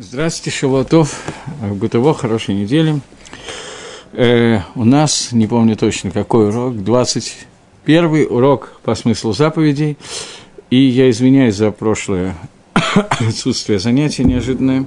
Здравствуйте, 0.00 0.56
Шалотов, 0.56 1.20
Гутово, 1.60 2.14
хорошей 2.14 2.54
недели. 2.54 3.00
Э, 4.12 4.60
у 4.76 4.84
нас, 4.84 5.32
не 5.32 5.48
помню 5.48 5.74
точно 5.74 6.12
какой 6.12 6.50
урок, 6.50 6.84
21 6.84 8.28
урок 8.30 8.78
по 8.84 8.94
смыслу 8.94 9.32
заповедей. 9.32 9.98
И 10.70 10.76
я 10.76 11.10
извиняюсь 11.10 11.56
за 11.56 11.72
прошлое 11.72 12.36
отсутствие 12.94 13.80
занятий 13.80 14.22
неожиданное 14.22 14.84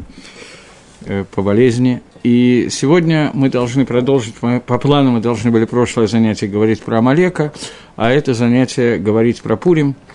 э, 1.01 1.25
по 1.35 1.41
болезни. 1.41 2.01
И 2.23 2.69
сегодня 2.71 3.31
мы 3.33 3.49
должны 3.49 3.85
продолжить, 3.85 4.35
по 4.35 4.79
плану 4.79 5.11
мы 5.11 5.19
должны 5.19 5.51
были 5.51 5.65
прошлое 5.65 6.07
занятие 6.07 6.47
говорить 6.47 6.81
про 6.81 6.99
Амалека, 6.99 7.51
а 7.97 8.11
это 8.11 8.33
занятие 8.33 8.97
говорить 8.97 9.41
про 9.41 9.57
Пурим– 9.57 9.93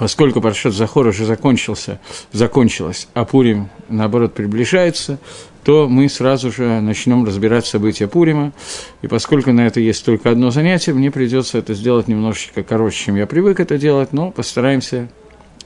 поскольку 0.00 0.40
Паршат 0.40 0.72
Захор 0.72 1.06
уже 1.06 1.26
закончился, 1.26 2.00
закончилось, 2.32 3.06
а 3.12 3.26
Пурим, 3.26 3.68
наоборот, 3.90 4.32
приближается, 4.32 5.18
то 5.62 5.90
мы 5.90 6.08
сразу 6.08 6.50
же 6.50 6.80
начнем 6.80 7.26
разбирать 7.26 7.66
события 7.66 8.08
Пурима. 8.08 8.54
И 9.02 9.08
поскольку 9.08 9.52
на 9.52 9.66
это 9.66 9.78
есть 9.78 10.02
только 10.02 10.30
одно 10.30 10.50
занятие, 10.50 10.94
мне 10.94 11.10
придется 11.10 11.58
это 11.58 11.74
сделать 11.74 12.08
немножечко 12.08 12.62
короче, 12.62 12.96
чем 12.96 13.16
я 13.16 13.26
привык 13.26 13.60
это 13.60 13.76
делать, 13.76 14.14
но 14.14 14.30
постараемся 14.30 15.10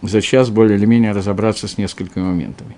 за 0.03 0.21
час 0.21 0.51
более 0.51 0.79
или 0.79 0.85
менее 0.85 1.13
разобраться 1.13 1.69
с 1.69 1.79
несколькими 1.79 2.25
моментами. 2.25 2.77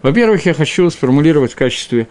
Во-первых, 0.00 0.46
я 0.46 0.54
хочу 0.54 0.88
сформулировать 0.88 1.52
в 1.52 1.56
качестве 1.56 2.08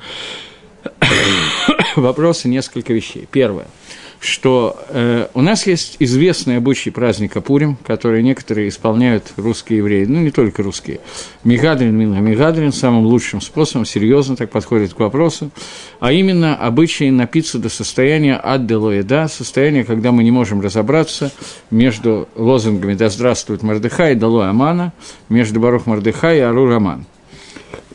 вопроса 1.95 2.47
несколько 2.47 2.93
вещей. 2.93 3.27
Первое– 3.31 3.65
что 4.19 4.77
э, 4.89 5.27
у 5.33 5.41
нас 5.41 5.67
есть 5.67 5.97
известный 5.99 6.57
обычай 6.57 6.89
праздника 6.89 7.41
Пурим, 7.41 7.77
который 7.85 8.23
некоторые 8.23 8.69
исполняют 8.69 9.33
русские 9.37 9.77
евреи, 9.77 10.05
ну 10.05 10.19
не 10.21 10.31
только 10.31 10.63
русские. 10.63 10.99
Мигадрин, 11.43 11.95
Минга 11.95 12.19
Мигадрин 12.19 12.71
самым 12.71 13.05
лучшим 13.05 13.41
способом, 13.41 13.85
серьезно 13.85 14.35
так 14.35 14.49
подходит 14.49 14.93
к 14.93 14.99
вопросу, 14.99 15.51
а 15.99 16.11
именно 16.11 16.55
обычай 16.55 17.11
напиться 17.11 17.59
до 17.59 17.69
состояния 17.69 18.35
адделоеда, 18.35 19.27
состояния, 19.27 19.83
когда 19.83 20.11
мы 20.11 20.23
не 20.23 20.31
можем 20.31 20.61
разобраться 20.61 21.31
между 21.69 22.27
лозунгами 22.35 22.95
«Да 22.95 23.09
здравствует 23.09 23.61
Мордыхай» 23.61 24.13
и 24.13 24.15
«Дало 24.15 24.41
Амана», 24.41 24.93
между 25.29 25.59
Барух 25.59 25.85
Мордыхай 25.85 26.37
и 26.37 26.41
Арур 26.41 26.71
Аман. 26.71 27.05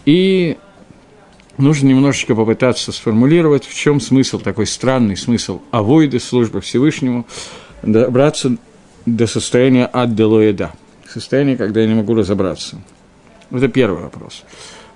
И 0.04 0.56
нужно 1.58 1.88
немножечко 1.88 2.34
попытаться 2.34 2.92
сформулировать, 2.92 3.64
в 3.64 3.74
чем 3.74 4.00
смысл, 4.00 4.38
такой 4.38 4.66
странный 4.66 5.16
смысл 5.16 5.60
авойды, 5.70 6.20
службы 6.20 6.60
Всевышнему, 6.60 7.26
добраться 7.82 8.56
до 9.06 9.26
состояния 9.26 9.86
адделоеда, 9.86 10.72
состояния, 11.08 11.56
когда 11.56 11.80
я 11.80 11.86
не 11.86 11.94
могу 11.94 12.14
разобраться. 12.14 12.80
Это 13.50 13.68
первый 13.68 14.02
вопрос. 14.02 14.44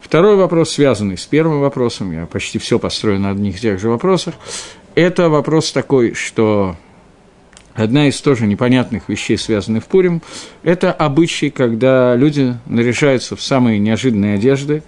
Второй 0.01 0.37
вопрос, 0.37 0.71
связанный 0.71 1.19
с 1.19 1.27
первым 1.27 1.61
вопросом, 1.61 2.13
я 2.13 2.27
почти 2.27 2.59
все 2.59 2.79
построю 2.79 3.19
на 3.19 3.31
одних 3.31 3.57
и 3.57 3.61
тех 3.61 3.81
же 3.81 3.89
вопросах, 3.89 4.35
это 4.95 5.29
вопрос 5.29 5.73
такой, 5.73 6.15
что 6.15 6.77
Одна 7.77 8.09
из 8.09 8.19
тоже 8.23 8.47
непонятных 8.47 9.09
вещей, 9.09 9.37
связанных 9.37 9.85
в 9.85 9.87
Пурим, 9.87 10.23
это 10.63 10.93
обычай, 10.93 11.51
когда 11.51 12.17
люди 12.17 12.57
наряжаются 12.65 13.37
в 13.37 13.43
самые 13.43 13.79
неожиданные 13.79 14.37
одежды, 14.37 14.83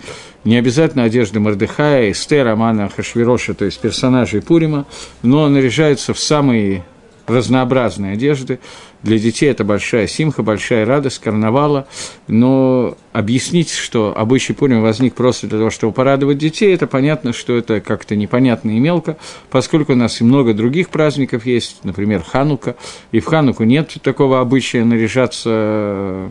не 0.44 0.56
обязательно 0.56 1.04
одежды 1.04 1.38
Мордыхая, 1.38 2.10
Эстер, 2.10 2.48
Амана, 2.48 2.88
Хашвироша, 2.88 3.52
то 3.52 3.66
есть 3.66 3.78
персонажей 3.78 4.40
Пурима, 4.40 4.86
но 5.22 5.48
наряжаются 5.50 6.14
в 6.14 6.18
самые 6.18 6.82
разнообразные 7.26 8.14
одежды. 8.14 8.58
Для 9.02 9.18
детей 9.18 9.50
это 9.50 9.64
большая 9.64 10.06
симха, 10.06 10.42
большая 10.42 10.86
радость 10.86 11.18
карнавала, 11.20 11.86
но 12.26 12.96
объяснить, 13.18 13.70
что 13.70 14.14
обычай 14.16 14.52
Пурим 14.52 14.82
возник 14.82 15.14
просто 15.14 15.46
для 15.46 15.58
того, 15.58 15.70
чтобы 15.70 15.92
порадовать 15.92 16.38
детей, 16.38 16.74
это 16.74 16.86
понятно, 16.86 17.32
что 17.32 17.56
это 17.56 17.80
как-то 17.80 18.16
непонятно 18.16 18.70
и 18.70 18.78
мелко, 18.78 19.16
поскольку 19.50 19.92
у 19.92 19.96
нас 19.96 20.20
и 20.20 20.24
много 20.24 20.54
других 20.54 20.90
праздников 20.90 21.46
есть, 21.46 21.84
например, 21.84 22.22
Ханука, 22.22 22.76
и 23.12 23.20
в 23.20 23.26
Хануку 23.26 23.64
нет 23.64 23.96
такого 24.02 24.40
обычая 24.40 24.84
наряжаться 24.84 26.30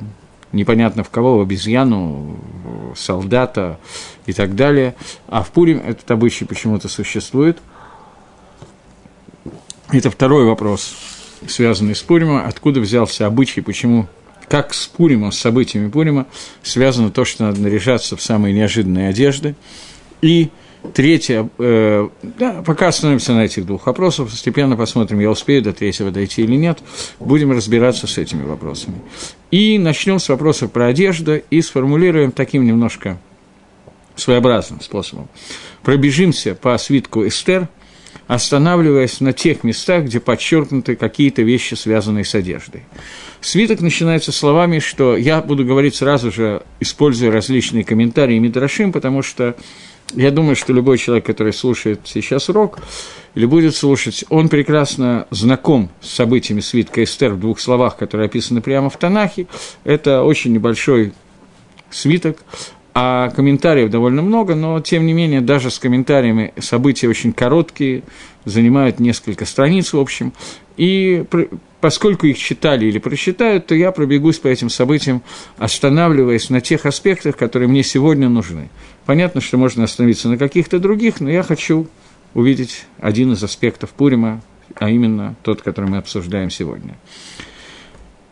непонятно 0.51 1.03
в 1.03 1.09
кого, 1.09 1.37
в 1.37 1.41
обезьяну, 1.41 2.37
солдата 2.95 3.79
и 4.25 4.33
так 4.33 4.55
далее. 4.55 4.95
А 5.27 5.43
в 5.43 5.51
Пурим 5.51 5.81
этот 5.85 6.09
обычай 6.11 6.45
почему-то 6.45 6.87
существует– 6.87 7.57
это 9.89 10.11
второй 10.11 10.43
вопрос, 10.43 10.95
связанный 11.47 11.95
с 11.95 12.01
Пуримом. 12.01 12.45
Откуда 12.45 12.81
взялся 12.81 13.25
обычай, 13.25 13.61
почему, 13.61 14.07
как 14.49 14.73
с 14.73 14.87
Пуримом, 14.87 15.31
с 15.31 15.39
событиями 15.39 15.89
Пурима 15.89 16.27
связано 16.63 17.11
то, 17.11 17.25
что 17.25 17.43
надо 17.45 17.61
наряжаться 17.61 18.15
в 18.15 18.21
самые 18.21 18.53
неожиданные 18.53 19.09
одежды. 19.09 19.55
И 20.21 20.49
третье, 20.93 21.49
э, 21.57 22.09
да, 22.23 22.63
пока 22.65 22.87
остановимся 22.87 23.33
на 23.33 23.45
этих 23.45 23.65
двух 23.65 23.85
вопросах, 23.87 24.29
постепенно 24.29 24.77
посмотрим, 24.77 25.19
я 25.19 25.29
успею 25.29 25.61
до 25.61 25.73
третьего 25.73 26.11
дойти 26.11 26.43
или 26.43 26.55
нет, 26.55 26.79
будем 27.19 27.51
разбираться 27.51 28.07
с 28.07 28.17
этими 28.17 28.43
вопросами. 28.43 29.01
И 29.51 29.77
начнем 29.77 30.19
с 30.19 30.29
вопросов 30.29 30.71
про 30.71 30.87
одежду 30.87 31.41
и 31.49 31.61
сформулируем 31.61 32.31
таким 32.31 32.65
немножко 32.65 33.19
своеобразным 34.15 34.81
способом. 34.81 35.27
Пробежимся 35.83 36.55
по 36.55 36.77
свитку 36.77 37.27
Эстер– 37.27 37.67
останавливаясь 38.27 39.21
на 39.21 39.33
тех 39.33 39.63
местах, 39.63 40.05
где 40.05 40.19
подчеркнуты 40.19 40.95
какие-то 40.95 41.41
вещи, 41.41 41.75
связанные 41.75 42.25
с 42.25 42.35
одеждой. 42.35 42.83
Свиток 43.41 43.81
начинается 43.81 44.31
словами, 44.31 44.79
что 44.79 45.15
я 45.15 45.41
буду 45.41 45.65
говорить 45.65 45.95
сразу 45.95 46.31
же, 46.31 46.63
используя 46.79 47.31
различные 47.31 47.83
комментарии 47.83 48.37
Мидрашим, 48.37 48.91
потому 48.91 49.21
что 49.21 49.55
я 50.13 50.31
думаю, 50.31 50.55
что 50.55 50.73
любой 50.73 50.97
человек, 50.97 51.25
который 51.25 51.53
слушает 51.53 52.01
сейчас 52.05 52.49
урок 52.49 52.79
или 53.35 53.45
будет 53.45 53.75
слушать, 53.75 54.25
он 54.29 54.49
прекрасно 54.49 55.27
знаком 55.31 55.89
с 56.01 56.09
событиями 56.09 56.61
свитка 56.61 57.03
Эстер 57.03 57.33
в 57.33 57.39
двух 57.39 57.59
словах, 57.59 57.97
которые 57.97 58.27
описаны 58.27 58.61
прямо 58.61 58.89
в 58.89 58.97
Танахе. 58.97 59.47
Это 59.83 60.23
очень 60.23 60.53
небольшой 60.53 61.13
свиток, 61.89 62.39
а 62.99 63.29
комментариев 63.29 63.91
довольно 63.91 64.23
много, 64.23 64.55
но, 64.55 64.79
тем 64.79 65.05
не 65.05 65.13
менее, 65.13 65.39
даже 65.39 65.69
с 65.69 65.77
комментариями 65.77 66.51
события 66.57 67.07
очень 67.07 67.31
короткие, 67.31 68.01
занимают 68.43 68.99
несколько 68.99 69.45
страниц, 69.45 69.93
в 69.93 69.99
общем, 69.99 70.33
и 70.77 71.23
поскольку 71.79 72.25
их 72.25 72.39
читали 72.39 72.87
или 72.87 72.97
прочитают, 72.97 73.67
то 73.67 73.75
я 73.75 73.91
пробегусь 73.91 74.39
по 74.39 74.47
этим 74.47 74.71
событиям, 74.71 75.21
останавливаясь 75.59 76.49
на 76.49 76.59
тех 76.59 76.87
аспектах, 76.87 77.37
которые 77.37 77.69
мне 77.69 77.83
сегодня 77.83 78.29
нужны. 78.29 78.67
Понятно, 79.05 79.41
что 79.41 79.57
можно 79.59 79.83
остановиться 79.83 80.27
на 80.27 80.39
каких-то 80.39 80.79
других, 80.79 81.21
но 81.21 81.29
я 81.29 81.43
хочу 81.43 81.85
увидеть 82.33 82.85
один 82.97 83.33
из 83.33 83.43
аспектов 83.43 83.91
Пурима, 83.91 84.41
а 84.73 84.89
именно 84.89 85.35
тот, 85.43 85.61
который 85.61 85.87
мы 85.87 85.97
обсуждаем 85.97 86.49
сегодня. 86.49 86.95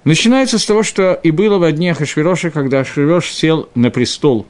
Начинается 0.05 0.57
с 0.57 0.65
того, 0.65 0.81
что 0.81 1.13
и 1.13 1.29
было 1.29 1.59
в 1.59 1.71
дне 1.71 1.93
Хашвироша, 1.93 2.49
когда 2.49 2.83
Хашвирош 2.83 3.31
сел 3.31 3.69
на 3.75 3.91
престол 3.91 4.47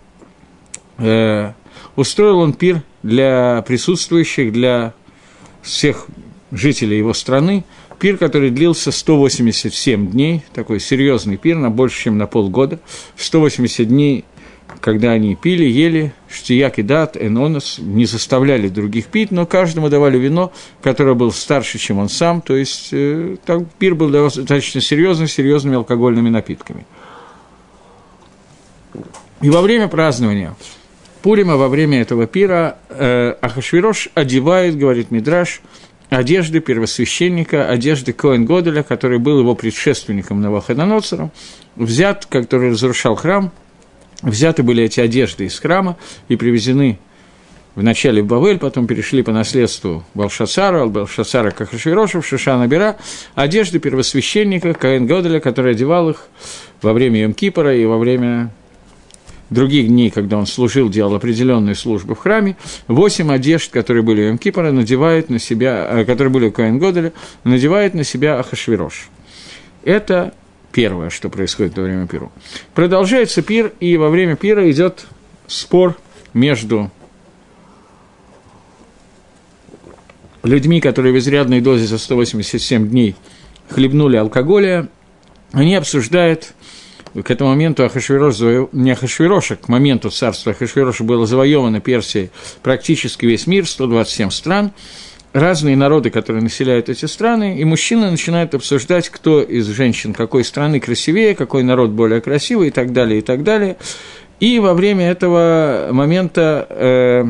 э, 0.98 1.52
устроил 1.96 2.40
он 2.40 2.54
пир 2.54 2.82
для 3.04 3.64
присутствующих, 3.68 4.52
для 4.52 4.94
всех 5.62 6.08
жителей 6.52 6.98
его 6.98 7.14
страны, 7.14 7.64
пир, 8.00 8.18
который 8.18 8.50
длился 8.50 8.92
187 8.92 10.12
дней, 10.12 10.44
такой 10.54 10.80
серьезный 10.80 11.38
пир, 11.38 11.58
на 11.58 11.70
больше, 11.70 12.04
чем 12.04 12.18
на 12.18 12.28
полгода. 12.28 12.80
180 13.16 13.88
дней, 13.88 14.26
когда 14.80 15.12
они 15.12 15.36
пили, 15.36 15.66
ели, 15.66 16.14
штияк 16.30 16.80
и 16.80 16.84
дат, 16.84 17.18
энонос, 17.18 17.80
не 17.80 18.06
заставляли 18.06 18.68
других 18.68 19.08
пить, 19.08 19.32
но 19.32 19.46
каждому 19.46 19.90
давали 19.90 20.18
вино, 20.18 20.52
которое 20.82 21.16
был 21.16 21.32
старше, 21.32 21.78
чем 21.78 22.00
он 22.00 22.10
сам, 22.10 22.42
то 22.42 22.56
есть 22.56 22.90
э, 22.92 23.38
так, 23.46 23.64
пир 23.80 23.96
был 23.96 24.10
достаточно 24.10 24.82
серьезный, 24.82 25.28
серьезными 25.28 25.78
алкогольными 25.78 26.30
напитками. 26.30 26.86
И 29.42 29.50
во 29.50 29.62
время 29.62 29.88
празднования 29.88 30.56
Пурима 31.26 31.58
во 31.58 31.70
время 31.70 32.02
этого 32.02 32.28
пира 32.28 32.78
э, 32.88 33.34
Ахашвирош 33.42 34.10
одевает, 34.14 34.78
говорит 34.78 35.10
Мидраш, 35.10 35.62
одежды 36.12 36.60
первосвященника, 36.60 37.68
одежды 37.68 38.14
Коэн 38.14 38.46
Годеля, 38.46 38.84
который 38.84 39.18
был 39.18 39.40
его 39.40 39.56
предшественником 39.56 40.40
Навуходоносором, 40.42 41.32
взят, 41.76 42.28
который 42.28 42.70
разрушал 42.70 43.16
храм, 43.16 43.52
взяты 44.22 44.62
были 44.62 44.84
эти 44.84 45.00
одежды 45.00 45.46
из 45.46 45.60
храма 45.60 45.98
и 46.28 46.36
привезены 46.36 47.00
вначале 47.74 48.22
в 48.22 48.28
Бавель, 48.28 48.60
потом 48.60 48.86
перешли 48.86 49.24
по 49.24 49.32
наследству 49.32 50.04
Балшацара, 50.14 50.84
от 50.84 50.92
Балшацара 50.92 51.50
к 51.50 51.68
Шишана 51.76 52.68
Бера, 52.68 52.98
одежды 53.34 53.80
первосвященника 53.80 54.76
Коэн 54.76 55.08
Годеля, 55.08 55.40
который 55.40 55.72
одевал 55.72 56.12
их 56.12 56.28
во 56.84 56.94
время 56.94 57.26
Йом-Кипора 57.26 57.76
и 57.76 57.84
во 57.86 57.98
время 57.98 58.52
других 59.50 59.88
дней, 59.88 60.10
когда 60.10 60.38
он 60.38 60.46
служил, 60.46 60.90
делал 60.90 61.16
определенную 61.16 61.76
службу 61.76 62.16
в 62.16 62.20
храме, 62.20 62.58
восемь 62.88 63.32
одежд, 63.32 63.72
которые 63.72 64.04
были 64.04 64.24
у 64.24 64.32
Эмкипора, 64.32 64.72
надевает 64.72 65.30
на 65.30 65.40
себя, 65.40 65.88
э, 65.90 66.06
которые 66.06 66.32
были 66.32 66.48
у 66.48 66.52
Коэн 66.52 66.80
Годеля, 66.80 67.14
надевает 67.44 67.94
на 67.94 68.04
себя 68.04 68.40
Ахашвирош. 68.40 69.10
Это 69.84 70.34
первое, 70.72 71.10
что 71.10 71.30
происходит 71.30 71.78
во 71.78 71.84
время 71.84 72.08
пиру. 72.08 72.32
Продолжается 72.74 73.42
пир, 73.42 73.72
и 73.80 73.98
во 73.98 74.10
время 74.10 74.36
пира 74.36 74.70
идет 74.70 75.06
спор 75.48 75.96
между 76.34 76.92
людьми, 80.44 80.82
которые 80.82 81.14
в 81.14 81.18
изрядной 81.18 81.62
дозе 81.62 81.86
за 81.86 81.98
187 81.98 82.90
дней 82.90 83.16
хлебнули 83.70 84.18
алкоголя, 84.18 84.90
они 85.52 85.76
обсуждают 85.76 86.54
к 87.24 87.32
этому 87.32 87.52
моменту 87.52 87.86
Ахашвирош, 87.86 88.40
не 88.74 88.92
Ахашвироша, 88.92 89.56
к 89.56 89.70
моменту 89.70 90.10
царства 90.10 90.52
Ахашвироша 90.52 91.04
было 91.04 91.26
завоевано 91.26 91.80
Персией 91.80 92.30
практически 92.62 93.26
весь 93.26 93.48
мир, 93.48 93.66
127 93.66 94.32
стран, 94.32 94.72
разные 95.32 95.76
народы, 95.76 96.10
которые 96.10 96.44
населяют 96.44 96.90
эти 96.90 97.06
страны, 97.06 97.60
и 97.60 97.64
мужчины 97.66 98.10
начинают 98.12 98.54
обсуждать, 98.54 99.10
кто 99.10 99.42
из 99.42 99.68
женщин 99.68 100.14
какой 100.14 100.44
страны 100.44 100.80
красивее, 100.80 101.36
какой 101.36 101.64
народ 101.64 101.92
более 101.92 102.22
красивый 102.22 102.70
и 102.70 102.72
так 102.72 102.94
далее, 102.94 103.20
и 103.20 103.22
так 103.22 103.44
далее. 103.44 103.78
И 104.40 104.60
во 104.60 104.74
время 104.74 105.10
этого 105.10 105.90
момента 105.92 106.68
э, 106.70 107.26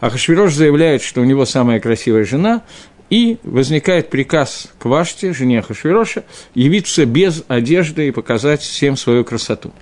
Ахашвирош 0.00 0.54
заявляет, 0.54 1.02
что 1.02 1.20
у 1.20 1.24
него 1.24 1.44
самая 1.44 1.80
красивая 1.80 2.24
жена, 2.24 2.62
и 3.10 3.38
возникает 3.42 4.10
приказ 4.10 4.68
к 4.78 4.84
Ваште, 4.84 5.32
жене 5.32 5.60
Ахашвироша, 5.60 6.24
явиться 6.54 7.06
без 7.06 7.44
одежды 7.48 8.08
и 8.08 8.10
показать 8.10 8.60
всем 8.60 8.96
свою 8.96 9.24
красоту. 9.24 9.72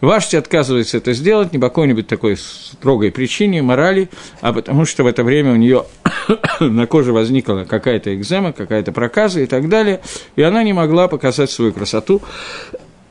Вашти 0.00 0.34
отказывается 0.34 0.96
это 0.96 1.12
сделать 1.12 1.52
не 1.52 1.60
по 1.60 1.68
какой-нибудь 1.68 2.08
такой 2.08 2.36
строгой 2.36 3.12
причине, 3.12 3.62
морали, 3.62 4.08
а 4.40 4.52
потому 4.52 4.84
что 4.84 5.04
в 5.04 5.06
это 5.06 5.22
время 5.22 5.52
у 5.52 5.56
нее 5.56 5.86
на 6.60 6.86
коже 6.88 7.12
возникла 7.12 7.64
какая-то 7.68 8.12
экзема, 8.14 8.52
какая-то 8.52 8.90
проказа 8.90 9.40
и 9.40 9.46
так 9.46 9.68
далее, 9.68 10.00
и 10.34 10.42
она 10.42 10.64
не 10.64 10.72
могла 10.72 11.06
показать 11.06 11.52
свою 11.52 11.72
красоту, 11.72 12.20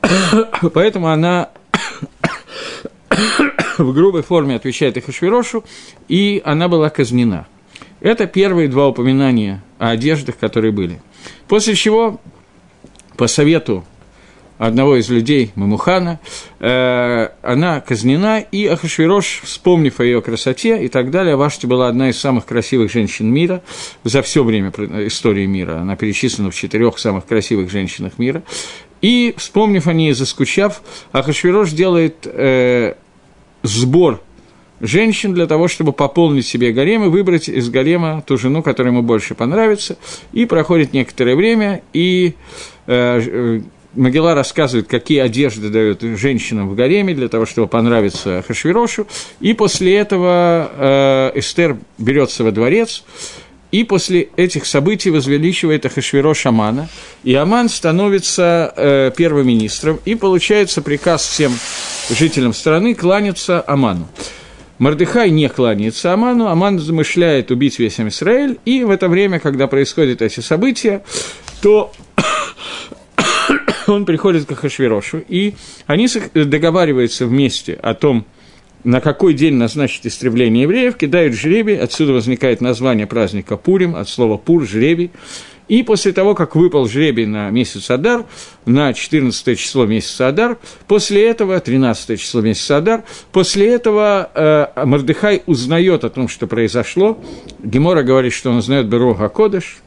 поэтому 0.74 1.08
она 1.08 1.48
в 3.78 3.92
грубой 3.94 4.22
форме 4.22 4.56
отвечает 4.56 4.98
Ахашвирошу, 4.98 5.64
и 6.08 6.42
она 6.44 6.68
была 6.68 6.90
казнена. 6.90 7.46
Это 8.02 8.26
первые 8.26 8.68
два 8.68 8.88
упоминания 8.88 9.62
о 9.78 9.90
одеждах, 9.90 10.36
которые 10.36 10.72
были. 10.72 11.00
После 11.46 11.76
чего, 11.76 12.20
по 13.16 13.28
совету 13.28 13.84
одного 14.58 14.96
из 14.96 15.08
людей, 15.08 15.52
Мамухана, 15.54 16.18
э, 16.58 17.28
она 17.42 17.80
казнена, 17.80 18.40
и 18.40 18.66
Ахашвирош, 18.66 19.42
вспомнив 19.44 20.00
о 20.00 20.04
ее 20.04 20.20
красоте 20.20 20.84
и 20.84 20.88
так 20.88 21.12
далее, 21.12 21.36
Вашти 21.36 21.66
была 21.66 21.86
одна 21.86 22.10
из 22.10 22.18
самых 22.18 22.44
красивых 22.44 22.90
женщин 22.90 23.32
мира 23.32 23.62
за 24.02 24.22
все 24.22 24.42
время 24.42 24.70
истории 25.06 25.46
мира. 25.46 25.78
Она 25.78 25.94
перечислена 25.94 26.50
в 26.50 26.56
четырех 26.56 26.98
самых 26.98 27.26
красивых 27.26 27.70
женщинах 27.70 28.18
мира. 28.18 28.42
И, 29.00 29.32
вспомнив 29.36 29.86
о 29.86 29.92
ней, 29.92 30.12
заскучав, 30.12 30.82
Ахашвирош 31.12 31.70
делает 31.70 32.24
э, 32.24 32.94
сбор 33.62 34.20
женщин 34.82 35.32
для 35.32 35.46
того, 35.46 35.68
чтобы 35.68 35.92
пополнить 35.92 36.46
себе 36.46 36.72
гарем 36.72 37.04
и 37.04 37.08
выбрать 37.08 37.48
из 37.48 37.70
гарема 37.70 38.22
ту 38.26 38.36
жену, 38.36 38.62
которая 38.62 38.92
ему 38.92 39.02
больше 39.02 39.34
понравится. 39.34 39.96
И 40.32 40.44
проходит 40.44 40.92
некоторое 40.92 41.36
время, 41.36 41.82
и 41.94 42.34
э, 42.86 43.20
э 43.22 43.60
Могила 43.94 44.34
рассказывает, 44.34 44.88
какие 44.88 45.18
одежды 45.18 45.68
дают 45.68 46.00
женщинам 46.00 46.70
в 46.70 46.74
гареме 46.74 47.12
для 47.14 47.28
того, 47.28 47.44
чтобы 47.44 47.68
понравиться 47.68 48.42
Хашвирошу. 48.48 49.06
И 49.40 49.52
после 49.52 49.96
этого 49.96 50.70
э, 51.34 51.38
Эстер 51.38 51.76
берется 51.98 52.42
во 52.42 52.52
дворец, 52.52 53.04
и 53.70 53.84
после 53.84 54.28
этих 54.36 54.64
событий 54.64 55.10
возвеличивает 55.10 55.84
Ахашвирош 55.84 56.46
Амана, 56.46 56.88
и 57.22 57.34
Аман 57.34 57.68
становится 57.68 58.72
э, 58.76 59.12
первым 59.14 59.48
министром, 59.48 60.00
и 60.06 60.14
получается 60.14 60.80
приказ 60.80 61.26
всем 61.26 61.52
жителям 62.08 62.54
страны 62.54 62.94
кланяться 62.94 63.62
Аману. 63.66 64.08
Мордыхай 64.82 65.30
не 65.30 65.48
кланяется 65.48 66.12
Аману, 66.12 66.48
Аман 66.48 66.80
замышляет 66.80 67.52
убить 67.52 67.78
весь 67.78 68.00
Израиль, 68.00 68.58
и 68.64 68.82
в 68.82 68.90
это 68.90 69.08
время, 69.08 69.38
когда 69.38 69.68
происходят 69.68 70.22
эти 70.22 70.40
события, 70.40 71.04
то 71.62 71.92
он 73.86 74.04
приходит 74.04 74.46
к 74.46 74.50
Ахашвирошу, 74.50 75.22
и 75.28 75.54
они 75.86 76.08
договариваются 76.34 77.26
вместе 77.26 77.74
о 77.74 77.94
том, 77.94 78.26
на 78.82 79.00
какой 79.00 79.34
день 79.34 79.54
назначить 79.54 80.04
истребление 80.04 80.62
евреев, 80.64 80.96
кидают 80.96 81.34
жребий, 81.34 81.78
отсюда 81.78 82.14
возникает 82.14 82.60
название 82.60 83.06
праздника 83.06 83.56
Пурим, 83.56 83.94
от 83.94 84.08
слова 84.08 84.36
Пур, 84.36 84.66
жребий, 84.66 85.12
и 85.72 85.82
после 85.82 86.12
того, 86.12 86.34
как 86.34 86.54
выпал 86.54 86.86
жребий 86.86 87.24
на 87.24 87.48
месяц 87.48 87.90
Адар, 87.90 88.26
на 88.66 88.92
14 88.92 89.58
число 89.58 89.86
месяца 89.86 90.28
Адар, 90.28 90.58
после 90.86 91.26
этого, 91.26 91.58
13 91.58 92.20
число 92.20 92.42
месяца 92.42 92.76
Адар, 92.76 93.04
после 93.32 93.72
этого 93.72 94.30
э, 94.34 94.84
Мордыхай 94.84 95.42
узнает 95.46 96.04
о 96.04 96.10
том, 96.10 96.28
что 96.28 96.46
произошло. 96.46 97.18
Гемора 97.58 98.02
говорит, 98.02 98.34
что 98.34 98.50
он 98.50 98.58
узнает 98.58 98.86
Берога 98.86 99.30
Кодыш, 99.30 99.78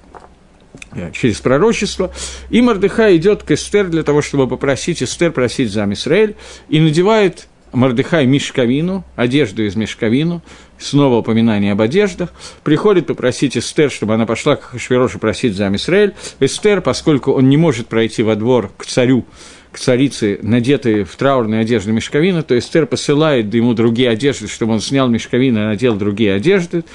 э, 0.94 1.12
через 1.12 1.40
пророчество, 1.40 2.12
и 2.50 2.64
Мордыхай 2.64 3.18
идет 3.18 3.44
к 3.44 3.52
Эстер 3.52 3.86
для 3.86 4.02
того, 4.02 4.24
чтобы 4.24 4.48
попросить 4.48 5.04
Эстер 5.04 5.34
просить 5.34 5.72
за 5.72 5.86
Израиль, 5.94 6.36
и 6.68 6.80
надевает 6.80 7.48
Мордыхай 7.76 8.26
мешковину, 8.26 9.04
одежду 9.16 9.64
из 9.64 9.76
мешковину, 9.76 10.42
снова 10.78 11.18
упоминание 11.18 11.74
об 11.74 11.82
одеждах, 11.82 12.34
приходит 12.64 13.08
попросить 13.08 13.58
Эстер, 13.58 13.92
чтобы 13.92 14.14
она 14.14 14.26
пошла 14.26 14.56
к 14.56 14.64
Хашвирошу 14.64 15.20
просить 15.20 15.56
за 15.56 15.68
Амисраэль. 15.68 16.14
Эстер, 16.40 16.82
поскольку 16.82 17.34
он 17.34 17.50
не 17.50 17.58
может 17.58 17.88
пройти 17.88 18.24
во 18.24 18.36
двор 18.36 18.72
к 18.78 18.86
царю, 18.86 19.26
к 19.72 19.78
царице, 19.78 20.40
надетые 20.42 21.04
в 21.04 21.14
траурные 21.16 21.62
одежды 21.62 21.92
мешковины, 21.92 22.44
то 22.44 22.58
Эстер 22.58 22.86
посылает 22.86 23.54
ему 23.54 23.74
другие 23.74 24.10
одежды, 24.10 24.48
чтобы 24.48 24.74
он 24.74 24.80
снял 24.80 25.10
мешковины 25.10 25.60
и 25.60 25.64
надел 25.64 25.96
другие 25.96 26.34
одежды. 26.34 26.86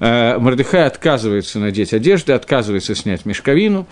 Э, 0.00 0.38
Мордыхай 0.38 0.86
отказывается 0.86 1.58
надеть 1.58 1.92
одежды, 1.92 2.32
отказывается 2.32 2.94
снять 2.94 3.26
мешковину 3.26 3.86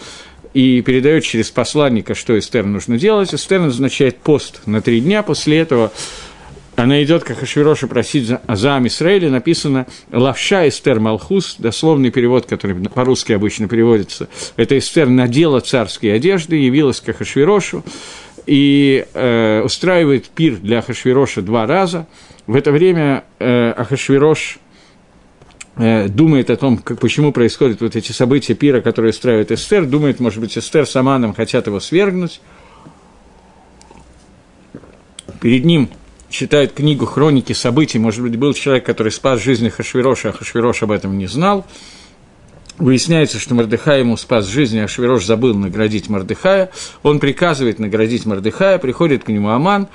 и 0.55 0.81
передает 0.81 1.23
через 1.25 1.51
посланника, 1.51 2.15
что 2.15 2.39
Эстер 2.39 2.65
нужно 2.65 2.99
делать. 2.99 3.35
Эстер 3.35 3.61
назначает 3.61 4.17
пост 4.19 4.63
на 4.67 4.81
три 4.81 5.01
дня, 5.01 5.23
после 5.23 5.59
этого 5.59 5.93
она 6.77 7.03
идет 7.03 7.25
как 7.25 7.39
Хашвироша 7.39 7.87
просить 7.87 8.27
за, 8.27 8.41
за 8.49 8.77
Амисраэля, 8.77 9.31
написано 9.31 9.87
«Лавша 10.13 10.69
Эстер 10.69 11.01
Малхус», 11.01 11.57
дословный 11.59 12.11
перевод, 12.11 12.47
который 12.47 12.77
по-русски 12.89 13.33
обычно 13.33 13.69
переводится. 13.69 14.29
Это 14.57 14.79
Эстер 14.79 15.09
надела 15.09 15.61
царские 15.61 16.15
одежды, 16.15 16.57
явилась 16.57 17.01
к 17.01 17.09
Ахашвирошу 17.09 17.85
и 18.47 19.05
э, 19.13 19.63
устраивает 19.63 20.29
пир 20.29 20.57
для 20.57 20.79
Ахашвироша 20.79 21.43
два 21.43 21.67
раза. 21.67 22.07
В 22.47 22.57
это 22.57 22.73
время 22.73 23.25
э, 23.39 23.73
Ахашвирош 23.73 24.59
э, 25.77 26.09
думает 26.09 26.51
о 26.51 26.57
том, 26.57 26.79
как, 26.79 26.99
почему 26.99 27.33
происходят 27.33 27.81
вот 27.81 27.95
эти 27.95 28.13
события 28.13 28.55
пира, 28.55 28.81
которые 28.81 29.11
устраивает 29.11 29.53
Эстер, 29.53 29.85
думает, 29.85 30.21
может 30.21 30.41
быть, 30.41 30.57
Эстер 30.57 30.87
с 30.87 30.97
Аманом 30.97 31.35
хотят 31.35 31.67
его 31.67 31.81
свергнуть. 31.81 32.41
Перед 35.41 35.65
ним 35.65 35.91
читает 36.31 36.73
книгу 36.73 37.05
«Хроники 37.05 37.53
событий», 37.53 37.99
может 37.99 38.23
быть, 38.23 38.37
был 38.37 38.55
человек, 38.55 38.87
который 38.87 39.13
спас 39.13 39.41
жизнь 39.41 39.69
Хашвироша, 39.69 40.31
а 40.31 40.33
Хашвирош 40.33 40.83
об 40.83 40.93
этом 40.93 41.19
не 41.19 41.27
знал. 41.27 41.67
Выясняется, 42.79 43.39
что 43.39 43.55
Мордыхай 43.55 44.01
ему 44.01 44.17
спас 44.17 44.47
жизнь, 44.47 44.79
а 44.79 44.83
Хашвирош 44.83 45.27
забыл 45.27 45.55
наградить 45.55 46.09
Мордыхая. 46.09 46.71
Он 47.03 47.19
приказывает 47.19 47.79
наградить 47.79 48.25
Мордыхая, 48.25 48.79
приходит 48.79 49.25
к 49.25 49.29
нему 49.29 49.51
Аман, 49.51 49.89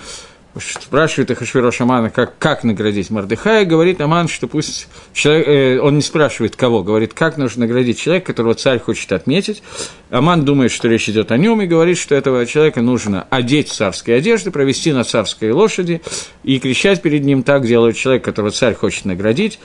спрашивает 0.60 1.32
Ахашвирош 1.32 1.82
Амана, 1.82 2.10
как, 2.10 2.38
как 2.38 2.64
наградить 2.64 3.10
Мордыхая, 3.10 3.66
говорит 3.66 4.00
Аман, 4.02 4.28
что 4.28 4.48
пусть 4.48 4.88
человек, 5.14 5.48
э, 5.48 5.80
он 5.80 5.96
не 5.96 6.02
спрашивает 6.02 6.56
кого, 6.56 6.84
говорит, 6.84 7.14
как 7.14 7.38
нужно 7.38 7.62
наградить 7.62 8.00
человека, 8.00 8.28
которого 8.28 8.54
царь 8.54 8.80
хочет 8.80 9.12
отметить. 9.12 9.64
Аман 10.10 10.46
думает, 10.46 10.72
что 10.72 10.88
речь 10.88 11.10
идет 11.10 11.32
о 11.32 11.38
нем, 11.38 11.62
и 11.62 11.68
говорит, 11.68 11.98
что 11.98 12.16
этого 12.16 12.46
человека 12.46 12.82
нужно 12.82 13.28
одеть 13.30 13.70
в 13.70 13.74
царские 13.74 14.18
одежды, 14.18 14.52
провести 14.52 14.94
на 14.94 15.04
царской 15.04 15.52
лошади 15.52 16.02
и 16.44 16.60
кричать 16.60 17.02
перед 17.02 17.24
ним, 17.24 17.44
так 17.44 17.66
делает 17.66 17.98
человек, 17.98 18.24
которого 18.24 18.52
царь 18.52 18.76
хочет 18.76 19.06
наградить. 19.06 19.60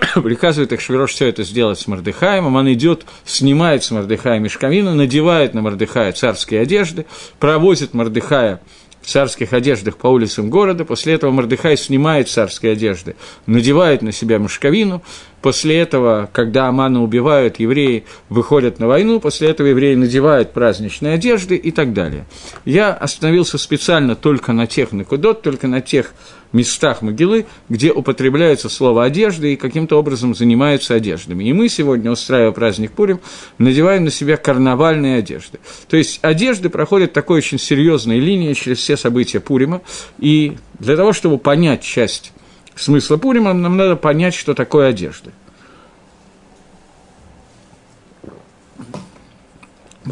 приказывает 0.22 0.72
Ахшвирош 0.72 1.12
все 1.12 1.26
это 1.26 1.42
сделать 1.42 1.78
с 1.78 1.86
Мордыхаем, 1.86 2.46
Аман 2.46 2.72
идет, 2.72 3.04
снимает 3.24 3.84
с 3.84 3.90
Мордыхая 3.90 4.38
мешковину, 4.38 4.94
надевает 4.94 5.54
на 5.54 5.62
Мордыхая 5.62 6.12
царские 6.12 6.60
одежды, 6.60 7.06
провозит 7.38 7.94
Мордыхая 7.94 8.60
в 9.02 9.06
царских 9.06 9.52
одеждах 9.52 9.96
по 9.96 10.08
улицам 10.08 10.50
города. 10.50 10.84
После 10.84 11.14
этого 11.14 11.30
Мордыхай 11.30 11.76
снимает 11.76 12.28
царские 12.28 12.72
одежды, 12.72 13.16
надевает 13.46 14.02
на 14.02 14.12
себя 14.12 14.38
мешковину, 14.38 15.02
После 15.42 15.78
этого, 15.78 16.28
когда 16.32 16.68
Амана 16.68 17.02
убивают, 17.02 17.58
евреи 17.58 18.04
выходят 18.28 18.78
на 18.78 18.86
войну, 18.86 19.20
после 19.20 19.48
этого 19.48 19.68
евреи 19.68 19.94
надевают 19.94 20.52
праздничные 20.52 21.14
одежды 21.14 21.56
и 21.56 21.70
так 21.70 21.94
далее. 21.94 22.26
Я 22.64 22.92
остановился 22.92 23.56
специально 23.56 24.14
только 24.14 24.52
на 24.52 24.66
тех 24.66 24.92
накудот, 24.92 25.42
только 25.42 25.66
на 25.66 25.80
тех 25.80 26.12
местах 26.52 27.00
могилы, 27.00 27.46
где 27.68 27.92
употребляется 27.92 28.68
слово 28.68 29.04
«одежда» 29.04 29.46
и 29.46 29.56
каким-то 29.56 29.98
образом 29.98 30.34
занимаются 30.34 30.94
одеждами. 30.94 31.44
И 31.44 31.52
мы 31.52 31.68
сегодня, 31.68 32.10
устраивая 32.10 32.52
праздник 32.52 32.92
Пурим, 32.92 33.20
надеваем 33.58 34.04
на 34.04 34.10
себя 34.10 34.36
карнавальные 34.36 35.18
одежды. 35.18 35.58
То 35.88 35.96
есть 35.96 36.18
одежды 36.22 36.68
проходят 36.68 37.12
такой 37.12 37.38
очень 37.38 37.58
серьезной 37.58 38.18
линией 38.18 38.54
через 38.54 38.78
все 38.78 38.96
события 38.96 39.40
Пурима, 39.40 39.80
и 40.18 40.56
для 40.78 40.96
того, 40.96 41.12
чтобы 41.12 41.38
понять 41.38 41.82
часть 41.82 42.32
смысла 42.80 43.16
Пурима, 43.16 43.52
нам 43.52 43.76
надо 43.76 43.96
понять, 43.96 44.34
что 44.34 44.54
такое 44.54 44.88
одежда. 44.88 45.30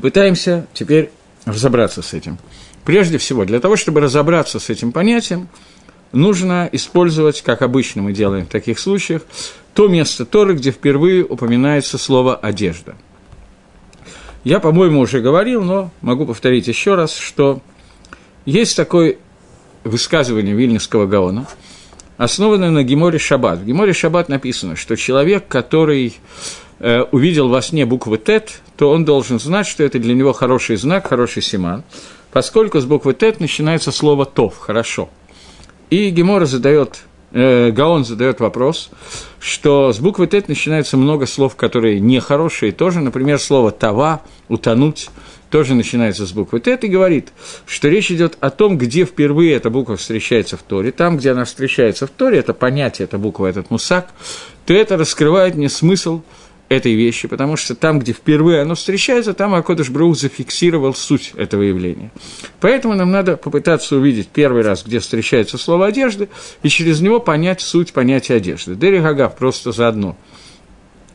Пытаемся 0.01 0.67
теперь 0.75 1.11
разобраться 1.45 2.03
с 2.03 2.13
этим. 2.13 2.39
Прежде 2.85 3.19
всего, 3.19 3.45
для 3.45 3.59
того, 3.59 3.77
чтобы 3.77 4.01
разобраться 4.01 4.61
с 4.61 4.71
этим 4.71 4.93
понятием, 4.93 5.49
нужно 6.13 6.69
использовать, 6.71 7.43
как 7.43 7.63
обычно 7.63 8.03
мы 8.03 8.13
делаем 8.13 8.47
в 8.47 8.51
таких 8.51 8.79
случаях, 8.79 9.23
то 9.75 9.89
место 9.89 10.25
Торы, 10.25 10.55
где 10.55 10.71
впервые 10.71 11.25
упоминается 11.25 11.99
слово 11.99 12.37
«одежда». 12.37 12.97
Я, 14.45 14.61
по-моему, 14.61 15.01
уже 15.01 15.21
говорил, 15.21 15.63
но 15.65 15.91
могу 16.01 16.25
повторить 16.25 16.69
еще 16.69 16.95
раз, 16.95 17.17
что 17.17 17.61
есть 18.45 18.77
такое 18.77 19.17
высказывание 19.85 20.55
Вильнюсского 20.55 21.07
Гаона– 21.07 21.47
основанная 22.19 22.71
на 22.71 22.83
Геморе 22.83 23.19
Шаббат. 23.19 23.61
В 23.61 23.65
Геморе 23.65 23.95
Шаббат 23.95 24.29
написано, 24.29 24.77
что 24.77 24.97
человек, 24.97 25.49
который 25.49 26.19
э, 26.81 27.03
увидел 27.13 27.49
во 27.49 27.63
сне 27.63 27.87
буквы 27.87 28.19
Тет, 28.19 28.61
то 28.77 28.91
он 28.91 29.07
должен 29.07 29.41
знать, 29.41 29.67
что 29.67 29.85
это 29.85 29.99
для 29.99 30.15
него 30.15 30.35
хороший 30.35 30.77
знак, 30.77 31.09
хороший 31.09 31.43
симан, 31.43 31.85
поскольку 32.31 32.81
с 32.81 32.85
буквы 32.85 33.15
Тет 33.15 33.41
начинается 33.41 33.93
слово 33.93 34.27
Тов, 34.27 34.59
хорошо. 34.59 35.09
И 35.91 36.11
Гемора 36.11 36.45
задает, 36.45 37.05
э, 37.31 37.71
Гаон 37.71 38.05
задает 38.05 38.41
вопрос, 38.41 38.91
что 39.39 39.93
с 39.93 40.01
буквы 40.01 40.27
Тет 40.27 40.49
начинается 40.49 40.97
много 40.97 41.27
слов, 41.27 41.55
которые 41.55 42.01
нехорошие 42.01 42.73
тоже, 42.73 43.01
например, 43.01 43.39
слово 43.39 43.71
«тава», 43.71 44.23
«утонуть», 44.49 45.09
тоже 45.51 45.75
начинается 45.75 46.27
с 46.27 46.33
буквы 46.33 46.61
Т, 46.61 46.79
и 46.81 46.89
говорит, 46.89 47.33
что 47.67 47.89
речь 47.89 48.11
идет 48.11 48.37
о 48.41 48.51
том, 48.51 48.79
где 48.79 49.05
впервые 49.05 49.55
эта 49.55 49.71
буква 49.71 49.97
встречается 49.97 50.57
в 50.57 50.63
Торе. 50.63 50.93
Там, 50.93 51.17
где 51.17 51.31
она 51.33 51.45
встречается 51.45 52.07
в 52.07 52.11
Торе, 52.11 52.39
это 52.39 52.55
понятие, 52.55 53.05
эта 53.05 53.19
буква, 53.19 53.47
этот 53.47 53.71
мусак, 53.71 54.11
то 54.67 54.75
это 54.75 54.97
раскрывает 54.97 55.55
мне 55.55 55.69
смысл 55.69 56.23
этой 56.69 56.95
вещи, 56.95 57.29
потому 57.29 57.57
что 57.57 57.75
там, 57.75 57.99
где 57.99 58.13
впервые 58.13 58.61
оно 58.61 58.75
встречается, 58.75 59.33
там 59.33 59.55
Акодыш 59.55 59.89
Брух 59.89 60.17
зафиксировал 60.17 60.93
суть 60.93 61.33
этого 61.37 61.63
явления. 61.63 62.11
Поэтому 62.61 62.95
нам 62.95 63.11
надо 63.11 63.39
попытаться 63.39 63.97
увидеть 63.97 64.29
первый 64.29 64.63
раз, 64.63 64.85
где 64.85 64.99
встречается 64.99 65.57
слово 65.57 65.87
«одежды», 65.87 66.29
и 66.63 66.69
через 66.69 67.01
него 67.01 67.21
понять 67.21 67.63
суть 67.63 67.95
понятия 67.95 68.35
одежды. 68.35 68.75
Дерри 68.75 68.99
Гагав 68.99 69.37
просто 69.37 69.73
заодно– 69.73 70.17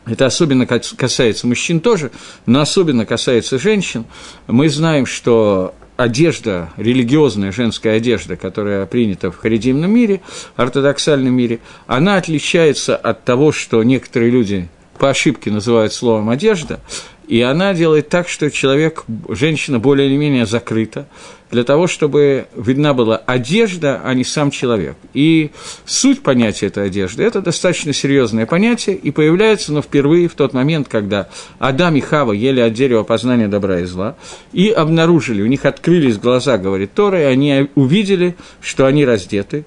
это 0.06 0.26
особенно 0.26 0.66
касается 0.66 1.48
мужчин 1.48 1.80
тоже, 1.80 2.12
но 2.46 2.62
особенно 2.62 3.06
касается 3.06 3.58
женщин. 3.58 4.06
Мы 4.48 4.70
знаем, 4.70 5.06
что 5.06 5.74
одежда, 5.96 6.72
религиозная 6.78 7.52
женская 7.52 7.98
одежда, 7.98 8.36
которая 8.36 8.86
принята 8.86 9.32
в 9.32 9.38
харидимном 9.38 9.92
мире, 9.92 10.22
ортодоксальном 10.56 11.34
мире, 11.34 11.60
она 11.88 12.18
отличается 12.18 12.96
от 12.96 13.24
того, 13.24 13.52
что 13.52 13.82
некоторые 13.84 14.32
люди 14.32 14.68
по 14.98 15.10
ошибке 15.10 15.52
называют 15.52 15.94
словом 15.94 16.30
одежда, 16.30 16.80
и 17.28 17.42
она 17.42 17.74
делает 17.74 18.10
так, 18.10 18.28
что 18.28 18.52
человек, 18.52 19.06
женщина 19.30 19.80
более 19.80 20.08
или 20.08 20.18
менее 20.18 20.46
закрыта, 20.46 21.08
для 21.52 21.64
того, 21.64 21.86
чтобы 21.86 22.48
видна 22.56 22.94
была 22.94 23.18
одежда, 23.18 24.02
а 24.04 24.14
не 24.16 24.24
сам 24.24 24.50
человек. 24.50 24.96
И 25.14 25.52
суть 25.86 26.24
понятия 26.24 26.68
этой 26.68 26.88
одежды– 26.88 27.24
это 27.24 27.42
достаточно 27.42 27.94
серьезное 27.94 28.48
понятие, 28.48 28.96
и 28.96 29.12
появляется 29.12 29.72
оно 29.72 29.84
впервые 29.84 30.28
в 30.28 30.34
тот 30.34 30.54
момент, 30.54 30.88
когда 30.88 31.30
Адам 31.60 31.96
и 31.96 32.02
Хава 32.02 32.32
ели 32.32 32.60
от 32.60 32.74
дерева 32.74 33.04
познания 33.04 33.48
добра 33.48 33.80
и 33.82 33.86
зла, 33.86 34.16
и 34.52 34.70
обнаружили, 34.70 35.44
у 35.44 35.48
них 35.48 35.66
открылись 35.66 36.18
глаза, 36.18 36.58
говорит 36.58 36.94
Тора, 36.94 37.22
и 37.22 37.26
они 37.26 37.70
увидели, 37.76 38.36
что 38.60 38.88
они 38.88 39.06
раздеты, 39.06 39.66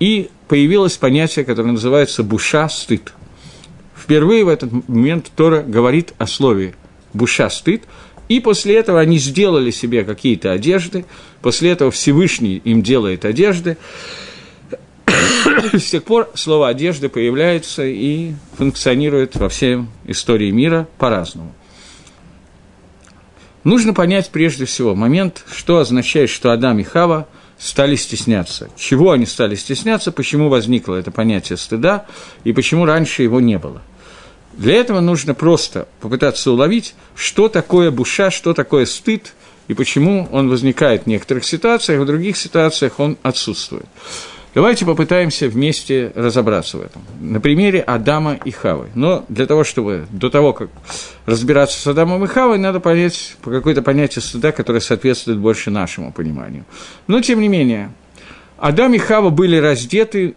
и 0.00 0.30
появилось 0.48 0.96
понятие, 0.96 1.44
которое 1.44 1.72
называется 1.72 2.24
«буша 2.24 2.68
стыд». 2.68 3.12
Впервые 3.96 4.44
в 4.44 4.48
этот 4.48 4.72
момент 4.88 5.30
Тора 5.36 5.62
говорит 5.62 6.14
о 6.18 6.26
слове 6.26 6.74
«буша 7.18 7.50
стыд», 7.50 7.82
и 8.28 8.40
после 8.40 8.76
этого 8.76 9.00
они 9.00 9.18
сделали 9.18 9.70
себе 9.70 10.04
какие-то 10.04 10.52
одежды, 10.52 11.04
после 11.42 11.70
этого 11.70 11.90
Всевышний 11.90 12.60
им 12.64 12.82
делает 12.82 13.24
одежды. 13.24 13.76
С 15.72 15.90
тех 15.90 16.04
пор 16.04 16.30
слово 16.34 16.68
«одежда» 16.68 17.08
появляется 17.08 17.84
и 17.84 18.32
функционирует 18.56 19.36
во 19.36 19.48
всей 19.48 19.78
истории 20.06 20.50
мира 20.50 20.86
по-разному. 20.98 21.54
Нужно 23.64 23.92
понять 23.92 24.30
прежде 24.30 24.66
всего 24.66 24.94
момент, 24.94 25.44
что 25.50 25.78
означает, 25.78 26.30
что 26.30 26.52
Адам 26.52 26.78
и 26.78 26.84
Хава 26.84 27.28
стали 27.58 27.96
стесняться. 27.96 28.70
Чего 28.76 29.10
они 29.12 29.26
стали 29.26 29.56
стесняться, 29.56 30.12
почему 30.12 30.48
возникло 30.48 30.94
это 30.94 31.10
понятие 31.10 31.56
стыда 31.56 32.06
и 32.44 32.52
почему 32.52 32.84
раньше 32.84 33.22
его 33.22 33.40
не 33.40 33.58
было– 33.58 33.82
для 34.58 34.74
этого 34.74 34.98
нужно 34.98 35.34
просто 35.34 35.86
попытаться 36.00 36.50
уловить, 36.50 36.94
что 37.14 37.48
такое 37.48 37.92
буша, 37.92 38.32
что 38.32 38.54
такое 38.54 38.86
стыд, 38.86 39.32
и 39.68 39.74
почему 39.74 40.28
он 40.32 40.50
возникает 40.50 41.04
в 41.04 41.06
некоторых 41.06 41.44
ситуациях, 41.44 42.02
в 42.02 42.06
других 42.06 42.36
ситуациях 42.36 42.98
он 42.98 43.16
отсутствует. 43.22 43.86
Давайте 44.54 44.84
попытаемся 44.84 45.46
вместе 45.48 46.10
разобраться 46.16 46.78
в 46.78 46.82
этом. 46.82 47.02
На 47.20 47.38
примере 47.38 47.80
Адама 47.80 48.34
и 48.44 48.50
Хавы. 48.50 48.88
Но 48.96 49.24
для 49.28 49.46
того, 49.46 49.62
чтобы 49.62 50.06
до 50.10 50.28
того, 50.28 50.52
как 50.52 50.70
разбираться 51.26 51.80
с 51.80 51.86
Адамом 51.86 52.24
и 52.24 52.26
Хавой, 52.26 52.58
надо 52.58 52.80
понять 52.80 53.36
по 53.42 53.52
какое-то 53.52 53.82
понятие 53.82 54.22
стыда, 54.22 54.50
которое 54.50 54.80
соответствует 54.80 55.38
больше 55.38 55.70
нашему 55.70 56.12
пониманию. 56.12 56.64
Но, 57.06 57.20
тем 57.20 57.40
не 57.40 57.46
менее, 57.46 57.92
Адам 58.56 58.94
и 58.94 58.98
Хава 58.98 59.30
были 59.30 59.56
раздеты 59.56 60.34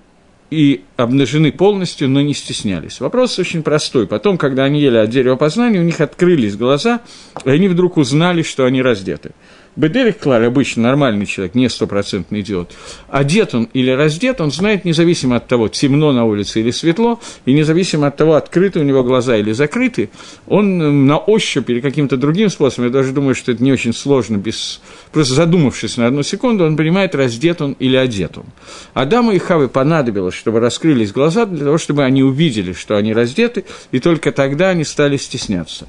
и 0.52 0.84
обнажены 0.98 1.54
полностью, 1.54 2.10
но 2.10 2.22
не 2.22 2.34
стеснялись. 2.34 3.00
Вопрос 3.00 3.40
очень 3.40 3.64
простой. 3.64 4.06
Потом, 4.06 4.38
когда 4.38 4.66
они 4.66 4.82
ели 4.82 4.98
от 4.98 5.10
дерева 5.10 5.38
познания, 5.38 5.80
у 5.80 5.84
них 5.84 6.02
открылись 6.02 6.58
глаза, 6.58 7.00
и 7.46 7.50
они 7.50 7.70
вдруг 7.70 7.96
узнали, 7.98 8.42
что 8.44 8.66
они 8.66 8.82
раздеты. 8.82 9.32
Бедерик 9.78 10.20
Клар, 10.20 10.44
обычно 10.44 10.84
нормальный 10.84 11.26
человек, 11.26 11.56
не 11.56 11.70
стопроцентный 11.70 12.42
идиот, 12.42 12.74
одет 13.08 13.56
он 13.56 13.70
или 13.74 13.90
раздет, 13.90 14.42
он 14.42 14.52
знает 14.52 14.84
независимо 14.84 15.38
от 15.38 15.48
того, 15.48 15.70
темно 15.70 16.12
на 16.12 16.26
улице 16.26 16.60
или 16.60 16.72
светло, 16.72 17.22
и 17.46 17.54
независимо 17.54 18.08
от 18.08 18.18
того, 18.18 18.36
открыты 18.36 18.80
у 18.80 18.84
него 18.84 19.02
глаза 19.04 19.38
или 19.38 19.54
закрыты, 19.54 20.10
он 20.48 21.06
на 21.06 21.18
ощупь 21.18 21.70
или 21.70 21.80
каким-то 21.80 22.18
другим 22.18 22.50
способом, 22.50 22.88
я 22.88 22.92
даже 22.92 23.14
думаю, 23.14 23.34
что 23.34 23.54
это 23.54 23.64
не 23.64 23.72
очень 23.72 23.94
сложно, 23.94 24.36
без, 24.36 24.82
просто 25.14 25.36
задумавшись 25.36 25.96
на 25.96 26.08
одну 26.08 26.22
секунду, 26.24 26.66
он 26.66 26.76
понимает, 26.76 27.16
раздет 27.16 27.62
он 27.62 27.72
или 27.80 27.96
одет 27.96 28.38
он. 28.38 28.46
Адаму 28.94 29.32
и 29.32 29.40
Хаве 29.40 29.70
понадобилось, 29.70 30.36
чтобы 30.36 30.60
раскрылись 30.60 31.14
глаза, 31.14 31.46
для 31.46 31.64
того, 31.64 31.78
чтобы 31.78 32.04
они 32.04 32.24
увидели, 32.24 32.74
что 32.74 32.98
они 32.98 33.14
раздеты, 33.14 33.64
и 33.92 34.00
только 34.00 34.34
тогда 34.34 34.70
они 34.70 34.84
стали 34.84 35.16
стесняться. 35.16 35.88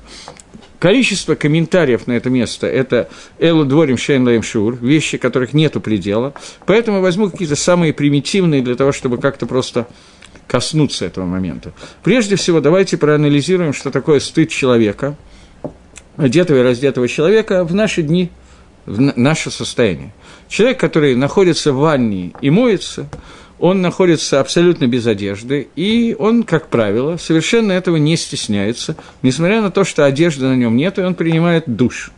Количество 0.82 1.36
комментариев 1.36 2.08
на 2.08 2.12
это 2.14 2.28
место– 2.28 2.66
это 2.66 3.08
«Элу 3.38 3.64
дворим 3.64 3.96
шейн 3.96 4.24
лаем 4.24 4.42
шур», 4.42 4.76
вещи, 4.80 5.16
которых 5.16 5.52
нету 5.52 5.80
предела. 5.80 6.34
Поэтому 6.66 7.00
возьму 7.00 7.30
какие-то 7.30 7.54
самые 7.54 7.92
примитивные 7.92 8.62
для 8.62 8.74
того, 8.74 8.90
чтобы 8.90 9.18
как-то 9.18 9.46
просто 9.46 9.86
коснуться 10.48 11.04
этого 11.04 11.24
момента. 11.24 11.72
Прежде 12.02 12.34
всего, 12.34 12.60
давайте 12.60 12.96
проанализируем, 12.96 13.74
что 13.74 13.92
такое 13.92 14.18
стыд 14.18 14.50
человека, 14.50 15.14
одетого 16.16 16.58
и 16.58 16.62
раздетого 16.62 17.06
человека 17.06 17.62
в 17.62 17.72
наши 17.76 18.02
дни, 18.02 18.30
в 18.84 19.16
наше 19.16 19.52
состояние. 19.52 20.12
Человек, 20.48 20.80
который 20.80 21.14
находится 21.14 21.72
в 21.72 21.76
ванне 21.76 22.32
и 22.40 22.50
моется– 22.50 23.08
он 23.62 23.80
находится 23.80 24.40
абсолютно 24.40 24.88
без 24.88 25.06
одежды, 25.06 25.68
и 25.76 26.16
он, 26.18 26.42
как 26.42 26.66
правило, 26.66 27.16
совершенно 27.16 27.70
этого 27.70 27.94
не 27.94 28.16
стесняется, 28.16 28.96
несмотря 29.22 29.62
на 29.62 29.70
то, 29.70 29.84
что 29.84 30.04
одежды 30.04 30.46
на 30.46 30.56
нем 30.56 30.76
нет, 30.76 30.98
и 30.98 31.02
он 31.02 31.14
принимает 31.14 31.62
душ. 31.68 32.10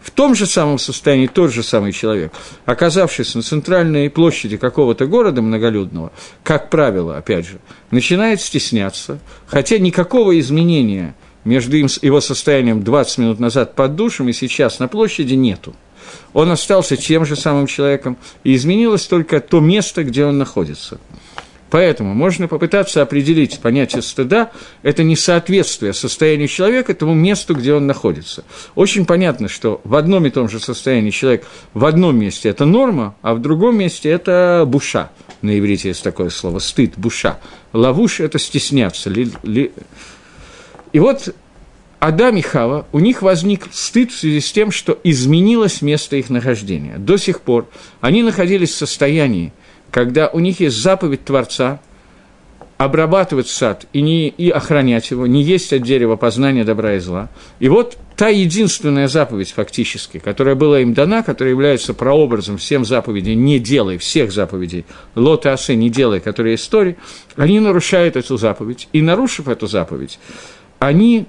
В 0.00 0.10
том 0.10 0.34
же 0.34 0.46
самом 0.46 0.80
состоянии 0.80 1.28
тот 1.28 1.52
же 1.52 1.62
самый 1.62 1.92
человек, 1.92 2.32
оказавшись 2.64 3.36
на 3.36 3.42
центральной 3.42 4.10
площади 4.10 4.56
какого-то 4.56 5.06
города 5.06 5.40
многолюдного, 5.42 6.10
как 6.42 6.70
правило, 6.70 7.16
опять 7.16 7.46
же, 7.46 7.60
начинает 7.92 8.40
стесняться, 8.40 9.20
хотя 9.46 9.78
никакого 9.78 10.36
изменения 10.40 11.14
между 11.44 11.76
его 11.76 12.20
состоянием 12.20 12.82
20 12.82 13.18
минут 13.18 13.38
назад 13.38 13.76
под 13.76 13.94
душем 13.94 14.28
и 14.28 14.32
сейчас 14.32 14.80
на 14.80 14.88
площади 14.88 15.34
нету 15.34 15.72
он 16.32 16.50
остался 16.50 16.96
тем 16.96 17.24
же 17.24 17.36
самым 17.36 17.66
человеком, 17.66 18.16
и 18.44 18.54
изменилось 18.54 19.06
только 19.06 19.40
то 19.40 19.60
место, 19.60 20.04
где 20.04 20.24
он 20.24 20.38
находится. 20.38 20.98
Поэтому 21.70 22.14
можно 22.14 22.48
попытаться 22.48 23.00
определить 23.00 23.60
понятие 23.60 24.02
стыда– 24.02 24.50
это 24.82 25.04
несоответствие 25.04 25.92
состоянию 25.92 26.48
человека 26.48 26.94
тому 26.94 27.14
месту, 27.14 27.54
где 27.54 27.74
он 27.74 27.86
находится. 27.86 28.44
Очень 28.74 29.06
понятно, 29.06 29.48
что 29.48 29.80
в 29.84 29.94
одном 29.94 30.26
и 30.26 30.30
том 30.30 30.48
же 30.48 30.58
состоянии 30.58 31.10
человек 31.10 31.46
в 31.72 31.84
одном 31.84 32.18
месте– 32.18 32.48
это 32.50 32.64
норма, 32.64 33.14
а 33.22 33.34
в 33.34 33.40
другом 33.40 33.78
месте– 33.78 34.08
это 34.10 34.64
буша. 34.66 35.10
На 35.42 35.56
иврите 35.56 35.88
есть 35.88 36.02
такое 36.02 36.30
слово– 36.30 36.58
стыд, 36.60 36.94
буша. 36.96 37.38
Лавуш– 37.72 38.18
это 38.20 38.40
стесняться. 38.40 39.08
Ли, 39.08 39.30
ли... 39.44 39.70
И 40.92 40.98
вот 40.98 41.32
Адам 42.00 42.38
и 42.38 42.40
Хава, 42.40 42.86
у 42.92 42.98
них 42.98 43.20
возник 43.20 43.68
стыд 43.72 44.10
в 44.10 44.18
связи 44.18 44.40
с 44.40 44.50
тем, 44.50 44.70
что 44.70 44.98
изменилось 45.04 45.82
место 45.82 46.16
их 46.16 46.30
нахождения. 46.30 46.96
До 46.96 47.18
сих 47.18 47.42
пор 47.42 47.68
они 48.00 48.22
находились 48.22 48.70
в 48.70 48.76
состоянии, 48.76 49.52
когда 49.90 50.28
у 50.28 50.38
них 50.38 50.60
есть 50.60 50.78
заповедь 50.78 51.26
Творца 51.26 51.78
обрабатывать 52.78 53.48
сад 53.48 53.84
и, 53.92 54.00
не, 54.00 54.28
и 54.28 54.48
охранять 54.48 55.10
его, 55.10 55.26
не 55.26 55.42
есть 55.42 55.74
от 55.74 55.82
дерева 55.82 56.16
познания 56.16 56.64
добра 56.64 56.94
и 56.94 56.98
зла. 57.00 57.28
И 57.58 57.68
вот 57.68 57.98
та 58.16 58.28
единственная 58.28 59.06
заповедь 59.06 59.52
фактически, 59.52 60.18
которая 60.18 60.54
была 60.54 60.80
им 60.80 60.94
дана, 60.94 61.22
которая 61.22 61.52
является 61.52 61.92
прообразом 61.92 62.56
всем 62.56 62.86
заповедей 62.86 63.34
«не 63.34 63.58
делай», 63.58 63.98
всех 63.98 64.32
заповедей 64.32 64.86
«лота 65.14 65.52
асе 65.52 65.76
не 65.76 65.90
делай», 65.90 66.20
которые 66.20 66.54
истории, 66.54 66.96
они 67.36 67.60
нарушают 67.60 68.16
эту 68.16 68.38
заповедь. 68.38 68.88
И 68.94 69.02
нарушив 69.02 69.48
эту 69.48 69.66
заповедь, 69.66 70.18
они 70.78 71.26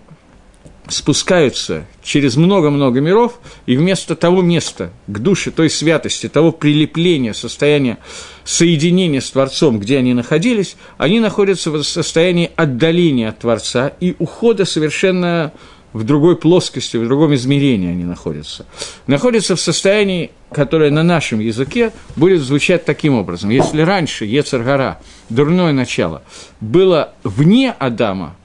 спускаются 0.91 1.85
через 2.03 2.35
много-много 2.35 3.01
миров, 3.01 3.39
и 3.65 3.77
вместо 3.77 4.15
того 4.15 4.41
места, 4.41 4.91
к 5.07 5.19
душе 5.19 5.51
той 5.51 5.69
святости, 5.69 6.29
того 6.29 6.51
прилепления, 6.51 7.33
состояния 7.33 7.97
соединения 8.43 9.21
с 9.21 9.31
Творцом, 9.31 9.79
где 9.79 9.97
они 9.97 10.13
находились, 10.13 10.75
они 10.97 11.19
находятся 11.19 11.71
в 11.71 11.81
состоянии 11.83 12.51
отдаления 12.55 13.29
от 13.29 13.39
Творца 13.39 13.93
и 13.99 14.15
ухода 14.19 14.65
совершенно 14.65 15.53
в 15.93 16.03
другой 16.03 16.37
плоскости, 16.37 16.97
в 16.97 17.05
другом 17.05 17.35
измерении 17.35 17.89
они 17.89 18.03
находятся. 18.03 18.65
Находятся 19.07 19.55
в 19.55 19.61
состоянии, 19.61 20.31
которое 20.51 20.89
на 20.89 21.03
нашем 21.03 21.39
языке 21.39 21.91
будет 22.15 22.41
звучать 22.41 22.85
таким 22.85 23.15
образом. 23.15 23.49
Если 23.49 23.81
раньше 23.81 24.25
Ецаргара, 24.25 24.99
дурное 25.29 25.73
начало, 25.73 26.23
было 26.61 27.13
вне 27.23 27.71
Адама, 27.77 28.35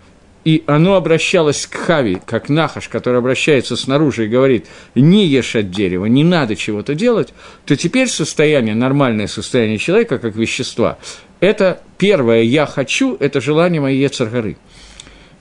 и 0.46 0.62
оно 0.66 0.94
обращалось 0.94 1.66
к 1.66 1.74
Хави, 1.74 2.18
как 2.24 2.48
Нахаш, 2.48 2.88
который 2.88 3.18
обращается 3.18 3.74
снаружи 3.76 4.26
и 4.26 4.28
говорит, 4.28 4.66
не 4.94 5.26
ешь 5.26 5.56
от 5.56 5.72
дерева, 5.72 6.06
не 6.06 6.22
надо 6.22 6.54
чего-то 6.54 6.94
делать, 6.94 7.34
то 7.64 7.74
теперь 7.74 8.06
состояние, 8.06 8.76
нормальное 8.76 9.26
состояние 9.26 9.78
человека, 9.78 10.20
как 10.20 10.36
вещества, 10.36 10.98
это 11.40 11.80
первое 11.98 12.42
«я 12.42 12.64
хочу», 12.64 13.16
это 13.18 13.40
желание 13.40 13.80
моей 13.80 14.00
Ецаргары. 14.00 14.56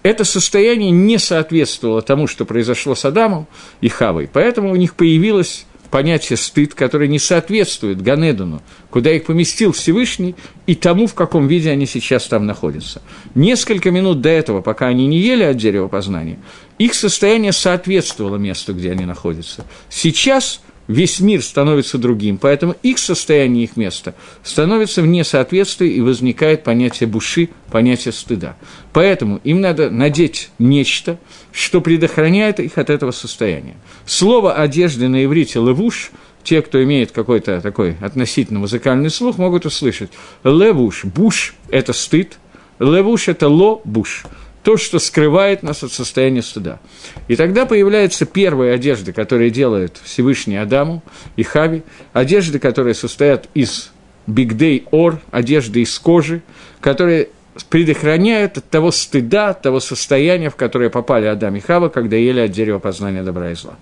Это 0.01 0.23
состояние 0.23 0.89
не 0.89 1.19
соответствовало 1.19 2.01
тому, 2.01 2.25
что 2.25 2.45
произошло 2.45 2.95
с 2.95 3.05
Адамом 3.05 3.45
и 3.81 3.89
Хавой, 3.89 4.27
поэтому 4.33 4.71
у 4.71 4.75
них 4.75 4.95
появилось 4.95 5.67
понятие 5.95 6.35
стыд, 6.35 6.73
которое 6.73 7.07
не 7.07 7.19
соответствует 7.19 8.01
Ганедону, 8.01 8.61
куда 8.89 9.13
их 9.13 9.23
поместил 9.23 9.71
Всевышний, 9.71 10.35
и 10.67 10.75
тому, 10.75 11.07
в 11.07 11.13
каком 11.13 11.47
виде 11.47 11.71
они 11.71 11.85
сейчас 11.85 12.27
там 12.27 12.45
находятся. 12.45 13.01
Несколько 13.33 13.91
минут 13.91 14.19
до 14.19 14.27
этого, 14.27 14.59
пока 14.59 14.87
они 14.87 15.07
не 15.07 15.19
ели 15.19 15.43
от 15.43 15.55
дерева 15.55 15.87
познания, 15.87 16.37
их 16.79 16.95
состояние 16.95 17.53
соответствовало 17.53 18.35
месту, 18.35 18.73
где 18.73 18.91
они 18.91 19.05
находятся. 19.05 19.63
Сейчас 19.87 20.59
весь 20.87 21.19
мир 21.19 21.41
становится 21.41 21.97
другим, 21.97 22.37
поэтому 22.37 22.75
их 22.83 22.99
состояние, 22.99 23.63
их 23.63 23.77
место 23.77 24.15
становится 24.43 25.01
в 25.01 25.07
несоответствии, 25.07 25.89
и 25.89 26.01
возникает 26.01 26.63
понятие 26.63 27.07
буши, 27.07 27.49
понятие 27.71 28.11
стыда. 28.11 28.55
Поэтому 28.93 29.39
им 29.43 29.61
надо 29.61 29.89
надеть 29.89 30.49
нечто, 30.59 31.17
что 31.51 31.81
предохраняет 31.81 32.59
их 32.59 32.77
от 32.77 32.89
этого 32.89 33.11
состояния. 33.11 33.75
Слово 34.05 34.53
одежды 34.53 35.07
на 35.07 35.23
иврите 35.25 35.59
«левуш» 35.59 36.11
те, 36.43 36.61
кто 36.61 36.83
имеет 36.83 37.11
какой-то 37.11 37.59
такой 37.59 37.97
относительно 38.01 38.59
музыкальный 38.59 39.09
слух, 39.09 39.37
могут 39.37 39.65
услышать 39.65 40.11
«левуш», 40.43 41.03
«буш»– 41.03 41.55
это 41.69 41.91
стыд, 41.91 42.37
«левуш»– 42.79 43.27
это 43.27 43.49
«ло-буш», 43.49 44.25
то, 44.65 44.77
что 44.77 44.97
скрывает 44.97 45.61
нас 45.61 45.83
от 45.83 45.93
состояния 45.93 46.41
стыда. 46.41 46.79
И 47.27 47.35
тогда 47.35 47.67
появляются 47.67 48.25
первые 48.25 48.73
одежды, 48.73 49.13
которые 49.13 49.51
делают 49.51 50.01
Всевышний 50.03 50.57
Адаму 50.57 51.03
и 51.35 51.43
Хави, 51.43 51.83
одежды, 52.13 52.57
которые 52.57 52.95
состоят 52.95 53.47
из 53.53 53.91
бигдей 54.25 54.87
ор, 54.89 55.21
одежды 55.29 55.83
из 55.83 55.99
кожи, 55.99 56.41
которые 56.81 57.29
предохраняют 57.69 58.57
от 58.57 58.69
того 58.69 58.91
стыда, 58.91 59.49
от 59.49 59.61
того 59.61 59.79
состояния, 59.79 60.49
в 60.49 60.55
которое 60.55 60.89
попали 60.89 61.25
Адам 61.25 61.55
и 61.55 61.59
Хава, 61.59 61.89
когда 61.89 62.17
ели 62.17 62.39
от 62.41 62.51
дерева 62.51 62.79
познания 62.79 63.23
добра 63.23 63.51
и 63.51 63.55
зла. 63.55 63.75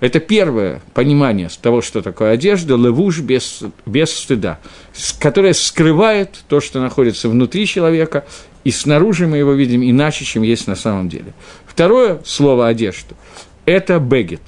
Это 0.00 0.18
первое 0.20 0.80
понимание 0.94 1.48
того, 1.60 1.82
что 1.82 2.00
такое 2.00 2.30
одежда, 2.30 2.76
левуш 2.76 3.20
без, 3.20 3.62
без 3.84 4.10
стыда, 4.12 4.58
которая 5.18 5.52
скрывает 5.52 6.30
то, 6.48 6.60
что 6.60 6.80
находится 6.80 7.28
внутри 7.28 7.66
человека, 7.66 8.24
и 8.64 8.70
снаружи 8.70 9.26
мы 9.26 9.38
его 9.38 9.52
видим 9.52 9.82
иначе, 9.82 10.24
чем 10.24 10.42
есть 10.42 10.66
на 10.66 10.76
самом 10.76 11.08
деле. 11.08 11.32
Второе 11.66 12.20
слово 12.24 12.68
«одежда»– 12.68 13.14
это 13.64 13.98
«бегет». 13.98 14.42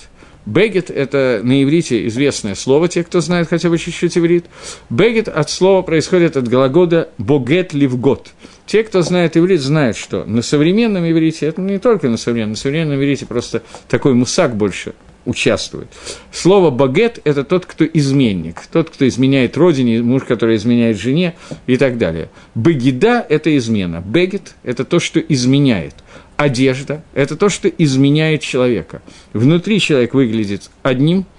Бегет– 0.46 0.90
это 0.90 1.40
на 1.44 1.62
иврите 1.62 2.06
известное 2.08 2.54
слово, 2.54 2.88
те, 2.88 3.04
кто 3.04 3.20
знает 3.20 3.48
хотя 3.48 3.68
бы 3.68 3.78
чуть-чуть 3.78 4.16
иврит. 4.16 4.46
Бегет 4.88 5.28
от 5.28 5.50
слова 5.50 5.82
происходит 5.82 6.36
от 6.36 6.48
глагола 6.48 7.08
«богет 7.18 7.74
ливгот». 7.74 8.32
Те, 8.66 8.82
кто 8.82 9.02
знает 9.02 9.36
иврит, 9.36 9.60
знают, 9.60 9.96
что 9.96 10.24
на 10.24 10.42
современном 10.42 11.08
иврите, 11.08 11.46
это 11.46 11.60
не 11.60 11.78
только 11.78 12.08
на 12.08 12.16
современном, 12.16 12.52
на 12.52 12.56
современном 12.56 12.96
иврите 12.96 13.26
просто 13.26 13.62
такой 13.88 14.14
мусак 14.14 14.56
больше 14.56 14.94
участвует. 15.24 15.88
Слово 16.32 16.70
«багет»– 16.70 17.20
это 17.24 17.44
тот, 17.44 17.66
кто 17.66 17.84
изменник, 17.84 18.62
тот, 18.72 18.90
кто 18.90 19.06
изменяет 19.06 19.56
родине, 19.56 20.02
муж, 20.02 20.24
который 20.24 20.56
изменяет 20.56 20.98
жене 20.98 21.34
и 21.66 21.76
так 21.76 21.98
далее. 21.98 22.30
«Багида»– 22.54 23.24
это 23.28 23.56
измена, 23.56 24.02
«бегет»– 24.04 24.54
это 24.62 24.84
то, 24.84 25.00
что 25.00 25.20
изменяет. 25.20 25.94
Одежда– 26.36 27.04
это 27.14 27.36
то, 27.36 27.48
что 27.48 27.68
изменяет 27.68 28.42
человека. 28.42 29.02
Внутри 29.32 29.80
человек 29.80 30.14
выглядит 30.14 30.70
одним– 30.82 31.26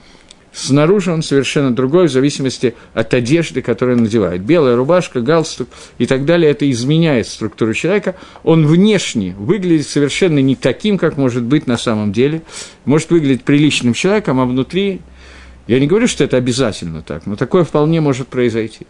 Снаружи 0.53 1.11
он 1.11 1.23
совершенно 1.23 1.73
другой, 1.73 2.07
в 2.07 2.11
зависимости 2.11 2.75
от 2.93 3.13
одежды, 3.13 3.61
которую 3.61 3.97
он 3.97 4.03
надевает. 4.03 4.41
Белая 4.41 4.75
рубашка, 4.75 5.21
галстук 5.21 5.69
и 5.97 6.05
так 6.05 6.25
далее, 6.25 6.51
это 6.51 6.69
изменяет 6.69 7.27
структуру 7.27 7.73
человека. 7.73 8.15
Он 8.43 8.67
внешне 8.67 9.33
выглядит 9.37 9.87
совершенно 9.87 10.39
не 10.39 10.55
таким, 10.55 10.97
как 10.97 11.15
может 11.15 11.43
быть 11.43 11.67
на 11.67 11.77
самом 11.77 12.11
деле. 12.11 12.41
Может 12.83 13.11
выглядеть 13.11 13.43
приличным 13.43 13.93
человеком, 13.93 14.39
а 14.39 14.45
внутри... 14.45 15.01
Я 15.67 15.79
не 15.79 15.87
говорю, 15.87 16.07
что 16.07 16.23
это 16.23 16.35
обязательно 16.35 17.01
так, 17.01 17.25
но 17.25 17.37
такое 17.37 17.63
вполне 17.63 18.01
может 18.01 18.27
произойти. 18.27 18.87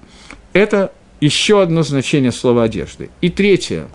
Это 0.53 0.91
еще 1.19 1.61
одно 1.61 1.83
значение 1.83 2.31
слова 2.31 2.63
«одежды». 2.63 3.11
И 3.21 3.29
третье 3.29 3.87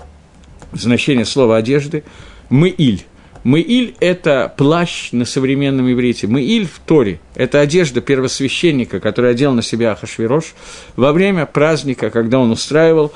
значение 0.72 1.24
слова 1.24 1.57
«одежды»– 1.57 2.05
«мы-иль». 2.48 3.02
Мыиль– 3.46 3.94
это 4.00 4.52
плащ 4.56 5.12
на 5.12 5.24
современном 5.24 5.88
иврите. 5.92 6.26
Мыиль 6.26 6.66
в 6.66 6.80
Торе– 6.80 7.20
это 7.37 7.61
одежда 7.61 8.00
первосвященника, 8.00 8.98
который 8.98 9.30
одел 9.30 9.52
на 9.52 9.62
себя 9.62 9.92
Ахашвирош 9.92 10.46
во 10.96 11.12
время 11.12 11.46
праздника, 11.46 12.11
когда 12.11 12.40
он 12.40 12.50
устраивал 12.50 13.12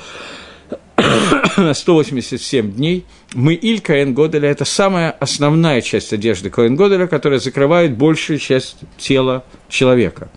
187 1.73 2.71
дней. 2.71 3.03
Мыиль 3.33 3.81
Каэн 3.81 4.13
Годеля– 4.13 4.49
это 4.51 4.63
самая 4.63 5.11
основная 5.11 5.81
часть 5.81 6.13
одежды 6.13 6.49
Каэн 6.49 6.77
Годеля, 6.77 7.07
которая 7.07 7.39
закрывает 7.39 7.97
большую 7.97 8.39
часть 8.39 8.77
тела 8.97 9.43
человека. 9.67 10.29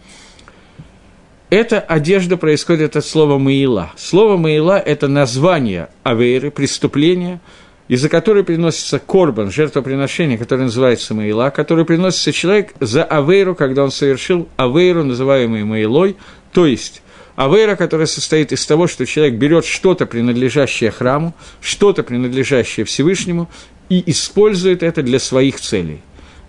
Эта 1.51 1.79
одежда 1.79 2.37
происходит 2.37 2.97
от 2.97 3.07
слова 3.07 3.39
«маила». 3.39 3.93
Слово 3.97 4.39
«маила»– 4.39 4.77
это 4.85 5.07
название 5.07 5.89
авейры, 6.03 6.51
преступления– 6.51 7.41
из-за 7.89 8.09
которой 8.09 8.45
приносится 8.45 8.99
корбан, 8.99 9.51
жертвоприношение, 9.51 10.39
которое 10.39 10.65
называется 10.65 11.15
Маила, 11.15 11.51
который 11.51 11.85
приносится 11.85 12.33
человек 12.33 12.75
за 12.81 13.05
Авейру, 13.05 13.55
когда 13.55 13.85
он 13.85 13.91
совершил 13.91 14.49
Авейру, 14.57 15.05
называемый 15.05 15.65
Маилой, 15.65 16.17
то 16.53 16.67
есть 16.67 17.03
Авейра, 17.37 17.77
которая 17.77 18.07
состоит 18.07 18.53
из 18.53 18.65
того, 18.65 18.87
что 18.87 19.07
человек 19.07 19.35
берет 19.35 19.65
что-то, 19.65 20.07
принадлежащее 20.07 20.91
храму, 20.91 21.35
что-то, 21.61 22.03
принадлежащее 22.03 22.87
Всевышнему, 22.87 23.51
и 23.89 24.03
использует 24.11 24.83
это 24.83 25.03
для 25.03 25.19
своих 25.19 25.61
целей. 25.61 26.01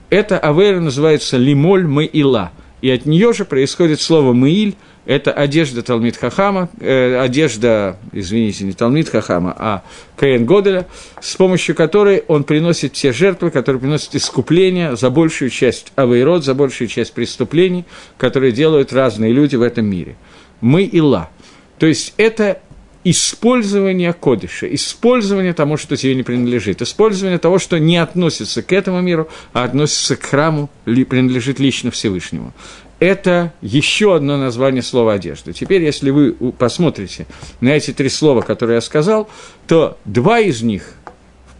Эта 0.09 0.39
Авейра 0.39 0.79
называется 0.79 1.37
Лимоль 1.37 1.85
Маила, 1.85 2.51
и 2.85 2.89
от 2.91 3.07
нее 3.07 3.33
же 3.33 3.45
происходит 3.45 3.99
слово 3.99 4.33
Маиль, 4.33 4.75
это 5.07 5.31
одежда 5.31 5.81
Талмит 5.81 6.17
Хахама, 6.17 6.69
э, 6.79 7.17
одежда, 7.19 7.97
извините, 8.11 8.63
не 8.63 8.73
Талмит 8.73 9.09
Хахама, 9.09 9.55
а 9.57 9.83
Каэн 10.17 10.45
Годеля, 10.45 10.85
с 11.19 11.35
помощью 11.35 11.73
которой 11.73 12.23
он 12.27 12.43
приносит 12.43 12.93
те 12.93 13.11
жертвы, 13.11 13.49
которые 13.49 13.79
приносят 13.79 14.13
искупление 14.13 14.95
за 14.95 15.09
большую 15.09 15.49
часть 15.49 15.93
авейрод, 15.95 16.45
за 16.45 16.53
большую 16.53 16.87
часть 16.87 17.13
преступлений, 17.13 17.85
которые 18.19 18.51
делают 18.51 18.93
разные 18.93 19.33
люди 19.33 19.55
в 19.55 19.63
этом 19.63 19.87
мире. 19.87 20.15
Мы 20.61 20.83
и 20.83 21.01
ла. 21.01 21.31
То 21.79 21.87
есть 21.87 22.13
это 22.17 22.61
использование 23.05 24.11
кодыша, 24.11 24.73
использование 24.73 25.53
того, 25.53 25.77
что 25.77 25.95
тебе 25.95 26.15
не 26.15 26.23
принадлежит, 26.23 26.81
использование 26.81 27.37
того, 27.37 27.59
что 27.59 27.77
не 27.79 27.97
относится 27.97 28.61
к 28.61 28.73
этому 28.73 28.99
миру, 28.99 29.29
а 29.53 29.63
относится 29.63 30.17
к 30.17 30.23
храму, 30.23 30.69
принадлежит 30.83 31.59
лично 31.59 31.91
Всевышнему. 31.91 32.51
Это 32.99 33.53
еще 33.61 34.15
одно 34.15 34.37
название 34.37 34.81
слова 34.81 35.13
«одежда». 35.13 35.53
Теперь, 35.53 35.83
если 35.83 36.09
вы 36.09 36.33
посмотрите 36.33 37.27
на 37.61 37.69
эти 37.69 37.93
три 37.93 38.09
слова, 38.09 38.41
которые 38.41 38.75
я 38.75 38.81
сказал, 38.81 39.29
то 39.67 39.97
два 40.05 40.39
из 40.39 40.61
них– 40.61 40.93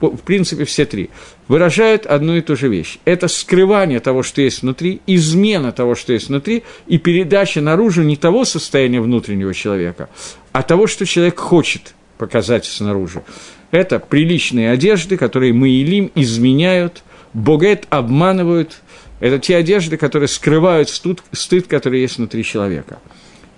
в 0.02 0.22
принципе, 0.22 0.66
все 0.66 0.86
три, 0.86 1.10
выражают 1.48 2.06
одну 2.06 2.36
и 2.36 2.42
ту 2.42 2.56
же 2.56 2.68
вещь. 2.68 2.98
Это 3.06 3.28
скрывание 3.28 4.00
того, 4.00 4.24
что 4.24 4.42
есть 4.42 4.62
внутри, 4.62 5.02
измена 5.08 5.72
того, 5.72 5.96
что 5.96 6.14
есть 6.14 6.28
внутри, 6.28 6.64
и 6.88 6.98
передача 6.98 7.62
наружу 7.62 8.04
не 8.04 8.16
того 8.16 8.46
состояния 8.46 9.02
внутреннего 9.02 9.54
человека, 9.54 10.10
а 10.56 10.64
того, 10.64 10.88
что 10.88 11.06
человек 11.06 11.38
хочет 11.38 11.96
показать 12.18 12.64
снаружи. 12.64 13.24
Это 13.72 14.00
приличные 14.00 14.72
одежды, 14.72 15.18
которые 15.18 15.52
мы 15.52 15.68
илим, 15.68 16.10
изменяют, 16.16 17.04
богет 17.34 17.88
обманывают. 17.90 18.78
Это 19.20 19.38
те 19.38 19.58
одежды, 19.58 19.98
которые 19.98 20.30
скрывают 20.30 20.88
стыд, 20.88 21.22
стыд, 21.34 21.68
который 21.68 22.00
есть 22.00 22.20
внутри 22.20 22.42
человека. 22.46 23.00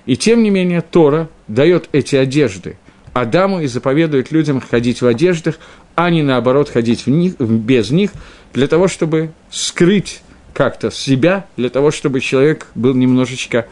И 0.08 0.18
тем 0.18 0.42
не 0.42 0.50
менее 0.50 0.82
Тора 0.82 1.30
дает 1.48 1.88
эти 1.92 2.16
одежды 2.16 2.78
Адаму 3.14 3.62
и 3.62 3.68
заповедует 3.68 4.32
людям 4.32 4.60
ходить 4.60 5.04
в 5.04 5.06
одеждах, 5.06 5.60
а 5.94 6.10
не 6.10 6.24
наоборот 6.24 6.68
ходить 6.68 7.06
в 7.06 7.12
них, 7.12 7.40
без 7.40 7.92
них, 7.92 8.10
для 8.54 8.68
того, 8.68 8.88
чтобы 8.88 9.34
скрыть 9.52 10.22
как-то 10.52 10.90
себя, 10.90 11.46
для 11.58 11.70
того, 11.70 11.92
чтобы 11.92 12.22
человек 12.22 12.66
был 12.74 12.96
немножечко... 12.96 13.68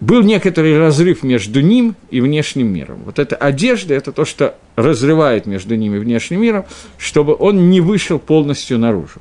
Был 0.00 0.22
некоторый 0.22 0.78
разрыв 0.78 1.22
между 1.22 1.60
ним 1.60 1.96
и 2.10 2.20
внешним 2.20 2.72
миром. 2.72 3.02
Вот 3.04 3.18
эта 3.18 3.34
одежда– 3.34 3.94
это 3.96 4.12
то, 4.12 4.24
что 4.24 4.54
разрывает 4.76 5.46
между 5.46 5.74
ним 5.74 5.94
и 5.96 5.98
внешним 5.98 6.42
миром, 6.42 6.66
чтобы 6.98 7.34
он 7.36 7.68
не 7.68 7.80
вышел 7.80 8.18
полностью 8.18 8.78
наружу. 8.78 9.20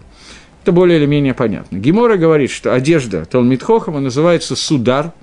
Это 0.61 0.71
более 0.71 0.99
или 0.99 1.05
менее 1.05 1.33
понятно. 1.33 1.77
Гемора 1.77 2.17
говорит, 2.17 2.51
что 2.51 2.73
одежда 2.73 3.25
Талмитхохама 3.25 3.99
называется 3.99 4.55
судар. 4.55 5.13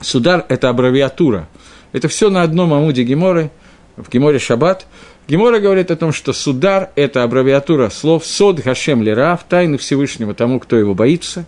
Судар– 0.00 0.44
это 0.48 0.68
аббревиатура. 0.68 1.48
Это 1.92 2.08
все 2.08 2.28
на 2.28 2.42
одном 2.42 2.74
амуде 2.74 3.04
Геморы– 3.04 3.50
в 3.96 4.10
Геморе 4.10 4.38
Шаббат, 4.38 4.86
Гемора 5.28 5.60
говорит 5.60 5.90
о 5.90 5.96
том, 5.96 6.12
что 6.12 6.32
судар– 6.32 6.90
это 6.96 7.22
аббревиатура 7.22 7.90
слов 7.90 8.26
«сод 8.26 8.60
Гашем 8.60 9.02
Лерав», 9.02 9.44
тайны 9.48 9.78
Всевышнего 9.78 10.34
тому, 10.34 10.58
кто 10.58 10.76
его 10.76 10.94
боится. 10.94 11.44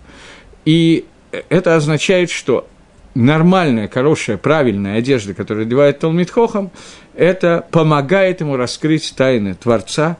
И 0.64 1.06
это 1.48 1.74
означает, 1.74 2.30
что 2.30 2.68
нормальная, 3.14 3.88
хорошая, 3.88 4.37
правильная 4.37 4.98
одежда, 4.98 5.35
которую 5.35 5.66
одевает 5.66 5.98
Талмит 5.98 6.31
Хохам, 6.31 6.70
это 7.14 7.66
помогает 7.70 8.40
ему 8.40 8.57
раскрыть 8.57 9.14
тайны 9.16 9.55
Творца. 9.55 10.16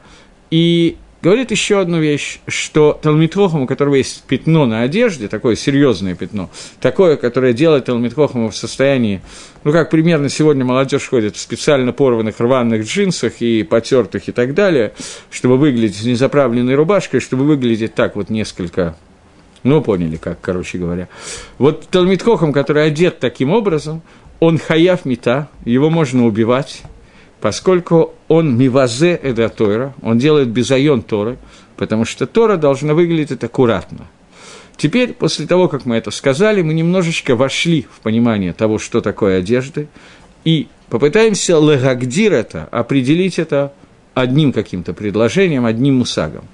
И 0.51 0.97
Говорит 1.25 1.51
еще 1.51 1.81
одну 1.81 2.01
вещь, 2.01 2.41
что 2.47 3.01
Талмитхохам, 3.01 3.63
у 3.63 3.67
которого 3.67 3.95
есть 3.95 4.25
пятно 4.25 4.67
на 4.67 4.83
одежде, 4.83 5.27
такое 5.27 5.57
серьезное 5.57 6.15
пятно, 6.15 6.51
такое, 6.83 7.17
которое 7.17 7.55
делает 7.55 7.87
Талмитхохама 7.87 8.51
в 8.51 8.55
состоянии, 8.55 9.23
ну, 9.65 9.73
как 9.73 9.89
примерно 9.89 10.29
сегодня 10.29 10.67
молодежь 10.67 11.09
ходит 11.09 11.37
в 11.37 11.41
специально 11.41 11.95
порванных 11.95 12.39
рваных 12.41 12.85
джинсах 12.85 13.41
и 13.41 13.63
потертых 13.63 14.29
и 14.29 14.33
так 14.33 14.53
далее, 14.53 14.93
чтобы 15.31 15.57
выглядеть 15.57 15.97
с 15.97 16.05
незаправленной 16.05 16.75
рубашкой, 16.75 17.21
чтобы 17.21 17.45
выглядеть 17.45 17.95
так 17.95 18.17
вот 18.17 18.29
несколько 18.29 18.95
ну, 19.65 19.83
поняли 19.83 20.17
как, 20.17 20.41
короче 20.41 20.79
говоря. 20.79 21.09
Вот 21.59 21.89
Талмитхохам, 21.89 22.53
который 22.53 22.87
одет 22.87 23.19
таким 23.19 23.51
образом, 23.51 24.03
он 24.39 24.59
хаяв 24.59 25.05
мета, 25.05 25.49
его 25.65 25.91
можно 25.91 26.27
убивать, 26.27 26.83
поскольку 27.41 28.15
он 28.29 28.57
мивазе 28.57 29.15
эда 29.15 29.49
Тора, 29.49 29.95
он 30.03 30.19
делает 30.19 30.49
безайон 30.49 31.03
Торы, 31.03 31.39
потому 31.77 32.05
что 32.05 32.27
Тора 32.27 32.57
должна 32.57 32.95
выглядеть 32.95 33.43
аккуратно. 33.43 34.07
Теперь, 34.77 35.13
после 35.13 35.47
того, 35.47 35.69
как 35.69 35.87
мы 35.87 35.97
это 35.97 36.11
сказали, 36.11 36.61
мы 36.63 36.75
немножечко 36.75 37.37
вошли 37.37 37.87
в 37.91 38.01
понимание 38.01 38.53
того, 38.53 38.79
что 38.79 39.01
такое 39.01 39.39
одежда, 39.39 39.87
и 40.45 40.69
попытаемся 40.91 41.55
легагдир 41.55 42.35
это, 42.35 42.69
определить 42.71 43.39
это 43.39 43.73
одним 44.15 44.53
каким-то 44.53 44.93
предложением, 44.93 45.65
одним 45.65 45.97
мусагом. 45.97 46.45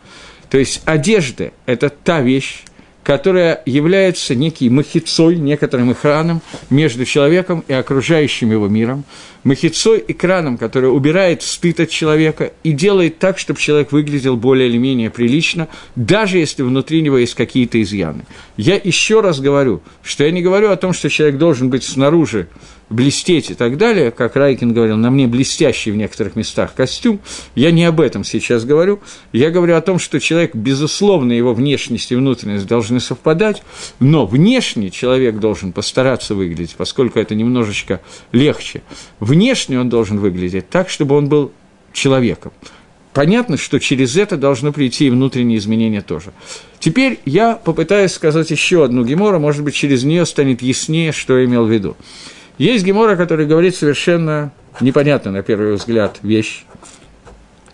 То 0.48 0.58
есть 0.58 0.82
одежда– 0.84 1.52
это 1.66 1.88
та 1.88 2.20
вещь, 2.20 2.64
которая 3.10 3.60
является 3.66 4.36
некий 4.36 4.70
махицой, 4.70 5.34
некоторым 5.34 5.92
экраном 5.92 6.42
между 6.70 7.04
человеком 7.04 7.64
и 7.66 7.72
окружающим 7.72 8.52
его 8.52 8.68
миром, 8.68 9.02
махицой 9.44 10.04
экраном, 10.06 10.58
который 10.58 10.86
убирает 10.86 11.42
стыд 11.42 11.80
от 11.80 11.90
человека 11.90 12.52
и 12.62 12.72
делает 12.72 13.18
так, 13.18 13.38
чтобы 13.38 13.58
человек 13.58 13.92
выглядел 13.92 14.36
более 14.36 14.68
или 14.68 14.78
менее 14.78 15.10
прилично, 15.10 15.68
даже 15.96 16.38
если 16.38 16.62
внутри 16.62 17.02
него 17.02 17.18
есть 17.18 17.34
какие-то 17.34 17.80
изъяны. 17.80 18.24
Я 18.56 18.74
еще 18.82 19.20
раз 19.20 19.40
говорю, 19.40 19.82
что 20.02 20.24
я 20.24 20.30
не 20.30 20.42
говорю 20.42 20.70
о 20.70 20.76
том, 20.76 20.92
что 20.92 21.08
человек 21.08 21.38
должен 21.38 21.70
быть 21.70 21.84
снаружи 21.84 22.48
блестеть 22.90 23.50
и 23.50 23.54
так 23.54 23.78
далее, 23.78 24.10
как 24.10 24.36
Райкин 24.36 24.74
говорил, 24.74 24.96
на 24.96 25.10
мне 25.10 25.28
блестящий 25.28 25.92
в 25.92 25.96
некоторых 25.96 26.34
местах 26.34 26.74
костюм, 26.74 27.20
я 27.54 27.70
не 27.70 27.84
об 27.84 28.00
этом 28.00 28.24
сейчас 28.24 28.64
говорю, 28.64 29.00
я 29.32 29.50
говорю 29.50 29.76
о 29.76 29.80
том, 29.80 30.00
что 30.00 30.18
человек, 30.18 30.54
безусловно, 30.54 31.32
его 31.32 31.54
внешность 31.54 32.10
и 32.10 32.16
внутренность 32.16 32.66
должны 32.66 32.98
совпадать, 32.98 33.62
но 34.00 34.26
внешний 34.26 34.90
человек 34.90 35.38
должен 35.38 35.72
постараться 35.72 36.34
выглядеть, 36.34 36.74
поскольку 36.76 37.20
это 37.20 37.36
немножечко 37.36 38.00
легче, 38.32 38.82
внешне 39.30 39.80
он 39.80 39.88
должен 39.88 40.18
выглядеть 40.18 40.68
так, 40.68 40.90
чтобы 40.90 41.16
он 41.16 41.28
был 41.28 41.52
человеком. 41.92 42.52
Понятно, 43.12 43.56
что 43.56 43.80
через 43.80 44.16
это 44.16 44.36
должно 44.36 44.72
прийти 44.72 45.06
и 45.06 45.10
внутренние 45.10 45.58
изменения 45.58 46.00
тоже. 46.00 46.32
Теперь 46.78 47.18
я 47.24 47.54
попытаюсь 47.54 48.12
сказать 48.12 48.50
еще 48.50 48.84
одну 48.84 49.04
гемору, 49.04 49.40
может 49.40 49.64
быть, 49.64 49.74
через 49.74 50.04
нее 50.04 50.26
станет 50.26 50.62
яснее, 50.62 51.12
что 51.12 51.38
я 51.38 51.44
имел 51.44 51.64
в 51.64 51.70
виду. 51.70 51.96
Есть 52.58 52.84
гемора, 52.84 53.16
который 53.16 53.46
говорит 53.46 53.74
совершенно 53.74 54.52
непонятно 54.80 55.32
на 55.32 55.42
первый 55.42 55.74
взгляд 55.74 56.18
вещь. 56.22 56.64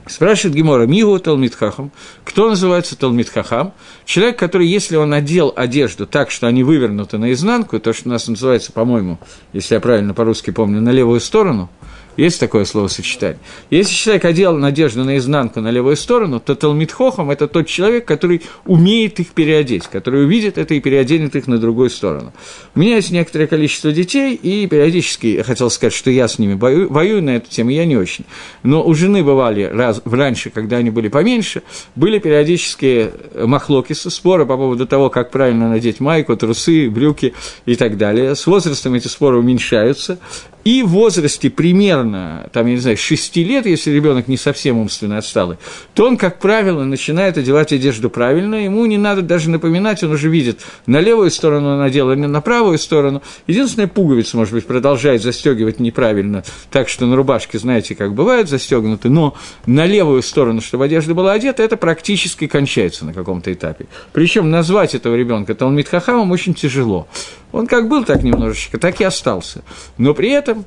Спрашивает 0.07 0.57
Гемора, 0.57 0.87
Мигу 0.87 1.19
Талмитхахам, 1.19 1.91
кто 2.25 2.49
называется 2.49 2.97
Талмитхахам? 2.97 3.73
Человек, 4.05 4.39
который, 4.39 4.69
если 4.69 4.97
он 4.97 5.13
одел 5.13 5.53
одежду 5.57 6.07
так, 6.07 6.31
что 6.31 6.47
они 6.47 6.63
вывернуты 6.63 7.19
наизнанку, 7.19 7.81
то, 7.81 7.93
что 7.93 8.09
у 8.09 8.13
нас 8.13 8.29
называется, 8.29 8.73
по-моему, 8.73 9.19
если 9.53 9.75
я 9.75 9.81
правильно 9.81 10.15
по-русски 10.15 10.53
помню, 10.53 10.81
на 10.81 10.91
левую 10.91 11.21
сторону– 11.21 11.71
есть 12.17 12.41
такое 12.41 12.65
словосочетание. 12.65 13.39
Если 13.71 13.95
человек 13.95 14.25
одел 14.25 14.57
надежду 14.57 15.05
наизнанку 15.05 15.61
на 15.61 15.71
левую 15.71 15.97
сторону, 15.97 16.41
то 16.41 16.55
Талмитхохам– 16.55 17.31
это 17.33 17.49
тот 17.49 17.67
человек, 17.67 18.05
который 18.05 18.43
умеет 18.65 19.21
их 19.21 19.29
переодеть, 19.29 19.87
который 19.87 20.25
увидит 20.25 20.59
это 20.59 20.75
и 20.75 20.81
переоденет 20.81 21.37
их 21.37 21.47
на 21.47 21.59
другую 21.59 21.91
сторону. 21.91 22.33
У 22.75 22.81
меня 22.81 22.97
есть 22.97 23.11
некоторое 23.11 23.47
количество 23.47 23.93
детей, 23.93 24.35
и 24.35 24.67
периодически, 24.67 25.27
я 25.27 25.45
хотел 25.45 25.71
сказать, 25.71 25.93
что 25.93 26.11
я 26.11 26.29
с 26.29 26.39
ними 26.39 26.55
бою, 26.55 26.89
воюю 26.93 27.23
на 27.23 27.37
эту 27.37 27.51
тему, 27.51 27.71
я 27.71 27.85
не 27.85 27.97
очень. 27.97 28.25
Но 28.63 28.87
у 28.87 28.95
жены 28.95 29.23
бывали 29.23 29.65
раз, 29.65 30.01
раньше, 30.05 30.51
когда 30.51 30.79
они 30.79 30.91
были 30.91 31.09
поменьше, 31.09 31.63
были 31.95 32.19
периодические 32.19 33.13
махлокисы, 33.35 34.11
споры 34.11 34.47
по 34.47 34.57
поводу 34.57 34.87
того, 34.87 35.11
как 35.11 35.31
правильно 35.31 35.69
надеть 35.69 36.01
майку, 36.01 36.37
трусы, 36.37 36.89
брюки 36.91 37.35
и 37.67 37.75
так 37.77 37.97
далее. 37.97 38.35
С 38.35 38.47
возрастом 38.47 38.95
эти 38.95 39.09
споры 39.09 39.39
уменьшаются, 39.39 40.19
и 40.65 40.83
в 40.83 40.89
возрасте 40.89 41.49
примерно, 41.49 42.06
там, 42.53 42.67
я 42.67 42.75
не 42.75 42.81
знаю, 42.81 42.97
6 42.97 43.37
лет, 43.37 43.67
если 43.67 43.91
ребенок 43.91 44.29
не 44.29 44.37
совсем 44.37 44.79
умственно 44.79 45.19
отсталый, 45.19 45.59
то 45.95 46.07
он, 46.07 46.17
как 46.17 46.39
правило, 46.39 46.85
начинает 46.85 47.39
одевать 47.39 47.73
одежду 47.73 48.11
правильно, 48.11 48.57
ему 48.65 48.85
не 48.87 48.99
надо 48.99 49.23
даже 49.23 49.51
напоминать, 49.51 50.03
он 50.03 50.13
уже 50.13 50.29
видит, 50.29 50.61
на 50.87 51.01
левую 51.01 51.31
сторону 51.31 51.73
он 51.73 51.79
надел, 51.79 52.13
не 52.15 52.27
на 52.27 52.41
правую 52.41 52.79
сторону. 52.79 53.23
Единственная 53.47 53.89
пуговица, 53.89 54.37
может 54.37 54.55
быть, 54.55 54.67
продолжает 54.67 55.23
застегивать 55.23 55.81
неправильно, 55.81 56.45
так 56.71 56.89
что 56.89 57.07
на 57.07 57.17
рубашке, 57.17 57.59
знаете, 57.59 57.95
как 57.95 58.15
бывает 58.15 58.49
застегнуты, 58.49 59.09
но 59.09 59.35
на 59.67 59.87
левую 59.87 60.23
сторону, 60.23 60.61
чтобы 60.61 60.85
одежда 60.85 61.15
была 61.15 61.33
одета, 61.33 61.63
это 61.63 61.77
практически 61.77 62.47
кончается 62.47 63.05
на 63.05 63.13
каком-то 63.13 63.53
этапе. 63.53 63.87
Причем 64.13 64.51
назвать 64.51 64.95
этого 64.95 65.15
ребенка 65.15 65.55
Талмит 65.55 65.89
Хахамом 65.89 66.31
очень 66.31 66.55
тяжело. 66.55 67.09
Он 67.53 67.67
как 67.67 67.89
был 67.89 68.05
так 68.05 68.23
немножечко, 68.23 68.79
так 68.79 69.01
и 69.01 69.05
остался. 69.05 69.63
Но 69.99 70.15
при 70.15 70.31
этом 70.31 70.65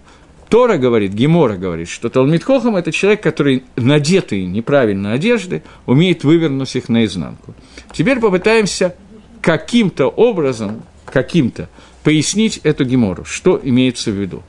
Тора 0.49 0.77
говорит, 0.77 1.13
Гемора 1.13 1.57
говорит, 1.57 1.87
что 1.87 2.09
Талмит 2.09 2.43
Хохам– 2.43 2.75
это 2.77 2.91
человек, 2.91 3.21
который 3.21 3.63
надетый 3.75 4.45
неправильно 4.45 5.13
одежды, 5.13 5.61
умеет 5.85 6.23
вывернуть 6.23 6.75
их 6.75 6.89
наизнанку. 6.89 7.53
Теперь 7.93 8.19
попытаемся 8.19 8.95
каким-то 9.41 10.07
образом, 10.07 10.81
каким-то, 11.05 11.69
пояснить 12.03 12.57
эту 12.63 12.83
Гемору, 12.83 13.25
что 13.25 13.59
имеется 13.61 14.09
в 14.09 14.15
виду. 14.15 14.41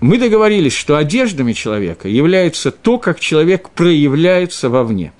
Мы 0.00 0.18
договорились, 0.18 0.72
что 0.72 0.96
одеждами 0.96 1.52
человека 1.52 2.08
является 2.08 2.72
то, 2.72 2.98
как 2.98 3.20
человек 3.20 3.70
проявляется 3.70 4.68
вовне. 4.68 5.12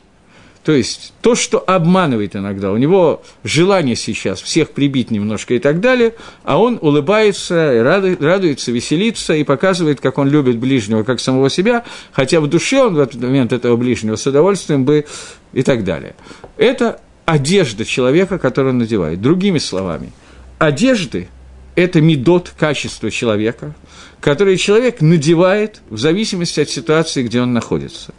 То 0.64 0.72
есть 0.72 1.12
то, 1.22 1.34
что 1.34 1.58
обманывает 1.58 2.36
иногда. 2.36 2.70
У 2.70 2.76
него 2.76 3.22
желание 3.42 3.96
сейчас 3.96 4.40
всех 4.40 4.70
прибить 4.70 5.10
немножко 5.10 5.54
и 5.54 5.58
так 5.58 5.80
далее, 5.80 6.14
а 6.44 6.60
он 6.60 6.78
улыбается, 6.80 7.82
радуется, 7.82 8.70
веселится 8.70 9.34
и 9.34 9.42
показывает, 9.42 10.00
как 10.00 10.18
он 10.18 10.28
любит 10.28 10.58
ближнего, 10.58 11.02
как 11.02 11.18
самого 11.18 11.50
себя, 11.50 11.84
хотя 12.12 12.40
в 12.40 12.46
душе 12.46 12.80
он 12.80 12.94
в 12.94 13.00
этот 13.00 13.20
момент 13.20 13.52
этого 13.52 13.76
ближнего 13.76 14.14
с 14.14 14.24
удовольствием 14.26 14.84
бы 14.84 15.04
и 15.52 15.62
так 15.62 15.82
далее. 15.82 16.14
Это 16.56 17.00
одежда 17.24 17.84
человека, 17.84 18.38
которую 18.38 18.72
он 18.72 18.78
надевает. 18.78 19.20
Другими 19.20 19.58
словами, 19.58 20.12
одежды– 20.58 21.28
это 21.74 22.00
медот 22.00 22.52
качества 22.56 23.10
человека, 23.10 23.74
который 24.20 24.56
человек 24.58 25.00
надевает 25.00 25.80
в 25.90 25.98
зависимости 25.98 26.60
от 26.60 26.70
ситуации, 26.70 27.24
где 27.24 27.40
он 27.40 27.52
находится. 27.52 28.14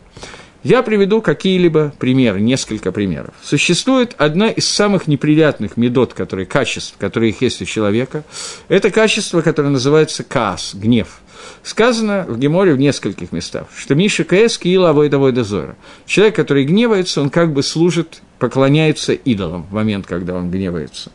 Я 0.63 0.82
приведу 0.82 1.21
какие-либо 1.21 1.93
примеры, 1.99 2.39
несколько 2.39 2.93
примеров. 2.93 3.34
Существует 3.43 4.15
одна 4.17 4.47
из 4.47 4.67
самых 4.67 5.08
неприятных 5.08 5.76
медот, 5.76 6.13
которые, 6.13 6.45
качеств, 6.45 6.95
которые 6.97 7.36
есть 7.38 7.62
у 7.62 7.65
человека. 7.65 8.23
Это 8.69 8.89
качество, 8.89 9.41
которое 9.41 9.69
называется 9.69 10.23
каас, 10.23 10.73
гнев. 10.73 11.19
Сказано 11.63 12.26
в 12.30 12.39
Геморе 12.39 12.73
в 12.73 12.80
нескольких 12.80 13.34
местах, 13.34 13.67
что 13.76 13.93
Миша 13.93 14.23
Каэс 14.23 14.58
Киила 14.58 14.91
Авойдовой 14.91 15.34
Дозора. 15.34 15.76
Человек, 16.06 16.38
который 16.38 16.63
гневается, 16.63 17.21
он 17.21 17.30
как 17.30 17.52
бы 17.52 17.62
служит, 17.62 18.21
поклоняется 18.39 19.12
идолам 19.12 19.63
в 19.63 19.73
момент, 19.73 20.08
когда 20.08 20.36
он 20.36 20.49
гневается. 20.49 21.12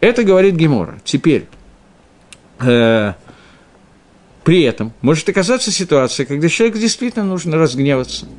Это 0.00 0.24
говорит 0.24 0.56
Гемора. 0.56 1.00
Теперь, 1.04 1.46
э, 2.60 3.14
при 4.44 4.62
этом 4.62 4.92
может 5.00 5.26
оказаться 5.30 5.72
ситуация, 5.72 6.26
когда 6.26 6.50
человеку 6.50 6.76
действительно 6.76 7.24
нужно 7.24 7.56
разгневаться– 7.56 8.26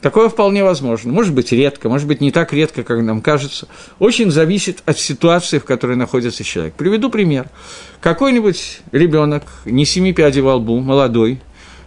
Такое 0.00 0.30
вполне 0.30 0.64
возможно. 0.64 1.12
Может 1.12 1.34
быть, 1.34 1.52
редко, 1.52 1.88
может 1.88 2.08
быть, 2.08 2.20
не 2.20 2.30
так 2.30 2.52
редко, 2.52 2.82
как 2.82 3.02
нам 3.02 3.20
кажется. 3.20 3.68
Очень 3.98 4.30
зависит 4.30 4.82
от 4.86 4.98
ситуации, 4.98 5.58
в 5.58 5.64
которой 5.64 5.96
находится 5.96 6.42
человек. 6.42 6.74
Приведу 6.74 7.10
пример. 7.10 7.48
Какой-нибудь 8.00 8.80
ребенок, 8.92 9.42
не 9.66 9.84
семи 9.84 10.14
пядей 10.14 10.40
во 10.40 10.56
лбу, 10.56 10.80
молодой, 10.80 11.40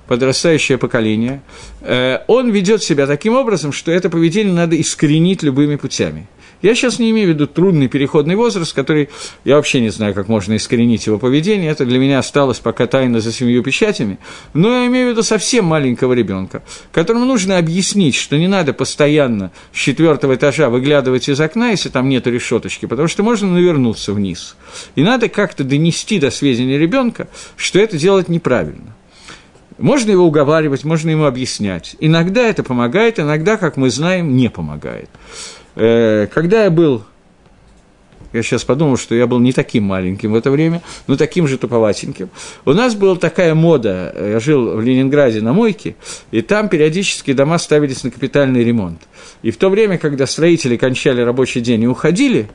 подрастающее 0.08 0.78
поколение, 0.78 1.42
э, 1.82 2.20
он 2.28 2.52
ведет 2.52 2.84
себя 2.84 3.08
таким 3.08 3.36
образом, 3.36 3.72
что 3.72 3.92
это 3.92 4.12
поведение 4.12 4.54
надо 4.54 4.80
искоренить 4.80 5.42
любыми 5.42 5.76
путями– 5.76 6.28
я 6.64 6.76
сейчас 6.76 6.98
не 6.98 7.12
имею 7.12 7.28
в 7.28 7.30
виду 7.32 7.46
трудный 7.46 7.90
переходный 7.90 8.36
возраст, 8.36 8.74
который 8.74 9.10
я 9.44 9.58
вообще 9.58 9.82
не 9.82 9.90
знаю, 9.90 10.14
как 10.14 10.30
можно 10.30 10.56
искоренить 10.56 11.06
его 11.06 11.20
поведение. 11.20 11.70
Это 11.70 11.86
для 11.86 12.00
меня 12.00 12.20
осталось 12.20 12.60
пока 12.60 12.88
тайно 12.88 13.20
за 13.20 13.34
семью 13.34 13.62
печатями. 13.62 14.18
Но 14.54 14.70
я 14.70 14.88
имею 14.88 15.10
в 15.10 15.12
виду 15.12 15.24
совсем 15.24 15.66
маленького 15.66 16.14
ребенка, 16.14 16.64
которому 16.94 17.26
нужно 17.26 17.58
объяснить, 17.58 18.16
что 18.16 18.38
не 18.38 18.48
надо 18.48 18.72
постоянно 18.72 19.52
с 19.74 19.78
четвертого 19.78 20.36
этажа 20.36 20.70
выглядывать 20.70 21.28
из 21.28 21.40
окна, 21.42 21.72
если 21.72 21.90
там 21.90 22.08
нет 22.08 22.26
решеточки, 22.28 22.86
потому 22.86 23.10
что 23.10 23.24
можно 23.24 23.50
навернуться 23.50 24.14
вниз. 24.14 24.56
И 24.96 25.04
надо 25.04 25.28
как-то 25.28 25.66
донести 25.66 26.18
до 26.18 26.32
сведения 26.32 26.78
ребенка, 26.78 27.28
что 27.58 27.78
это 27.78 27.98
делать 27.98 28.30
неправильно. 28.30 28.96
Можно 29.78 30.12
его 30.12 30.26
уговаривать, 30.26 30.86
можно 30.86 31.10
ему 31.10 31.26
объяснять. 31.26 31.98
Иногда 32.00 32.44
это 32.44 32.64
помогает, 32.64 33.20
иногда, 33.20 33.58
как 33.58 33.76
мы 33.76 33.90
знаем, 33.90 34.38
не 34.38 34.50
помогает. 34.50 35.10
Э, 35.76 36.28
когда 36.32 36.66
я 36.66 36.70
был, 36.70 37.04
я 38.34 38.42
сейчас 38.42 38.64
подумал, 38.64 38.98
что 38.98 39.14
я 39.16 39.28
был 39.28 39.40
не 39.40 39.54
таким 39.54 39.84
маленьким 39.84 40.32
в 40.34 40.36
это 40.36 40.50
время, 40.50 40.82
но 41.08 41.16
таким 41.16 41.48
же 41.48 41.58
туповатеньким, 41.58 42.30
у 42.66 42.74
нас 42.74 42.96
была 42.96 43.16
такая 43.16 43.54
мода, 43.54 44.14
я 44.18 44.40
жил 44.40 44.76
в 44.76 44.82
Ленинграде 44.82 45.42
на 45.42 45.54
мойке, 45.54 45.96
и 46.32 46.42
там 46.42 46.68
периодически 46.68 47.34
дома 47.34 47.60
ставились 47.60 48.04
на 48.04 48.12
капитальный 48.12 48.64
ремонт. 48.64 49.02
И 49.44 49.52
в 49.52 49.58
то 49.58 49.70
время, 49.70 49.98
когда 49.98 50.26
строители 50.26 50.78
кончали 50.78 51.22
рабочий 51.22 51.62
день 51.62 51.84
и 51.84 51.88
уходили, 51.88 52.50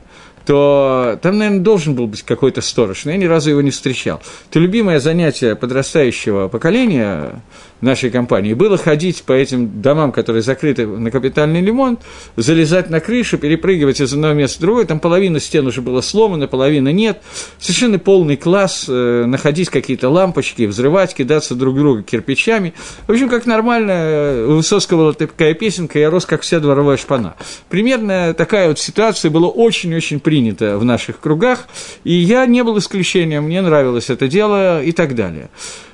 то 0.45 1.19
там, 1.21 1.37
наверное, 1.37 1.61
должен 1.61 1.93
был 1.93 2.07
быть 2.07 2.23
какой-то 2.23 2.61
сторож, 2.61 3.05
но 3.05 3.11
я 3.11 3.17
ни 3.17 3.25
разу 3.25 3.51
его 3.51 3.61
не 3.61 3.71
встречал. 3.71 4.21
То 4.49 4.59
любимое 4.59 4.99
занятие 4.99 5.55
подрастающего 5.55 6.47
поколения 6.47 7.41
нашей 7.81 8.09
компании 8.09 8.53
было 8.53 8.77
ходить 8.77 9.23
по 9.23 9.33
этим 9.33 9.81
домам, 9.81 10.11
которые 10.11 10.41
закрыты 10.41 10.85
на 10.85 11.11
капитальный 11.11 11.63
ремонт, 11.63 12.01
залезать 12.35 12.89
на 12.89 12.99
крышу, 12.99 13.37
перепрыгивать 13.37 14.01
из 14.01 14.13
одного 14.13 14.33
места 14.33 14.57
в 14.57 14.61
другое, 14.61 14.85
там 14.85 14.99
половина 14.99 15.39
стен 15.39 15.67
уже 15.67 15.81
была 15.81 16.01
сломана, 16.01 16.47
половина 16.47 16.89
нет, 16.89 17.21
совершенно 17.59 17.99
полный 17.99 18.37
класс, 18.37 18.85
э, 18.87 19.25
находить 19.25 19.69
какие-то 19.69 20.09
лампочки, 20.09 20.63
взрывать, 20.63 21.13
кидаться 21.13 21.55
друг 21.55 21.75
друга 21.75 22.03
кирпичами. 22.03 22.73
В 23.07 23.11
общем, 23.11 23.29
как 23.29 23.45
нормально, 23.45 23.91
э, 23.91 24.45
у 24.47 24.55
Высоцкого 24.55 24.97
была 24.99 25.13
такая 25.13 25.53
песенка 25.53 25.99
«Я 25.99 26.09
рос, 26.09 26.25
как 26.25 26.41
вся 26.41 26.59
дворовая 26.59 26.97
шпана». 26.97 27.35
Примерно 27.69 28.33
такая 28.33 28.69
вот 28.69 28.79
ситуация 28.79 29.31
была 29.31 29.47
очень-очень 29.47 30.19
принята 30.19 30.77
в 30.77 30.83
наших 30.83 31.19
кругах, 31.19 31.67
и 32.03 32.13
я 32.13 32.45
не 32.45 32.63
был 32.63 32.77
исключением, 32.77 33.43
мне 33.43 33.61
нравилось 33.61 34.09
это 34.09 34.27
дело 34.27 34.83
и 34.83 34.91
так 34.91 35.15
далее. 35.15 35.49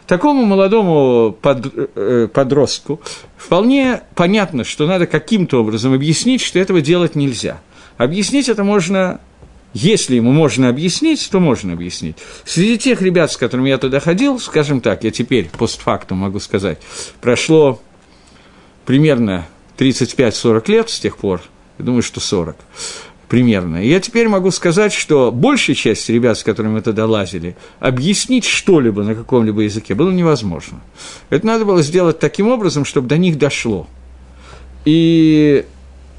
Такому 0.08 0.46
молодому 0.46 1.36
под, 1.42 1.74
э, 1.76 2.28
подростку 2.32 3.02
вполне 3.38 4.02
понятно, 4.14 4.64
что 4.64 4.86
надо 4.86 5.08
каким-то 5.08 5.62
образом 5.62 5.94
объяснить, 5.94 6.42
что 6.42 6.60
этого 6.60 6.82
делать 6.82 7.16
нельзя. 7.16 7.60
Объяснить 7.98 8.50
это 8.50 8.64
можно 8.64 9.20
если 9.78 10.16
ему 10.16 10.32
можно 10.32 10.70
объяснить, 10.70 11.30
то 11.30 11.42
можно 11.42 11.74
объяснить. 11.74 12.16
Среди 12.46 12.78
тех 12.78 13.02
ребят, 13.02 13.30
с 13.34 13.36
которыми 13.36 13.68
я 13.68 13.78
туда 13.78 14.00
ходил, 14.00 14.40
скажем 14.40 14.80
так, 14.80 15.04
я 15.04 15.12
теперь 15.12 15.50
постфактум 15.50 16.20
могу 16.20 16.40
сказать, 16.40 16.78
прошло 17.20 17.82
примерно 18.86 19.46
35-40 19.78 20.72
лет 20.72 20.90
с 20.90 20.98
тех 21.02 21.18
пор, 21.18 21.42
я 21.78 21.84
думаю, 21.84 22.04
что 22.04 22.22
40 22.22 22.56
примерно. 23.28 23.84
И 23.84 23.90
я 23.90 24.00
теперь 24.00 24.28
могу 24.28 24.52
сказать, 24.52 24.94
что 24.94 25.32
большая 25.32 25.76
часть 25.76 26.10
ребят, 26.10 26.38
с 26.38 26.44
которыми 26.44 26.74
мы 26.74 26.82
тогда 26.82 27.06
лазили, 27.06 27.56
объяснить 27.80 28.46
что-либо 28.46 29.04
на 29.04 29.16
каком-либо 29.16 29.62
языке 29.62 29.96
было 29.96 30.12
невозможно. 30.12 30.82
Это 31.30 31.46
надо 31.46 31.66
было 31.66 31.82
сделать 31.82 32.20
таким 32.20 32.48
образом, 32.48 32.86
чтобы 32.86 33.08
до 33.08 33.18
них 33.18 33.38
дошло. 33.38 33.88
И 34.86 35.66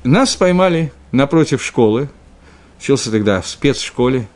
нас 0.04 0.34
поймали 0.36 0.92
напротив 1.12 1.62
школы, 1.64 2.08
учился 2.78 3.10
тогда 3.10 3.40
в 3.40 3.46
спецшколе, 3.46 4.28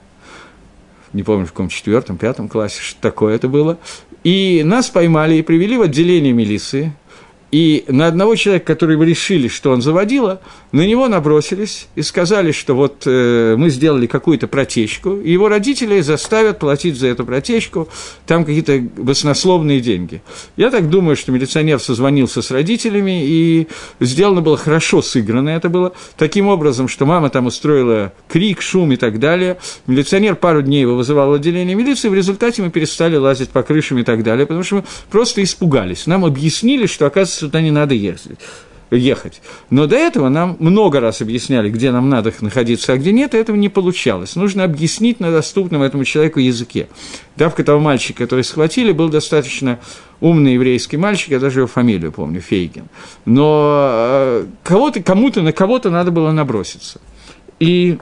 не 1.13 1.23
помню, 1.23 1.47
в 1.47 1.51
каком 1.51 1.69
четвертом, 1.69 2.17
пятом 2.17 2.49
классе, 2.49 2.81
что 2.81 3.01
такое 3.01 3.35
это 3.35 3.49
было. 3.49 3.79
И 4.23 4.63
нас 4.65 4.91
поймали 4.91 5.37
и 5.37 5.43
привели 5.43 5.77
в 5.77 5.83
отделение 5.83 6.33
милиции, 6.33 6.93
и 7.51 7.85
на 7.89 8.07
одного 8.07 8.37
человека, 8.37 8.67
который 8.67 8.97
вы 8.97 9.07
решили, 9.07 9.49
что 9.49 9.73
он 9.73 9.83
заводила, 9.83 10.41
на 10.73 10.87
него 10.87 11.09
набросились 11.09 11.89
и 11.97 12.03
сказали, 12.03 12.53
что 12.53 12.75
вот 12.75 13.03
э, 13.07 13.57
мы 13.57 13.71
сделали 13.71 14.07
какую-то 14.07 14.47
протечку, 14.47 15.17
и 15.17 15.33
его 15.33 15.49
родители 15.49 16.01
заставят 16.01 16.59
платить 16.59 16.97
за 16.97 17.09
эту 17.09 17.25
протечку 17.25 17.89
там 18.27 18.45
какие-то 18.45 18.81
баснословные 18.97 19.81
деньги. 19.81 20.23
Я 20.57 20.71
так 20.71 20.89
думаю, 20.89 21.17
что 21.17 21.33
милиционер 21.33 21.81
созвонился 21.81 22.41
с 22.43 22.51
родителями, 22.51 23.25
и 23.25 23.69
сделано 23.99 24.43
было 24.43 24.57
хорошо 24.57 25.03
сыграно 25.03 25.51
это 25.51 25.69
было, 25.69 25.93
таким 26.17 26.47
образом, 26.47 26.89
что 26.89 27.07
мама 27.07 27.31
там 27.31 27.47
устроила 27.47 28.13
крик, 28.29 28.63
шум 28.63 28.93
и 28.93 28.97
так 28.97 29.19
далее. 29.19 29.59
Милиционер 29.87 30.37
пару 30.37 30.63
дней 30.63 30.83
его 30.83 30.97
вызывал 30.97 31.31
в 31.31 31.35
отделение 31.35 31.75
милиции, 31.75 32.09
в 32.09 32.15
результате 32.15 32.63
мы 32.63 32.71
перестали 32.71 33.17
лазить 33.17 33.51
по 33.51 33.63
крышам 33.63 33.99
и 33.99 34.05
так 34.05 34.23
далее, 34.23 34.47
потому 34.47 34.63
что 34.63 34.77
мы 34.77 34.85
просто 35.11 35.43
испугались. 35.43 36.07
Нам 36.07 36.25
объяснили, 36.25 36.87
что, 36.87 37.07
оказывается, 37.07 37.40
сюда 37.41 37.61
не 37.61 37.71
надо 37.71 37.95
ехать 37.95 38.39
ехать. 38.97 39.41
Но 39.71 39.87
до 39.87 39.97
этого 39.97 40.29
нам 40.29 40.57
много 40.59 41.01
раз 41.01 41.23
объясняли, 41.23 41.71
где 41.71 41.93
нам 41.93 42.09
надо 42.09 42.33
находиться, 42.41 42.93
а 42.93 42.97
где 42.97 43.13
нет, 43.13 43.35
и 43.35 43.39
этого 43.39 43.57
не 43.57 43.69
получалось. 43.69 44.37
Нужно 44.37 44.65
объяснить 44.65 45.21
на 45.21 45.31
доступном 45.31 45.83
этому 45.83 46.05
человеку 46.05 46.41
языке. 46.41 46.89
Давка 47.37 47.65
того 47.65 47.81
мальчика, 47.81 48.25
который 48.25 48.45
схватили, 48.45 48.93
был 48.93 49.09
достаточно 49.09 49.79
умный 50.21 50.55
еврейский 50.55 50.97
мальчик, 50.97 51.31
я 51.31 51.39
даже 51.39 51.61
его 51.61 51.67
фамилию 51.67 52.13
помню, 52.13 52.41
Фейгин. 52.41 52.89
Но 53.25 53.89
э, 53.93 54.47
кого-то, 54.63 55.03
кому-то, 55.03 55.43
на 55.43 55.53
кого-то 55.53 55.91
надо 55.91 56.11
было 56.11 56.31
наброситься. 56.33 57.01
И 57.59 57.99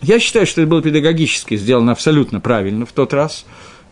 я 0.00 0.18
считаю, 0.18 0.46
что 0.46 0.62
это 0.62 0.70
было 0.70 0.82
педагогически 0.82 1.56
сделано 1.56 1.92
абсолютно 1.92 2.40
правильно 2.40 2.86
в 2.86 2.92
тот 2.92 3.12
раз. 3.12 3.44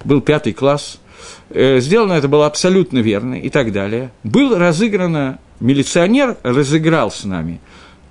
Был 0.05 0.21
пятый 0.21 0.53
класс– 0.53 0.99
сделано 1.51 2.15
это 2.15 2.29
было 2.29 2.47
абсолютно 2.47 2.99
верно 2.99 3.35
и 3.35 3.49
так 3.51 3.73
далее. 3.73 4.11
Был 4.25 4.57
разыграно, 4.57 5.39
милиционер 5.61 6.37
разыграл 6.43 7.11
с 7.11 7.25
нами 7.25 7.61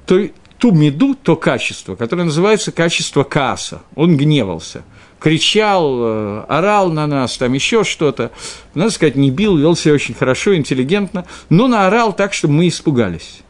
то, 0.06 0.30
ту 0.58 0.72
меду, 0.72 1.16
то 1.16 1.36
качество, 1.36 1.96
которое 1.96 2.24
называется 2.24 2.72
качество 2.72 3.24
касса. 3.24 3.82
Он 3.96 4.18
гневался, 4.18 4.84
кричал, 5.20 5.98
э, 6.00 6.46
орал 6.48 6.92
на 6.92 7.08
нас, 7.08 7.38
там 7.38 7.54
еще 7.54 7.84
что-то. 7.84 8.32
Надо 8.74 8.92
сказать, 8.92 9.16
не 9.16 9.32
бил, 9.32 9.58
вел 9.58 9.76
себя 9.76 9.94
очень 9.94 10.14
хорошо, 10.14 10.56
интеллигентно, 10.56 11.26
но 11.50 11.68
наорал 11.68 12.14
так, 12.14 12.34
чтобы 12.34 12.54
мы 12.54 12.68
испугались. 12.68 13.42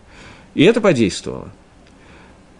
И 0.56 0.63
это 0.63 0.82
подействовало. 0.82 1.50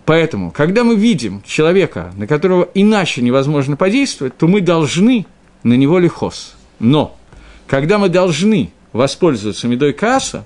Поэтому, 0.06 0.52
когда 0.52 0.84
мы 0.84 0.96
видим 0.96 1.42
человека, 1.48 2.14
на 2.16 2.28
которого 2.28 2.70
иначе 2.76 3.24
невозможно 3.24 3.76
подействовать, 3.76 4.38
то 4.38 4.48
мы 4.48 4.62
должны 4.62 5.26
на 5.64 5.74
него 5.74 5.98
лихос– 5.98 6.56
но, 6.86 7.17
когда 7.67 7.98
мы 7.98 8.10
должны 8.10 8.71
воспользоваться 8.93 9.67
медой 9.67 9.93
касса, 9.93 10.45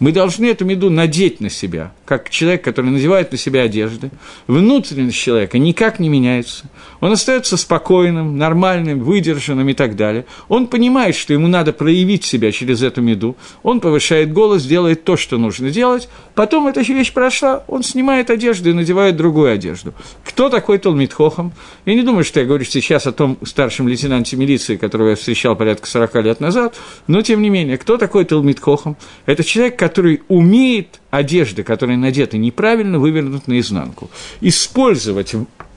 Мы 0.00 0.12
должны 0.12 0.46
эту 0.46 0.64
меду 0.64 0.88
надеть 0.88 1.40
на 1.40 1.50
себя, 1.50 1.92
как 2.06 2.30
человек, 2.30 2.64
который 2.64 2.90
надевает 2.90 3.32
на 3.32 3.38
себя 3.38 3.62
одежды. 3.62 4.10
Внутренность 4.46 5.18
человека 5.18 5.58
никак 5.58 6.00
не 6.00 6.08
меняется. 6.08 6.70
Он 7.00 7.12
остается 7.12 7.58
спокойным, 7.58 8.38
нормальным, 8.38 9.00
выдержанным 9.00 9.68
и 9.68 9.74
так 9.74 9.96
далее. 9.96 10.24
Он 10.48 10.68
понимает, 10.68 11.14
что 11.14 11.34
ему 11.34 11.48
надо 11.48 11.74
проявить 11.74 12.24
себя 12.24 12.50
через 12.50 12.82
эту 12.82 13.02
меду. 13.02 13.36
Он 13.62 13.80
повышает 13.80 14.32
голос, 14.32 14.64
делает 14.64 15.04
то, 15.04 15.18
что 15.18 15.36
нужно 15.36 15.68
делать. 15.68 16.08
Потом 16.34 16.66
эта 16.66 16.80
вещь 16.80 17.12
прошла, 17.12 17.62
он 17.68 17.82
снимает 17.82 18.30
одежду 18.30 18.70
и 18.70 18.72
надевает 18.72 19.16
другую 19.16 19.52
одежду. 19.52 19.92
Кто 20.24 20.48
такой 20.48 20.78
Талмит 20.78 21.12
Хохам? 21.12 21.52
Я 21.84 21.94
не 21.94 22.02
думаю, 22.02 22.24
что 22.24 22.40
я 22.40 22.46
говорю 22.46 22.64
сейчас 22.64 23.06
о 23.06 23.12
том 23.12 23.36
старшем 23.44 23.86
лейтенанте 23.86 24.36
милиции, 24.36 24.76
которого 24.76 25.10
я 25.10 25.16
встречал 25.16 25.56
порядка 25.56 25.86
40 25.86 26.14
лет 26.24 26.40
назад, 26.40 26.74
но 27.06 27.20
тем 27.20 27.42
не 27.42 27.50
менее, 27.50 27.76
кто 27.76 27.98
такой 27.98 28.24
Талмит 28.24 28.60
Хохам? 28.60 28.96
Это 29.26 29.44
человек, 29.44 29.78
который 29.78 29.89
умеет 29.98 31.00
одежды, 31.10 31.62
которые 31.62 31.96
надеты 31.96 32.38
неправильно, 32.38 32.98
вывернуть 32.98 33.48
наизнанку. 33.48 34.10
Использовать, 34.40 35.34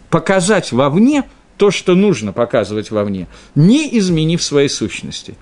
показать 0.09 0.71
вовне 0.71 1.23
то, 1.57 1.71
что 1.71 1.95
нужно 1.95 2.33
показывать 2.33 2.91
вовне, 2.91 3.27
не 3.55 3.97
изменив 3.97 4.41
своей 4.41 4.69
сущности. 4.69 5.35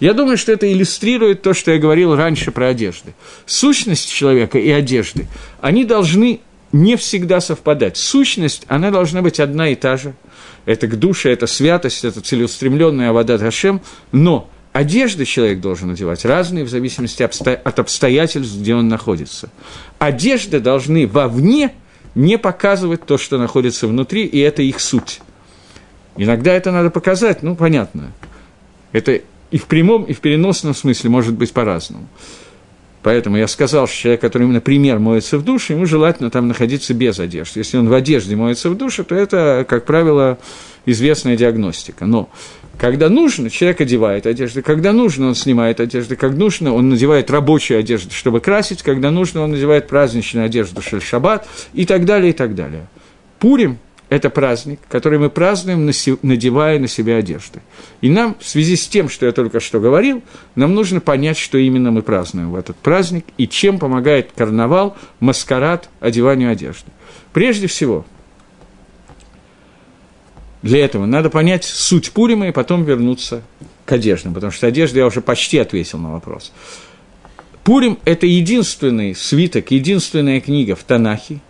Я 0.00 0.12
думаю, 0.12 0.38
что 0.38 0.52
это 0.52 0.70
иллюстрирует 0.70 1.42
то, 1.42 1.54
что 1.54 1.72
я 1.72 1.78
говорил 1.78 2.14
раньше 2.14 2.52
про 2.52 2.68
одежды. 2.68 3.14
Сущность 3.46 4.08
человека 4.12 4.58
и 4.58 4.70
одежды, 4.70 5.26
они 5.60 5.84
должны 5.84 6.40
не 6.72 6.96
всегда 6.96 7.40
совпадать. 7.40 7.96
Сущность, 7.96 8.62
она 8.68 8.90
должна 8.90 9.22
быть 9.22 9.40
одна 9.40 9.70
и 9.70 9.74
та 9.74 9.96
же. 9.96 10.14
Это 10.66 10.86
к 10.86 10.98
душе, 10.98 11.32
это 11.32 11.46
святость, 11.46 12.04
это 12.04 12.20
целеустремленная 12.20 13.12
вода 13.12 13.38
Хашем, 13.38 13.80
но 14.12 14.48
одежды 14.78 15.24
человек 15.24 15.60
должен 15.60 15.88
надевать 15.88 16.24
разные 16.24 16.62
в 16.62 16.68
зависимости 16.68 17.24
от 17.24 17.78
обстоятельств, 17.80 18.56
где 18.56 18.76
он 18.76 18.86
находится. 18.86 19.50
Одежды 19.98 20.60
должны 20.60 21.08
вовне 21.08 21.74
не 22.14 22.38
показывать 22.38 23.04
то, 23.04 23.18
что 23.18 23.38
находится 23.38 23.88
внутри, 23.88 24.24
и 24.24 24.38
это 24.38 24.62
их 24.62 24.78
суть. 24.78 25.20
Иногда 26.16 26.52
это 26.52 26.70
надо 26.70 26.90
показать, 26.90 27.42
ну, 27.42 27.56
понятно. 27.56 28.12
Это 28.92 29.20
и 29.50 29.58
в 29.58 29.64
прямом, 29.64 30.04
и 30.04 30.12
в 30.12 30.20
переносном 30.20 30.76
смысле 30.76 31.10
может 31.10 31.34
быть 31.34 31.52
по-разному. 31.52 32.08
Поэтому 33.02 33.36
я 33.36 33.48
сказал, 33.48 33.88
что 33.88 33.96
человек, 33.96 34.20
который, 34.20 34.46
например, 34.46 35.00
моется 35.00 35.38
в 35.38 35.44
душе, 35.44 35.72
ему 35.72 35.86
желательно 35.86 36.30
там 36.30 36.46
находиться 36.46 36.94
без 36.94 37.18
одежды. 37.18 37.60
Если 37.60 37.78
он 37.78 37.88
в 37.88 37.94
одежде 37.94 38.36
моется 38.36 38.70
в 38.70 38.76
душе, 38.76 39.02
то 39.02 39.16
это, 39.16 39.66
как 39.68 39.86
правило, 39.86 40.38
известная 40.86 41.36
диагностика. 41.36 42.06
Но 42.06 42.28
когда 42.78 43.08
нужно, 43.08 43.50
человек 43.50 43.80
одевает 43.80 44.26
одежду, 44.26 44.62
когда 44.62 44.92
нужно, 44.92 45.28
он 45.28 45.34
снимает 45.34 45.80
одежду, 45.80 46.16
как 46.16 46.32
нужно, 46.32 46.72
он 46.72 46.88
надевает 46.88 47.30
рабочую 47.30 47.80
одежду, 47.80 48.12
чтобы 48.12 48.40
красить, 48.40 48.82
когда 48.82 49.10
нужно, 49.10 49.42
он 49.42 49.50
надевает 49.50 49.88
праздничную 49.88 50.46
одежду, 50.46 50.80
шельшабат 50.80 51.46
и 51.74 51.84
так 51.84 52.04
далее, 52.04 52.30
и 52.30 52.32
так 52.32 52.54
далее. 52.54 52.86
Пурим 53.38 53.78
это 54.08 54.30
праздник, 54.30 54.80
который 54.88 55.18
мы 55.18 55.28
празднуем, 55.28 55.90
надевая 56.22 56.78
на 56.78 56.88
себя 56.88 57.16
одежды. 57.16 57.60
И 58.00 58.08
нам, 58.08 58.36
в 58.40 58.46
связи 58.46 58.76
с 58.76 58.88
тем, 58.88 59.08
что 59.08 59.26
я 59.26 59.32
только 59.32 59.60
что 59.60 59.80
говорил, 59.80 60.22
нам 60.54 60.74
нужно 60.74 61.00
понять, 61.00 61.36
что 61.36 61.58
именно 61.58 61.90
мы 61.90 62.02
празднуем 62.02 62.50
в 62.50 62.56
этот 62.56 62.76
праздник 62.76 63.26
и 63.36 63.46
чем 63.46 63.78
помогает 63.78 64.30
карнавал, 64.34 64.96
маскарад, 65.20 65.90
одеванию 66.00 66.50
одежды. 66.50 66.90
Прежде 67.32 67.66
всего, 67.66 68.06
для 70.62 70.84
этого 70.84 71.06
надо 71.06 71.30
понять 71.30 71.64
суть 71.64 72.10
Пурима 72.12 72.48
и 72.48 72.52
потом 72.52 72.84
вернуться 72.84 73.42
к 73.84 73.92
одеждам, 73.92 74.34
потому 74.34 74.52
что 74.52 74.66
одежда 74.66 75.00
я 75.00 75.06
уже 75.06 75.20
почти 75.20 75.58
ответил 75.58 75.98
на 75.98 76.12
вопрос. 76.12 76.52
Пурим– 77.64 77.98
это 78.04 78.26
единственный 78.26 79.14
свиток, 79.14 79.70
единственная 79.70 80.40
книга 80.40 80.74
в 80.74 80.82
Танахе, 80.84 81.40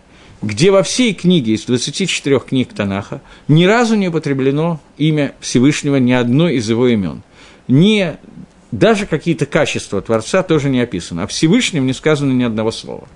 где 0.41 0.71
во 0.71 0.83
всей 0.83 1.13
книге 1.13 1.53
из 1.53 1.65
24 1.65 2.39
книг 2.39 2.73
Танаха 2.73 3.21
ни 3.47 3.65
разу 3.65 3.95
не 3.95 4.09
употреблено 4.09 4.79
имя 4.97 5.33
Всевышнего, 5.39 5.95
ни 5.95 6.11
одно 6.11 6.49
из 6.49 6.69
его 6.69 6.87
имен. 6.87 7.23
Не, 7.67 8.17
даже 8.71 9.05
какие-то 9.05 9.45
качества 9.45 10.01
Творца 10.01 10.43
тоже 10.43 10.69
не 10.69 10.81
описаны. 10.81 11.21
О 11.21 11.27
Всевышнем 11.27 11.85
не 11.85 11.93
сказано 11.93 12.31
ни 12.31 12.43
одного 12.43 12.71
слова. 12.71 13.07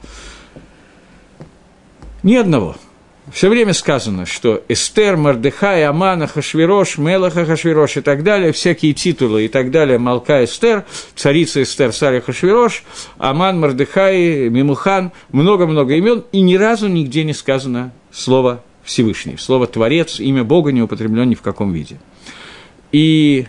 Ни 2.24 2.36
одного. 2.36 2.78
Все 3.32 3.48
время 3.48 3.74
сказано, 3.74 4.26
что 4.26 4.64
Эстер, 4.68 5.16
Мардыхай, 5.16 5.86
Амана, 5.86 6.28
Хашвирош, 6.28 6.98
Мелаха 6.98 7.46
Хашвирош 7.46 7.98
и 7.98 8.02
так 8.02 8.22
далее, 8.22 8.52
всякие 8.52 8.94
титулы 8.94 9.46
и 9.46 9.48
так 9.48 9.72
далее, 9.72 9.98
Малка 9.98 10.44
Эстер, 10.44 10.84
царица 11.16 11.64
Эстер, 11.64 11.94
царь 11.94 12.20
Хашвирош, 12.20 12.84
Аман, 13.18 13.62
Мардыхай, 13.62 14.50
Мимухан, 14.50 15.14
много-много 15.32 15.96
имен, 15.96 16.26
и 16.34 16.42
ни 16.42 16.56
разу 16.56 16.90
нигде 16.90 17.24
не 17.24 17.34
сказано 17.34 17.94
слово 18.12 18.62
Всевышний, 18.84 19.38
слово 19.38 19.68
Творец, 19.68 20.20
имя 20.20 20.44
Бога 20.44 20.74
не 20.74 20.82
употреблено 20.82 21.24
ни 21.24 21.36
в 21.36 21.42
каком 21.42 21.72
виде. 21.72 22.00
И, 22.92 23.48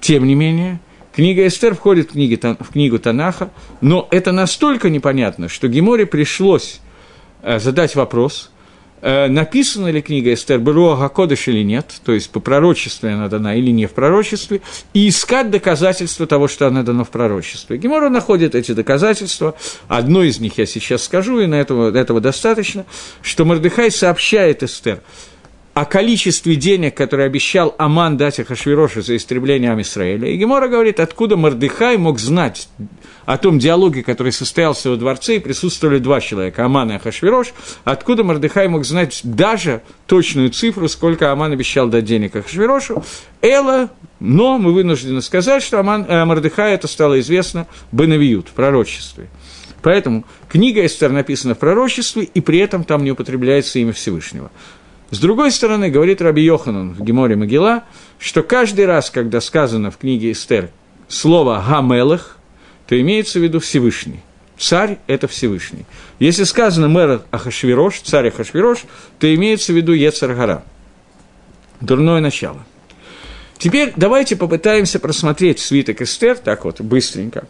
тем 0.00 0.26
не 0.26 0.34
менее, 0.34 0.80
Книга 1.14 1.46
Эстер 1.46 1.74
входит 1.74 2.10
в, 2.10 2.12
книги, 2.12 2.38
в 2.60 2.72
книгу 2.72 2.98
Танаха, 2.98 3.50
но 3.80 4.06
это 4.10 4.32
настолько 4.32 4.90
непонятно, 4.90 5.48
что 5.48 5.66
Геморе 5.66 6.04
пришлось 6.04 6.80
э, 7.40 7.58
задать 7.58 7.96
вопрос– 7.96 8.50
написана 9.02 9.88
ли 9.88 10.02
книга 10.02 10.32
Эстер 10.32 10.58
Беруа 10.58 10.96
Гакодыш 10.96 11.48
или 11.48 11.62
нет, 11.62 12.00
то 12.04 12.12
есть 12.12 12.30
по 12.30 12.40
пророчеству 12.40 13.08
она 13.08 13.28
дана 13.28 13.54
или 13.54 13.70
не 13.70 13.86
в 13.86 13.92
пророчестве, 13.92 14.60
и 14.94 15.08
искать 15.08 15.50
доказательства 15.50 16.26
того, 16.26 16.48
что 16.48 16.66
она 16.66 16.82
дана 16.82 17.04
в 17.04 17.10
пророчестве. 17.10 17.78
Гемора 17.78 18.08
находит 18.08 18.54
эти 18.54 18.72
доказательства, 18.72 19.54
одно 19.88 20.22
из 20.22 20.40
них 20.40 20.58
я 20.58 20.66
сейчас 20.66 21.04
скажу, 21.04 21.40
и 21.40 21.46
на 21.46 21.56
этого, 21.56 21.96
этого 21.96 22.20
достаточно, 22.20 22.84
что 23.22 23.44
Мордыхай 23.44 23.90
сообщает 23.90 24.62
Эстер– 24.62 25.00
о 25.78 25.84
количестве 25.84 26.56
денег, 26.56 26.96
которые 26.96 27.26
обещал 27.26 27.72
Аман 27.78 28.16
дать 28.16 28.40
Ахашвирошу 28.40 29.00
за 29.00 29.16
истребление 29.16 29.70
Амисраэля. 29.70 30.28
И 30.28 30.36
Гемора 30.36 30.66
говорит, 30.66 30.98
откуда 30.98 31.36
Мордыхай 31.36 31.96
мог 31.96 32.18
знать 32.18 32.68
о 33.28 33.36
том 33.36 33.58
диалоге, 33.58 34.02
который 34.02 34.32
состоялся 34.32 34.88
во 34.88 34.96
дворце, 34.96 35.36
и 35.36 35.38
присутствовали 35.38 35.98
два 35.98 36.18
человека, 36.18 36.64
Аман 36.64 36.92
и 36.92 36.94
Ахашвирош, 36.94 37.52
откуда 37.84 38.24
Мордыхай 38.24 38.68
мог 38.68 38.86
знать 38.86 39.20
даже 39.22 39.82
точную 40.06 40.48
цифру, 40.48 40.88
сколько 40.88 41.30
Аман 41.30 41.52
обещал 41.52 41.88
дать 41.88 42.06
денег 42.06 42.36
Ахашвирошу. 42.36 43.04
Эла, 43.42 43.90
но 44.18 44.56
мы 44.56 44.72
вынуждены 44.72 45.20
сказать, 45.20 45.62
что 45.62 45.78
Аман, 45.78 46.06
э, 46.08 46.24
Мордыхай 46.24 46.72
это 46.72 46.88
стало 46.88 47.20
известно 47.20 47.66
Бенавиют, 47.92 48.48
в 48.48 48.52
пророчестве. 48.52 49.28
Поэтому 49.82 50.24
книга 50.48 50.86
Эстер 50.86 51.10
написана 51.10 51.54
в 51.54 51.58
пророчестве, 51.58 52.22
и 52.22 52.40
при 52.40 52.60
этом 52.60 52.82
там 52.82 53.04
не 53.04 53.10
употребляется 53.10 53.78
имя 53.78 53.92
Всевышнего. 53.92 54.50
С 55.10 55.18
другой 55.18 55.52
стороны, 55.52 55.90
говорит 55.90 56.22
Раби 56.22 56.42
Йоханан 56.44 56.94
в 56.94 57.02
Геморе 57.02 57.36
Могила, 57.36 57.84
что 58.18 58.42
каждый 58.42 58.86
раз, 58.86 59.10
когда 59.10 59.42
сказано 59.42 59.90
в 59.90 59.98
книге 59.98 60.32
Эстер 60.32 60.70
слово 61.08 61.62
«гамелах», 61.68 62.37
то 62.88 63.00
имеется 63.00 63.38
в 63.38 63.42
виду 63.42 63.60
Всевышний. 63.60 64.20
Царь– 64.58 64.98
это 65.06 65.28
Всевышний. 65.28 65.84
Если 66.18 66.42
сказано 66.42 66.88
мэр 66.88 67.22
Ахашвирош, 67.30 68.00
царь 68.00 68.28
Ахашвирош, 68.28 68.84
то 69.20 69.32
имеется 69.32 69.72
в 69.72 69.76
виду 69.76 69.92
Ецаргара. 69.92 70.64
Дурное 71.80 72.20
начало. 72.20 72.64
Теперь 73.56 73.92
давайте 73.94 74.34
попытаемся 74.34 74.98
просмотреть 74.98 75.60
свиток 75.60 76.02
Эстер, 76.02 76.36
так 76.36 76.64
вот, 76.64 76.80
быстренько. 76.80 77.46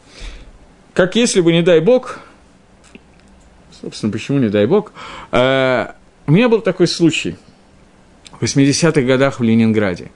Как 0.92 1.16
если 1.16 1.40
бы, 1.40 1.52
не 1.52 1.62
дай 1.62 1.80
бог, 1.80 2.18
собственно, 3.80 4.12
почему 4.12 4.38
не 4.38 4.50
дай 4.50 4.66
бог, 4.66 4.92
э, 5.32 5.86
у 6.26 6.32
меня 6.32 6.48
был 6.50 6.60
такой 6.60 6.88
случай– 6.88 7.36
в 8.40 8.44
80-х 8.44 9.00
годах 9.02 9.40
в 9.40 9.42
Ленинграде. 9.42 10.10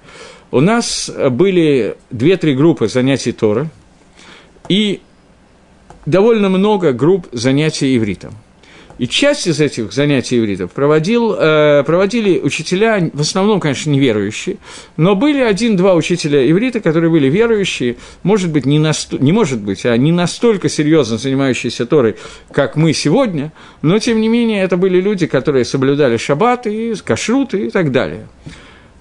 У 0.50 0.60
нас 0.60 1.10
были 1.30 1.96
две-три 2.10 2.54
группы 2.54 2.88
занятий 2.88 3.32
Тора 3.32 3.68
и 4.68 5.00
довольно 6.06 6.48
много 6.48 6.92
групп 6.92 7.26
занятий 7.32 7.96
ивритом. 7.96 8.34
И 8.98 9.08
часть 9.08 9.46
из 9.46 9.60
этих 9.60 9.92
занятий 9.92 10.38
ивритов 10.38 10.70
проводил, 10.72 11.34
э, 11.34 11.82
проводили 11.84 12.38
учителя, 12.38 13.10
в 13.12 13.20
основном, 13.22 13.58
конечно, 13.58 13.90
неверующие, 13.90 14.58
но 14.96 15.16
были 15.16 15.40
один-два 15.40 15.94
учителя 15.94 16.48
иврита, 16.48 16.80
которые 16.80 17.10
были 17.10 17.28
верующие, 17.28 17.96
может 18.22 18.50
быть, 18.50 18.66
не, 18.66 18.78
наст... 18.78 19.12
не 19.12 19.32
может 19.32 19.60
быть, 19.60 19.86
а 19.86 19.96
не 19.96 20.12
настолько 20.12 20.68
серьезно 20.68 21.16
занимающиеся 21.16 21.86
Торой, 21.86 22.16
как 22.52 22.76
мы 22.76 22.92
сегодня, 22.92 23.52
но, 23.80 23.98
тем 23.98 24.20
не 24.20 24.28
менее, 24.28 24.62
это 24.62 24.76
были 24.76 25.00
люди, 25.00 25.26
которые 25.26 25.64
соблюдали 25.64 26.16
шаббаты, 26.16 26.94
кашруты 27.02 27.66
и 27.66 27.70
так 27.70 27.92
далее. 27.92 28.28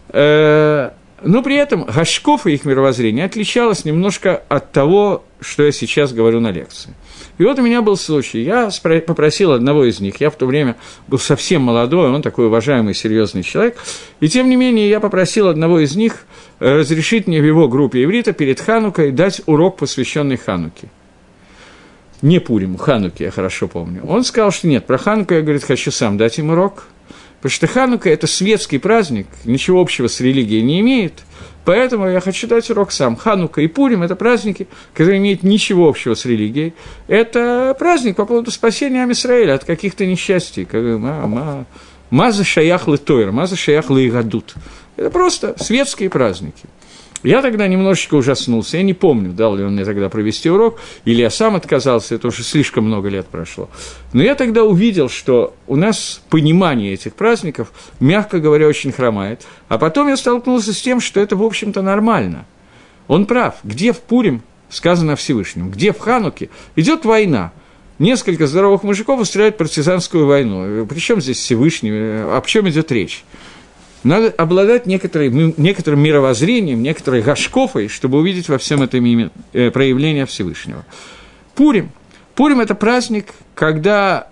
Э, 0.10 0.92
но 1.24 1.44
при 1.44 1.56
этом 1.56 1.84
Гашков 1.84 2.48
и 2.48 2.54
их 2.54 2.66
мировоззрение 2.66 3.26
отличалось 3.26 3.86
немножко 3.86 4.42
от 4.50 4.72
того, 4.72 5.24
что 5.42 5.64
я 5.64 5.72
сейчас 5.72 6.14
говорю 6.14 6.40
на 6.40 6.52
лекции. 6.52 6.94
И 7.38 7.44
вот 7.44 7.58
у 7.58 7.64
меня 7.64 7.82
был 7.82 7.98
случай. 7.98 8.44
Я 8.44 8.70
попросил 9.08 9.52
одного 9.52 9.86
из 9.86 10.00
них, 10.00 10.22
я 10.22 10.30
в 10.30 10.36
то 10.36 10.46
время 10.46 10.78
был 11.08 11.18
совсем 11.18 11.64
молодой, 11.64 12.12
он 12.12 12.22
такой 12.22 12.46
уважаемый, 12.46 12.94
серьезный 12.94 13.42
человек, 13.42 13.78
и 14.20 14.30
тем 14.30 14.50
не 14.50 14.56
менее 14.56 14.88
я 14.88 15.00
попросил 15.00 15.48
одного 15.48 15.80
из 15.80 15.96
них 15.96 16.26
э, 16.60 16.78
разрешить 16.78 17.26
мне 17.26 17.42
в 17.42 17.46
его 17.46 17.68
группе 17.68 18.04
иврита 18.04 18.34
перед 18.34 18.60
Ханукой 18.60 19.12
дать 19.12 19.42
урок, 19.48 19.78
посвященный 19.78 20.38
Хануке. 20.38 20.90
не 22.22 22.40
Пурим, 22.40 22.78
Хануки, 22.78 23.24
я 23.24 23.32
хорошо 23.32 23.68
помню. 23.68 24.06
Он 24.06 24.24
сказал, 24.24 24.52
что 24.52 24.68
нет, 24.68 24.86
про 24.86 25.00
Хануку 25.00 25.34
я, 25.34 25.42
говорит, 25.42 25.64
хочу 25.64 25.90
сам 25.90 26.18
дать 26.18 26.38
им 26.38 26.52
урок, 26.52 26.84
потому 27.38 27.52
что 27.52 27.66
Ханука– 27.66 28.10
это 28.12 28.28
светский 28.28 28.78
праздник, 28.78 29.26
ничего 29.46 29.82
общего 29.82 30.08
с 30.08 30.20
религией 30.22 30.62
не 30.62 30.82
имеет, 30.82 31.24
поэтому 31.66 32.10
я 32.10 32.20
хочу 32.20 32.48
дать 32.48 32.70
урок 32.70 32.92
сам. 32.92 33.16
Ханука 33.16 33.62
и 33.62 33.68
Пурим– 33.68 34.04
это 34.04 34.16
праздники, 34.16 34.68
которые 34.94 35.20
имеют 35.20 35.44
ничего 35.44 35.88
общего 35.88 36.16
с 36.16 36.26
религией. 36.26 36.74
Это 37.08 37.76
праздник 37.78 38.16
по 38.16 38.26
поводу 38.26 38.52
спасения 38.52 39.04
Амисраэля 39.04 39.56
от 39.56 39.66
каких-то 39.66 40.06
несчастий. 40.06 40.68
Маза 42.10 42.44
шаях 42.44 42.88
лы 42.88 43.00
маза 43.32 43.56
шаях 43.56 43.90
лы 43.90 44.08
Это 44.98 45.10
просто 45.10 45.56
светские 45.58 46.10
праздники– 46.10 46.66
я 47.24 47.42
тогда 47.42 47.68
немножечко 47.68 48.16
ужаснулся, 48.16 48.78
я 48.78 48.84
не 48.84 48.94
помню, 48.94 49.32
дал 49.32 49.56
ли 49.56 49.64
он 49.64 49.74
мне 49.74 49.86
тогда 49.86 50.10
провести 50.10 50.50
урок, 50.50 50.80
или 51.06 51.22
я 51.22 51.30
сам 51.30 51.56
отказался, 51.56 52.16
это 52.16 52.28
уже 52.28 52.44
слишком 52.44 52.86
много 52.86 53.10
лет 53.10 53.28
прошло. 53.28 53.70
Но 54.14 54.24
я 54.24 54.36
тогда 54.36 54.64
увидел, 54.64 55.10
что 55.10 55.54
у 55.68 55.76
нас 55.76 56.22
понимание 56.30 56.94
этих 56.94 57.14
праздников, 57.14 57.72
мягко 58.00 58.40
говоря, 58.40 58.68
очень 58.68 58.92
хромает. 58.92 59.46
А 59.70 59.78
потом 59.78 60.08
я 60.08 60.18
столкнулся 60.18 60.74
с 60.74 60.82
тем, 60.82 61.00
что 61.00 61.20
это, 61.20 61.36
в 61.36 61.44
общем-то, 61.44 61.82
нормально. 61.82 62.46
Он 63.08 63.26
прав. 63.26 63.56
Где 63.64 63.94
в 63.94 64.00
Пурим 64.00 64.42
сказано 64.70 65.16
Всевышнем? 65.16 65.70
Где 65.70 65.94
в 65.94 66.00
Хануке 66.00 66.50
идет 66.76 67.06
война? 67.06 67.52
Несколько 68.00 68.48
здоровых 68.48 68.84
мужиков 68.84 69.20
устраивают 69.20 69.58
партизанскую 69.58 70.26
войну. 70.26 70.88
Причем 70.88 71.22
здесь 71.22 71.38
Всевышний? 71.38 71.92
О 71.92 72.42
чем 72.46 72.68
идет 72.68 72.92
речь? 72.92 73.24
Надо 74.04 74.30
обладать 74.30 74.88
некоторым, 74.88 75.54
некоторым 75.58 76.00
мировоззрением, 76.00 76.82
некоторой 76.82 77.22
гашкофой, 77.22 77.88
чтобы 77.88 78.18
увидеть 78.18 78.50
во 78.50 78.58
всем 78.58 78.82
этом 78.82 79.32
э, 79.54 79.70
проявление 79.72 80.26
Всевышнего. 80.26 80.86
Пурим. 81.56 81.92
Пурим– 82.36 82.60
это 82.62 82.74
праздник, 82.74 83.28
когда, 83.54 84.30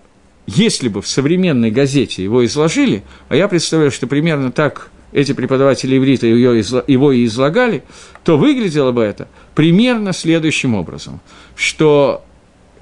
если 0.48 0.88
бы 0.88 1.02
в 1.02 1.08
современной 1.08 1.70
газете 1.70 2.24
его 2.24 2.44
изложили, 2.46 3.04
а 3.28 3.36
я 3.36 3.48
представляю, 3.48 3.92
что 3.92 4.08
примерно 4.08 4.52
так 4.52 4.90
эти 5.12 5.34
преподаватели 5.34 5.98
иврита 5.98 6.28
его 6.28 7.12
и 7.12 7.26
излагали, 7.26 7.84
то 8.24 8.38
выглядело 8.38 8.92
бы 8.92 9.04
это 9.04 9.28
примерно 9.56 10.14
следующим 10.14 10.76
образом, 10.76 11.20
что 11.56 12.24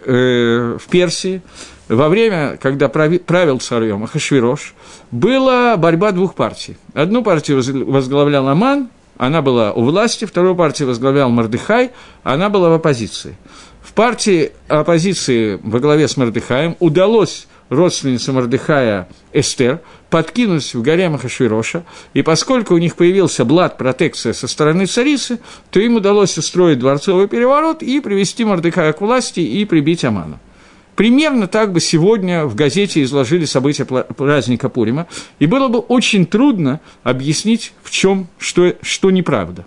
э, 0.06 0.78
в 0.80 0.90
Персии 0.90 1.42
во 1.88 2.10
время, 2.10 2.58
когда 2.62 2.90
правил 2.90 3.60
царем 3.60 4.04
Ахашвирош, 4.04 4.74
была 5.12 5.78
борьба 5.78 6.12
двух 6.12 6.36
партий. 6.36 6.78
Одну 6.94 7.24
партию 7.24 7.58
возглавлял 7.86 8.48
Аман, 8.48 8.90
она 9.18 9.42
была 9.42 9.74
у 9.74 9.84
власти, 9.84 10.26
вторую 10.26 10.56
партию 10.56 10.88
возглавлял 10.88 11.30
Мордыхай, 11.30 11.92
она 12.24 12.50
была 12.50 12.70
в 12.70 12.74
оппозиции. 12.74 13.36
В 13.82 13.94
партии 13.94 14.52
оппозиции 14.68 15.60
во 15.64 15.80
главе 15.80 16.08
с 16.08 16.18
Мордыхаем 16.18 16.76
удалось 16.80 17.48
родственнице 17.70 18.32
Мордыхая 18.32 19.08
Эстер 19.34 19.80
подкинуть 20.10 20.74
в 20.74 20.82
горе 20.82 21.10
Махашвироша, 21.10 21.84
и 22.14 22.22
поскольку 22.22 22.76
у 22.76 22.78
них 22.78 22.96
появился 22.96 23.44
блат 23.44 23.78
протекция 23.78 24.34
со 24.34 24.48
стороны 24.48 24.86
царицы, 24.86 25.40
то 25.72 25.80
им 25.80 25.96
удалось 25.96 26.38
устроить 26.38 26.80
дворцовый 26.80 27.28
переворот 27.28 27.82
и 27.82 28.00
привести 28.00 28.46
Мордыхая 28.46 28.94
к 28.94 29.02
власти 29.02 29.40
и 29.40 29.66
прибить 29.66 30.06
Амана. 30.06 30.40
Примерно 30.98 31.46
так 31.46 31.74
бы 31.74 31.80
сегодня 31.80 32.46
в 32.46 32.56
газете 32.56 33.04
изложили 33.04 33.46
события 33.46 33.86
праздника 33.86 34.68
Пурима, 34.68 35.06
и 35.38 35.46
было 35.46 35.68
бы 35.68 35.78
очень 35.78 36.26
трудно 36.26 36.82
объяснить, 37.04 37.72
в 37.84 37.92
чем, 37.92 38.28
что, 38.40 38.74
что 38.82 39.12
неправда. 39.12 39.64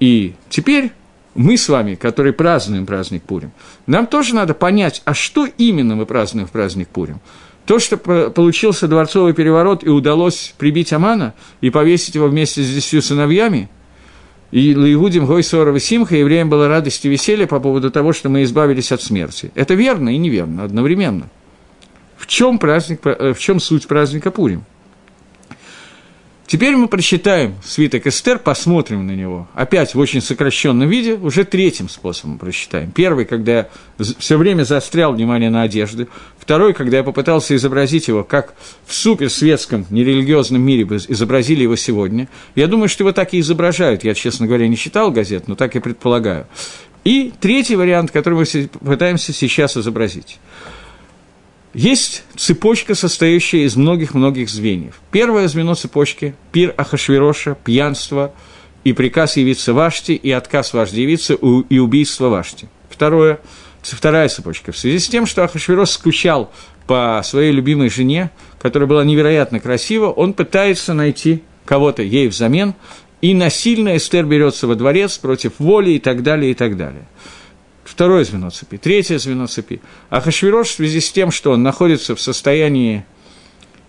И 0.00 0.34
теперь 0.50 0.90
мы 1.36 1.56
с 1.56 1.68
вами, 1.68 1.94
которые 1.94 2.32
празднуем 2.32 2.84
праздник 2.84 3.22
Пурим, 3.22 3.52
нам 3.86 4.08
тоже 4.08 4.34
надо 4.34 4.54
понять, 4.54 5.02
а 5.04 5.14
что 5.14 5.46
именно 5.56 5.94
мы 5.94 6.04
празднуем 6.04 6.48
в 6.48 6.50
праздник 6.50 6.88
Пурим. 6.88 7.20
То, 7.64 7.78
что 7.78 7.96
получился 7.96 8.88
дворцовый 8.88 9.34
переворот 9.34 9.84
и 9.84 9.88
удалось 9.88 10.52
прибить 10.58 10.92
Амана 10.92 11.34
и 11.60 11.70
повесить 11.70 12.16
его 12.16 12.26
вместе 12.26 12.64
с 12.64 12.74
десятью 12.74 13.02
сыновьями– 13.02 13.70
и 14.50 14.74
Лаигудим 14.74 15.26
Гойсорова 15.26 15.80
Симха 15.80 16.16
евреям 16.16 16.48
была 16.48 16.68
радость 16.68 17.04
и 17.04 17.08
веселье 17.08 17.46
по 17.46 17.60
поводу 17.60 17.90
того, 17.90 18.12
что 18.12 18.28
мы 18.28 18.42
избавились 18.42 18.92
от 18.92 19.02
смерти. 19.02 19.50
Это 19.54 19.74
верно 19.74 20.10
и 20.10 20.18
неверно 20.18 20.64
одновременно. 20.64 21.28
В 22.16 22.26
чем, 22.26 22.58
праздник, 22.58 23.00
э, 23.04 23.34
в 23.34 23.38
чем 23.38 23.60
суть 23.60 23.86
праздника 23.86 24.30
Пурим? 24.30 24.64
Теперь 26.46 26.76
мы 26.76 26.88
прочитаем 26.88 27.54
свиток 27.64 28.06
Эстер, 28.06 28.38
посмотрим 28.38 29.06
на 29.06 29.12
него. 29.12 29.48
Опять 29.54 29.94
в 29.94 29.98
очень 29.98 30.20
сокращенном 30.20 30.88
виде, 30.88 31.14
уже 31.14 31.44
третьим 31.44 31.88
способом 31.88 32.38
прочитаем. 32.38 32.90
Первый, 32.90 33.24
когда 33.24 33.52
я 33.52 33.68
все 34.18 34.36
время 34.36 34.64
заострял 34.64 35.14
внимание 35.14 35.48
на 35.48 35.62
одежды. 35.62 36.06
Второй, 36.38 36.74
когда 36.74 36.98
я 36.98 37.02
попытался 37.02 37.56
изобразить 37.56 38.08
его, 38.08 38.24
как 38.24 38.54
в 38.86 38.92
суперсветском 38.92 39.86
нерелигиозном 39.88 40.60
мире 40.60 40.84
бы 40.84 40.96
изобразили 40.96 41.62
его 41.62 41.76
сегодня. 41.76 42.28
Я 42.54 42.66
думаю, 42.66 42.90
что 42.90 43.04
его 43.04 43.12
так 43.12 43.32
и 43.32 43.40
изображают. 43.40 44.04
Я, 44.04 44.12
честно 44.12 44.46
говоря, 44.46 44.68
не 44.68 44.76
читал 44.76 45.10
газет, 45.10 45.48
но 45.48 45.54
так 45.54 45.74
и 45.76 45.80
предполагаю. 45.80 46.46
И 47.04 47.32
третий 47.40 47.76
вариант, 47.76 48.10
который 48.10 48.34
мы 48.34 48.68
пытаемся 48.80 49.32
сейчас 49.32 49.76
изобразить– 49.78 50.38
есть 51.74 52.22
цепочка, 52.36 52.94
состоящая 52.94 53.64
из 53.64 53.74
многих-многих 53.76 54.48
звеньев. 54.48 55.00
Первое 55.10 55.48
звено 55.48 55.74
цепочки– 55.74 56.34
пир 56.52 56.72
Ахашвироша, 56.76 57.56
пьянство 57.64 58.32
и 58.84 58.92
приказ 58.92 59.36
явиться 59.36 59.74
Вашти, 59.74 60.12
и 60.12 60.30
отказ 60.30 60.72
Вашти 60.72 61.00
явиться, 61.00 61.34
и 61.34 61.78
убийство 61.78 62.28
Вашти. 62.28 62.68
Второе– 62.88 63.40
вторая 63.82 64.28
цепочка. 64.28 64.70
В 64.70 64.78
связи 64.78 65.00
с 65.00 65.08
тем, 65.08 65.26
что 65.26 65.42
Ахашвирош 65.42 65.90
скучал 65.90 66.52
по 66.86 67.20
своей 67.24 67.50
любимой 67.50 67.90
жене, 67.90 68.30
которая 68.60 68.88
была 68.88 69.04
невероятно 69.04 69.58
красива, 69.58 70.10
он 70.10 70.32
пытается 70.32 70.94
найти 70.94 71.42
кого-то 71.64 72.02
ей 72.02 72.28
взамен, 72.28 72.74
и 73.20 73.34
насильно 73.34 73.96
Эстер 73.96 74.26
берется 74.26 74.68
во 74.68 74.76
дворец 74.76 75.18
против 75.18 75.54
воли 75.58 75.92
и 75.92 75.98
так 75.98 76.22
далее, 76.22 76.52
и 76.52 76.54
так 76.54 76.76
далее 76.76 77.06
второе 77.94 78.24
звено 78.24 78.50
цепи, 78.50 78.76
третье 78.76 79.18
звено 79.18 79.46
цепи. 79.46 79.80
А 80.10 80.20
Хашвирош 80.20 80.68
в 80.68 80.74
связи 80.74 81.00
с 81.00 81.12
тем, 81.12 81.30
что 81.30 81.52
он 81.52 81.62
находится 81.62 82.16
в 82.16 82.20
состоянии 82.20 83.04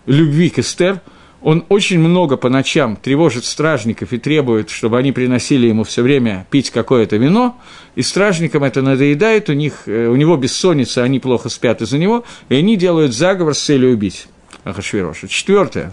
любви 0.06 0.48
к 0.48 0.60
Эстер, 0.60 1.00
он 1.42 1.64
очень 1.68 1.98
много 1.98 2.36
по 2.36 2.48
ночам 2.48 2.96
тревожит 2.96 3.44
стражников 3.44 4.12
и 4.12 4.18
требует, 4.18 4.70
чтобы 4.70 4.96
они 4.98 5.10
приносили 5.10 5.66
ему 5.66 5.82
все 5.82 6.02
время 6.02 6.46
пить 6.50 6.70
какое-то 6.70 7.16
вино, 7.16 7.60
и 7.96 8.02
стражникам 8.02 8.62
это 8.62 8.80
надоедает, 8.80 9.50
у, 9.50 9.54
них, 9.54 9.82
э, 9.86 10.06
у 10.06 10.14
него 10.14 10.36
бессонница, 10.36 11.02
они 11.02 11.18
плохо 11.18 11.48
спят 11.48 11.82
из-за 11.82 11.98
него, 11.98 12.24
и 12.48 12.54
они 12.54 12.76
делают 12.76 13.12
заговор 13.12 13.54
с 13.54 13.60
целью 13.60 13.92
убить 13.92 14.28
Ахашвироша. 14.62 15.26
Четвертое 15.26 15.92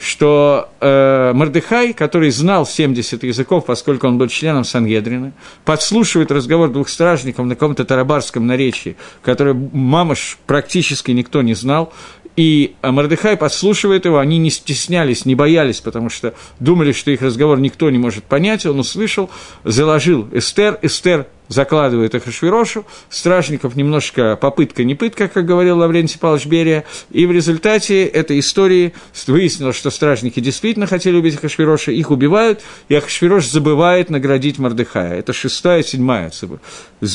что 0.00 0.70
э, 0.80 1.32
Мордыхай, 1.34 1.92
который 1.92 2.30
знал 2.30 2.64
70 2.64 3.22
языков, 3.22 3.66
поскольку 3.66 4.08
он 4.08 4.16
был 4.16 4.28
членом 4.28 4.64
Сангедрина, 4.64 5.32
подслушивает 5.66 6.32
разговор 6.32 6.70
двух 6.70 6.88
стражников 6.88 7.44
на 7.44 7.54
каком-то 7.54 7.84
тарабарском 7.84 8.46
наречии, 8.46 8.96
который 9.22 9.52
мамаш 9.52 10.38
практически 10.46 11.10
никто 11.10 11.42
не 11.42 11.52
знал, 11.52 11.92
и 12.36 12.74
Мордыхай 12.82 13.36
подслушивает 13.36 14.04
его, 14.04 14.18
они 14.18 14.38
не 14.38 14.50
стеснялись, 14.50 15.24
не 15.24 15.34
боялись, 15.34 15.80
потому 15.80 16.10
что 16.10 16.34
думали, 16.58 16.92
что 16.92 17.10
их 17.10 17.22
разговор 17.22 17.58
никто 17.58 17.90
не 17.90 17.98
может 17.98 18.24
понять, 18.24 18.66
он 18.66 18.78
услышал, 18.80 19.30
заложил 19.64 20.28
Эстер, 20.32 20.78
Эстер 20.82 21.26
закладывает 21.48 22.14
их 22.14 22.26
Ашвирошу, 22.26 22.86
стражников 23.10 23.74
немножко 23.74 24.36
попытка 24.36 24.84
не 24.84 24.94
пытка, 24.94 25.26
как 25.26 25.44
говорил 25.44 25.78
Лаврентий 25.78 26.18
Павлович 26.18 26.46
Берия, 26.46 26.84
и 27.10 27.26
в 27.26 27.32
результате 27.32 28.04
этой 28.04 28.38
истории 28.38 28.94
выяснилось, 29.26 29.76
что 29.76 29.90
стражники 29.90 30.38
действительно 30.38 30.86
хотели 30.86 31.16
убить 31.16 31.36
Ахашвироша, 31.36 31.90
их 31.90 32.12
убивают, 32.12 32.62
и 32.88 32.94
Ахашвирош 32.94 33.48
забывает 33.48 34.10
наградить 34.10 34.58
Мордыхая. 34.58 35.18
Это 35.18 35.32
шестая, 35.32 35.82
седьмая 35.82 36.30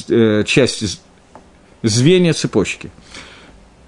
э, 0.10 0.44
часть 0.46 1.00
звенья 1.82 2.34
цепочки. 2.34 2.92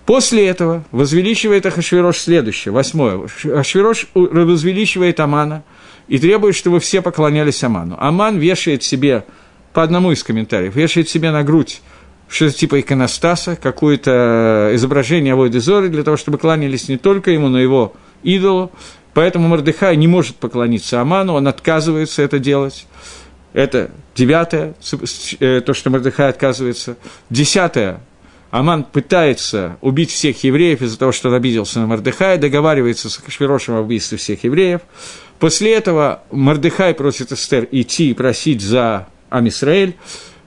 После 0.07 0.47
этого 0.47 0.85
возвеличивает 0.91 1.65
Ахашвирош 1.65 2.17
следующее, 2.19 2.71
восьмое. 2.71 3.27
Ахашвирош 3.43 4.07
возвеличивает 4.13 5.19
Амана 5.19 5.63
и 6.07 6.17
требует, 6.17 6.55
чтобы 6.55 6.79
все 6.79 7.01
поклонялись 7.01 7.61
Аману. 7.61 7.97
Аман 7.99 8.37
вешает 8.37 8.83
себе 8.83 9.25
по 9.73 9.83
одному 9.83 10.13
из 10.13 10.23
комментариев, 10.23 10.73
вешает 10.77 11.09
себе 11.09 11.31
на 11.31 11.43
грудь 11.43 11.81
что-то 12.29 12.55
типа 12.55 12.79
иконостаса, 12.79 13.57
какое-то 13.57 14.71
изображение 14.75 15.33
Авойды 15.33 15.59
Зоры, 15.59 15.89
для 15.89 16.03
того, 16.03 16.15
чтобы 16.15 16.37
кланялись 16.37 16.87
не 16.87 16.97
только 16.97 17.31
ему, 17.31 17.49
но 17.49 17.59
и 17.59 17.63
его 17.63 17.93
идолу. 18.23 18.71
Поэтому 19.13 19.49
Мордыхай 19.49 19.97
не 19.97 20.07
может 20.07 20.37
поклониться 20.37 21.01
Аману, 21.01 21.33
он 21.33 21.49
отказывается 21.49 22.21
это 22.21 22.39
делать. 22.39 22.87
Это 23.51 23.91
девятое, 24.15 24.73
э, 25.41 25.61
то, 25.65 25.73
что 25.73 25.89
Мордыхай 25.89 26.29
отказывается. 26.29 26.95
Десятое, 27.29 27.99
Аман 28.51 28.83
пытается 28.83 29.77
убить 29.81 30.11
всех 30.11 30.43
евреев 30.43 30.81
из-за 30.81 30.97
того, 30.97 31.11
что 31.11 31.29
он 31.29 31.35
обиделся 31.35 31.79
на 31.79 31.87
Мордыхая, 31.87 32.37
договаривается 32.37 33.09
с 33.09 33.17
Кашвирошем 33.17 33.75
о 33.75 33.81
убийстве 33.81 34.17
всех 34.17 34.43
евреев. 34.43 34.81
После 35.39 35.73
этого 35.73 36.23
Мордыхай 36.31 36.93
просит 36.93 37.31
Эстер 37.31 37.67
идти 37.71 38.11
и 38.11 38.13
просить 38.13 38.61
за 38.61 39.07
Амисраэль. 39.29 39.95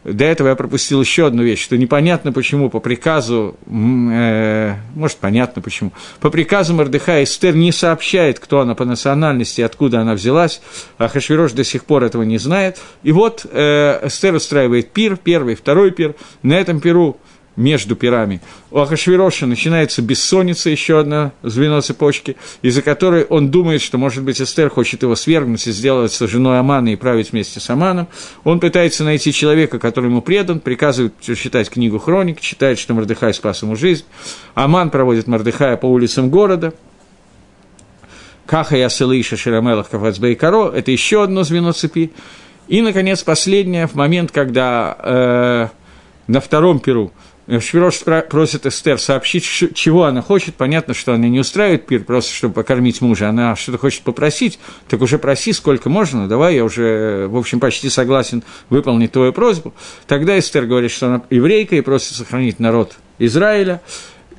до 0.02 0.24
этого 0.24 0.48
я 0.48 0.54
пропустил 0.56 1.00
еще 1.00 1.26
одну 1.26 1.42
вещь, 1.42 1.62
что 1.62 1.76
непонятно 1.76 2.32
почему 2.32 2.70
по 2.70 2.80
приказу, 2.80 3.56
э, 3.66 4.74
может, 4.94 5.18
понятно 5.18 5.60
почему, 5.60 5.92
по 6.20 6.30
приказу 6.30 6.74
Мордыха 6.74 7.22
Эстер 7.22 7.54
не 7.54 7.70
сообщает, 7.70 8.40
кто 8.40 8.60
она 8.60 8.74
по 8.74 8.86
национальности, 8.86 9.60
откуда 9.60 10.00
она 10.00 10.14
взялась, 10.14 10.62
а 10.96 11.08
Хашвирош 11.08 11.52
до 11.52 11.64
сих 11.64 11.84
пор 11.84 12.02
этого 12.04 12.22
не 12.22 12.38
знает. 12.38 12.78
И 13.02 13.12
вот 13.12 13.44
э, 13.44 14.06
Эстер 14.06 14.34
устраивает 14.34 14.90
пир, 14.90 15.18
первый, 15.18 15.54
второй 15.54 15.90
пир. 15.90 16.14
На 16.42 16.54
этом 16.54 16.80
пиру 16.80 17.20
между 17.56 17.96
пирами. 17.96 18.40
У 18.70 18.78
Ахашвироша 18.78 19.46
начинается 19.46 20.02
бессонница, 20.02 20.70
еще 20.70 21.00
одно 21.00 21.32
звено 21.42 21.80
цепочки, 21.80 22.36
из-за 22.62 22.82
которой 22.82 23.24
он 23.24 23.50
думает, 23.50 23.82
что, 23.82 23.98
может 23.98 24.24
быть, 24.24 24.40
Эстер 24.40 24.70
хочет 24.70 25.02
его 25.02 25.16
свергнуть 25.16 25.66
и 25.66 25.72
сделать 25.72 26.12
со 26.12 26.26
женой 26.26 26.58
Амана 26.58 26.88
и 26.88 26.96
править 26.96 27.32
вместе 27.32 27.60
с 27.60 27.68
Аманом. 27.70 28.08
Он 28.44 28.60
пытается 28.60 29.04
найти 29.04 29.32
человека, 29.32 29.78
который 29.78 30.06
ему 30.06 30.22
предан, 30.22 30.60
приказывает 30.60 31.14
читать 31.20 31.68
книгу 31.68 31.98
Хроник, 31.98 32.40
читает, 32.40 32.78
что 32.78 32.94
Мордыхай 32.94 33.34
спас 33.34 33.62
ему 33.62 33.76
жизнь. 33.76 34.04
Аман 34.54 34.90
проводит 34.90 35.26
Мордыхая 35.26 35.76
по 35.76 35.86
улицам 35.86 36.30
города. 36.30 36.72
Каха 38.46 38.76
Ясылыша 38.76 39.36
Ширамелах 39.36 39.88
Кафацбей 39.88 40.34
Каро– 40.34 40.70
это 40.74 40.90
еще 40.90 41.22
одно 41.22 41.44
звено 41.44 41.72
цепи. 41.72 42.10
И, 42.66 42.82
наконец, 42.82 43.22
последнее, 43.22 43.86
в 43.86 43.94
момент, 43.94 44.32
когда 44.32 44.96
э, 44.98 45.68
на 46.26 46.40
втором 46.40 46.78
перу 46.78 47.12
Швирош 47.58 48.00
просит 48.28 48.66
Эстер 48.66 49.00
сообщить, 49.00 49.42
чего 49.74 50.04
она 50.04 50.22
хочет. 50.22 50.54
Понятно, 50.54 50.94
что 50.94 51.14
она 51.14 51.26
не 51.26 51.40
устраивает 51.40 51.86
пир 51.86 52.04
просто, 52.04 52.32
чтобы 52.32 52.54
покормить 52.54 53.00
мужа. 53.00 53.28
Она 53.28 53.56
что-то 53.56 53.78
хочет 53.78 54.02
попросить, 54.02 54.60
так 54.88 55.00
уже 55.00 55.18
проси, 55.18 55.52
сколько 55.52 55.88
можно. 55.88 56.28
Давай, 56.28 56.56
я 56.56 56.64
уже, 56.64 57.26
в 57.28 57.36
общем, 57.36 57.58
почти 57.58 57.88
согласен 57.88 58.44
выполнить 58.68 59.12
твою 59.12 59.32
просьбу. 59.32 59.74
Тогда 60.06 60.38
Эстер 60.38 60.66
говорит, 60.66 60.92
что 60.92 61.06
она 61.06 61.22
еврейка 61.30 61.74
и 61.74 61.80
просит 61.80 62.14
сохранить 62.14 62.60
народ 62.60 62.96
Израиля 63.18 63.80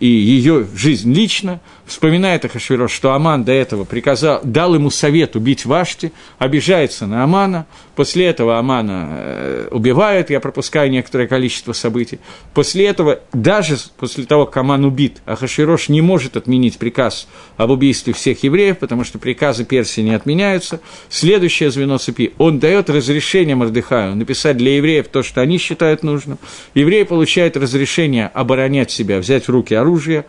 и 0.02 0.08
ее 0.08 0.68
жизнь 0.76 1.14
лично, 1.14 1.62
вспоминает 1.86 2.46
Ахашвирош, 2.46 2.92
что 2.92 3.14
Аман 3.14 3.44
до 3.44 3.52
этого 3.52 3.84
приказал, 3.84 4.42
дал 4.44 4.76
ему 4.76 4.90
совет 4.90 5.36
убить 5.36 5.66
Вашти, 5.66 6.12
обижается 6.40 7.08
на 7.08 7.24
Амана, 7.24 7.66
после 7.96 8.26
этого 8.26 8.58
Амана 8.58 9.08
э, 9.12 9.68
убивают, 9.72 10.30
я 10.30 10.40
пропускаю 10.40 10.90
некоторое 10.90 11.28
количество 11.28 11.74
событий, 11.74 12.20
после 12.54 12.88
этого, 12.88 13.20
даже 13.34 13.78
после 13.98 14.26
того, 14.26 14.46
как 14.46 14.58
Аман 14.58 14.86
убит, 14.86 15.22
Ахашвирош 15.26 15.90
не 15.90 16.02
может 16.02 16.38
отменить 16.38 16.78
приказ 16.78 17.28
об 17.58 17.72
убийстве 17.72 18.14
всех 18.14 18.44
евреев, 18.44 18.80
потому 18.80 19.04
что 19.04 19.20
приказы 19.20 19.66
Персии 19.66 20.02
не 20.02 20.14
отменяются, 20.14 20.80
следующее 21.10 21.72
звено 21.72 21.98
цепи, 21.98 22.34
он 22.38 22.60
дает 22.60 22.90
разрешение 22.90 23.56
Мордыхаю 23.56 24.16
написать 24.16 24.58
для 24.58 24.78
евреев 24.78 25.08
то, 25.08 25.24
что 25.24 25.42
они 25.42 25.58
считают 25.58 26.04
нужным, 26.04 26.38
евреи 26.74 27.04
получают 27.04 27.58
разрешение 27.58 28.28
оборонять 28.28 28.92
себя, 28.92 29.20
взять 29.20 29.48
в 29.48 29.50
руки 29.50 29.74
оружие, 29.74 30.26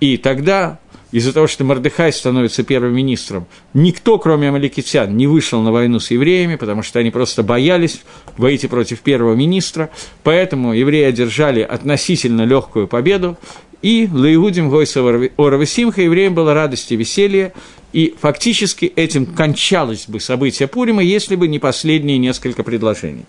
и 0.00 0.16
тогда 0.16 0.78
из-за 1.16 1.32
того, 1.32 1.46
что 1.46 1.64
Мордыхай 1.64 2.12
становится 2.12 2.62
первым 2.62 2.94
министром, 2.94 3.46
никто, 3.72 4.18
кроме 4.18 4.50
амаликитян, 4.50 5.16
не 5.16 5.26
вышел 5.26 5.62
на 5.62 5.72
войну 5.72 5.98
с 5.98 6.10
евреями, 6.10 6.56
потому 6.56 6.82
что 6.82 6.98
они 6.98 7.10
просто 7.10 7.42
боялись 7.42 8.02
выйти 8.36 8.66
против 8.66 9.00
первого 9.00 9.34
министра, 9.34 9.88
поэтому 10.22 10.74
евреи 10.74 11.04
одержали 11.04 11.62
относительно 11.62 12.42
легкую 12.42 12.86
победу, 12.86 13.38
и 13.80 14.06
Лаиудим 14.12 14.68
Гойса 14.68 15.00
Оравесимха 15.38 16.02
евреям 16.02 16.34
было 16.34 16.52
радость 16.52 16.92
и 16.92 16.96
веселье, 16.96 17.54
и 17.94 18.14
фактически 18.20 18.84
этим 18.84 19.24
кончалось 19.24 20.08
бы 20.08 20.20
событие 20.20 20.68
Пурима, 20.68 21.02
если 21.02 21.34
бы 21.34 21.48
не 21.48 21.58
последние 21.58 22.18
несколько 22.18 22.62
предложений. 22.62 23.24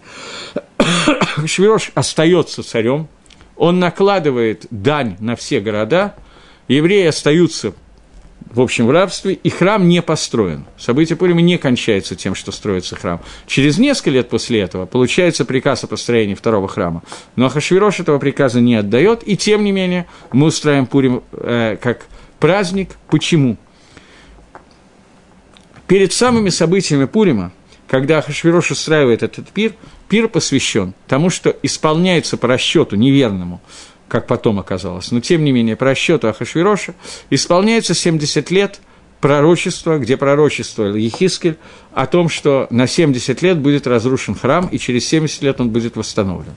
Швирош 1.45 1.91
остается 1.95 2.63
царем, 2.63 3.07
он 3.55 3.79
накладывает 3.79 4.65
дань 4.71 5.15
на 5.21 5.37
все 5.37 5.61
города– 5.61 6.15
евреи 6.67 7.05
остаются 7.05 7.73
в 8.51 8.61
общем, 8.61 8.87
в 8.87 8.91
рабстве, 8.91 9.33
и 9.33 9.49
храм 9.49 9.87
не 9.87 10.01
построен. 10.01 10.65
Событие 10.77 11.15
Пурима 11.15 11.41
не 11.41 11.57
кончается 11.57 12.15
тем, 12.15 12.33
что 12.33 12.51
строится 12.51 12.95
храм. 12.95 13.21
Через 13.45 13.77
несколько 13.77 14.11
лет 14.11 14.29
после 14.29 14.61
этого 14.61 14.85
получается 14.85 15.45
приказ 15.45 15.83
о 15.83 15.87
построении 15.87 16.33
второго 16.33 16.67
храма. 16.67 17.03
Но 17.35 17.49
Хашвирош 17.49 17.99
этого 17.99 18.19
приказа 18.19 18.61
не 18.61 18.75
отдает, 18.75 19.21
и 19.27 19.35
тем 19.37 19.63
не 19.63 19.71
менее 19.71 20.07
мы 20.31 20.47
устраиваем 20.47 20.85
Пурим 20.87 21.23
э, 21.33 21.77
как 21.81 22.05
праздник. 22.39 22.91
Почему? 23.09 23.57
Перед 25.87 26.13
самыми 26.13 26.49
событиями 26.49 27.05
Пурима, 27.05 27.51
когда 27.87 28.21
Хашвирош 28.21 28.71
устраивает 28.71 29.23
этот 29.23 29.49
пир, 29.49 29.73
пир 30.09 30.27
посвящен 30.27 30.93
тому, 31.07 31.29
что 31.29 31.55
исполняется 31.63 32.37
по 32.37 32.47
расчету 32.47 32.95
неверному 32.95 33.61
как 34.07 34.27
потом 34.27 34.59
оказалось. 34.59 35.11
Но, 35.11 35.19
тем 35.19 35.43
не 35.43 35.51
менее, 35.51 35.75
по 35.75 35.85
расчету 35.85 36.27
Ахашвироша 36.29 36.93
исполняется 37.29 37.93
70 37.93 38.51
лет 38.51 38.79
пророчества, 39.19 39.97
где 39.97 40.15
пророчествовал 40.15 40.95
Ехискель 40.95 41.57
о 41.93 42.05
том, 42.05 42.29
что 42.29 42.67
на 42.69 42.87
70 42.87 43.41
лет 43.41 43.57
будет 43.57 43.87
разрушен 43.87 44.35
храм, 44.35 44.67
и 44.67 44.77
через 44.77 45.07
70 45.07 45.41
лет 45.41 45.59
он 45.59 45.69
будет 45.69 45.95
восстановлен. 45.95 46.53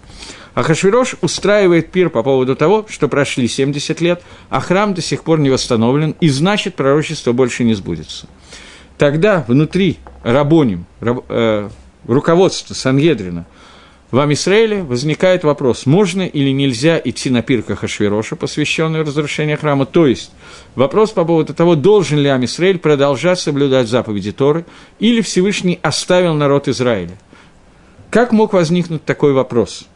Ахашвирош 0.55 1.16
устраивает 1.22 1.90
пир 1.90 2.11
по 2.11 2.22
поводу 2.22 2.57
того, 2.57 2.84
что 2.88 3.09
прошли 3.09 3.48
70 3.48 4.01
лет, 4.01 4.22
а 4.51 4.61
храм 4.61 4.94
до 4.94 5.01
сих 5.01 5.22
пор 5.22 5.38
не 5.38 5.48
восстановлен, 5.48 6.14
и 6.20 6.28
значит, 6.28 6.74
пророчество 6.74 7.32
больше 7.32 7.64
не 7.64 7.74
сбудется. 7.74 8.26
Тогда 8.98 9.44
внутри 9.48 9.98
Рабоним, 10.22 10.84
раб, 11.01 11.24
э, 11.30 11.70
руководства 12.07 12.74
Сангедрина– 12.74 13.46
в 14.11 14.19
Амисраиле 14.19 14.83
возникает 14.83 15.45
вопрос, 15.45 15.87
можно 15.87 16.23
или 16.23 16.51
нельзя 16.51 17.01
идти 17.03 17.31
на 17.31 17.43
пир 17.43 17.63
Хашвироша, 17.63 18.35
посвященный 18.35 19.03
разрушению 19.03 19.57
храма. 19.57 19.87
То 19.87 20.07
есть 20.07 20.33
вопрос 20.75 21.13
по 21.13 21.25
поводу 21.25 21.55
того, 21.55 21.77
должен 21.77 22.19
ли 22.19 22.29
Амисраиль 22.29 22.79
продолжать 22.79 23.39
соблюдать 23.39 23.89
заповеди 23.89 24.33
Торы, 24.33 24.65
или 24.99 25.21
Всевышний 25.21 25.79
оставил 25.83 26.35
народ 26.35 26.67
Израиля. 26.67 27.17
Как 28.11 28.33
мог 28.33 28.53
возникнуть 28.53 29.05
такой 29.05 29.33
вопрос? 29.33 29.87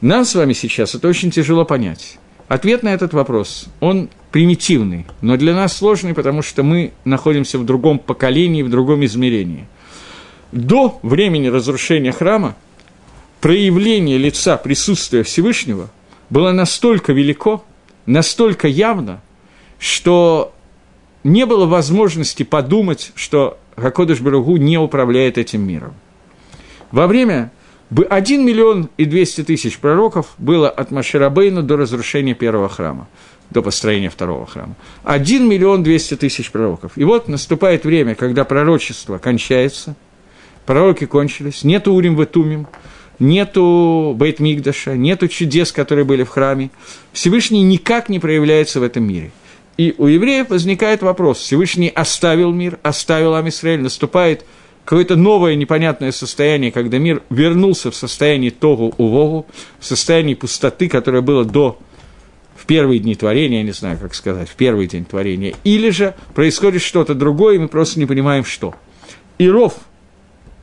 Нам 0.00 0.24
с 0.24 0.34
вами 0.34 0.54
сейчас 0.54 0.94
это 0.94 1.08
очень 1.08 1.30
тяжело 1.30 1.66
понять. 1.66 2.18
Ответ 2.46 2.82
на 2.82 2.94
этот 2.94 3.12
вопрос, 3.12 3.66
он 3.80 4.08
примитивный, 4.32 5.04
но 5.20 5.36
для 5.36 5.54
нас 5.54 5.76
сложный, 5.76 6.14
потому 6.14 6.40
что 6.40 6.62
мы 6.62 6.92
находимся 7.04 7.58
в 7.58 7.66
другом 7.66 7.98
поколении, 7.98 8.62
в 8.62 8.70
другом 8.70 9.04
измерении. 9.04 9.66
До 10.50 10.98
времени 11.02 11.48
разрушения 11.48 12.12
храма– 12.12 12.56
проявление 13.40 14.18
лица 14.18 14.56
присутствия 14.56 15.22
Всевышнего 15.22 15.88
было 16.30 16.52
настолько 16.52 17.12
велико, 17.12 17.64
настолько 18.06 18.68
явно, 18.68 19.20
что 19.78 20.52
не 21.24 21.46
было 21.46 21.66
возможности 21.66 22.42
подумать, 22.42 23.12
что 23.14 23.58
Гакодыш 23.76 24.20
Баругу 24.20 24.56
не 24.56 24.78
управляет 24.78 25.38
этим 25.38 25.66
миром. 25.66 25.94
Во 26.90 27.06
время 27.06 27.52
1 27.90 28.44
миллион 28.44 28.90
и 28.96 29.04
200 29.04 29.44
тысяч 29.44 29.78
пророков 29.78 30.34
было 30.38 30.68
от 30.68 30.90
Маширабейна 30.90 31.62
до 31.62 31.76
разрушения 31.76 32.34
первого 32.34 32.68
храма, 32.68 33.08
до 33.50 33.62
построения 33.62 34.10
второго 34.10 34.46
храма. 34.46 34.74
1 35.04 35.48
миллион 35.48 35.82
200 35.82 36.16
тысяч 36.16 36.50
пророков. 36.50 36.92
И 36.96 37.04
вот 37.04 37.28
наступает 37.28 37.84
время, 37.84 38.14
когда 38.14 38.44
пророчество 38.44 39.18
кончается, 39.18 39.96
пророки 40.66 41.06
кончились, 41.06 41.64
нет 41.64 41.88
Урим 41.88 42.16
в 42.16 42.26
Тумим, 42.26 42.66
нету 43.18 44.14
Бейтмигдаша, 44.16 44.96
нету 44.96 45.28
чудес, 45.28 45.72
которые 45.72 46.04
были 46.04 46.24
в 46.24 46.28
храме. 46.28 46.70
Всевышний 47.12 47.62
никак 47.62 48.08
не 48.08 48.18
проявляется 48.18 48.80
в 48.80 48.82
этом 48.82 49.04
мире. 49.04 49.30
И 49.76 49.94
у 49.96 50.06
евреев 50.06 50.50
возникает 50.50 51.02
вопрос, 51.02 51.38
Всевышний 51.38 51.88
оставил 51.88 52.52
мир, 52.52 52.78
оставил 52.82 53.36
Амисраэль, 53.36 53.80
наступает 53.80 54.44
какое-то 54.84 55.14
новое 55.14 55.54
непонятное 55.54 56.10
состояние, 56.10 56.72
когда 56.72 56.98
мир 56.98 57.22
вернулся 57.30 57.90
в 57.90 57.94
состояние 57.94 58.50
Тогу 58.50 58.94
Увогу, 58.98 59.46
в 59.78 59.84
состоянии 59.86 60.34
пустоты, 60.34 60.88
которое 60.88 61.20
было 61.20 61.44
до 61.44 61.78
в 62.56 62.66
первые 62.66 62.98
дни 62.98 63.14
творения, 63.14 63.58
я 63.58 63.64
не 63.64 63.72
знаю, 63.72 63.98
как 63.98 64.14
сказать, 64.14 64.48
в 64.48 64.56
первый 64.56 64.88
день 64.88 65.04
творения, 65.04 65.54
или 65.62 65.90
же 65.90 66.14
происходит 66.34 66.82
что-то 66.82 67.14
другое, 67.14 67.54
и 67.54 67.58
мы 67.58 67.68
просто 67.68 68.00
не 68.00 68.06
понимаем, 68.06 68.44
что. 68.44 68.74
Иров 69.38 69.74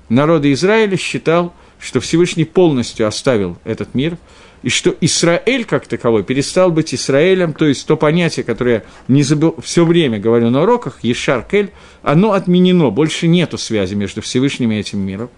народа 0.09 0.51
Израиля 0.51 0.97
считал– 0.97 1.53
что 1.85 1.99
Всевышний 1.99 2.45
полностью 2.45 3.07
оставил 3.07 3.57
этот 3.63 3.93
мир, 3.93 4.17
и 4.63 4.69
что 4.69 4.95
Израиль 5.01 5.65
как 5.65 5.85
таковой 5.85 6.23
перестал 6.23 6.71
быть 6.71 6.95
Израилем, 6.95 7.53
то 7.53 7.65
есть 7.65 7.85
то 7.85 7.95
понятие, 7.95 8.43
которое 8.43 8.83
не 9.07 9.21
забыл, 9.21 9.55
все 9.61 9.85
время 9.85 10.19
говорю 10.19 10.49
на 10.49 10.63
уроках, 10.63 10.97
Ешар 11.03 11.43
Кель, 11.43 11.69
оно 12.01 12.31
отменено, 12.31 12.89
больше 12.89 13.27
нету 13.27 13.59
связи 13.59 13.93
между 13.93 14.21
Всевышним 14.21 14.71
и 14.71 14.77
этим 14.77 14.99
миром. 14.99 15.29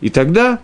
И 0.00 0.08
тогда 0.08 0.58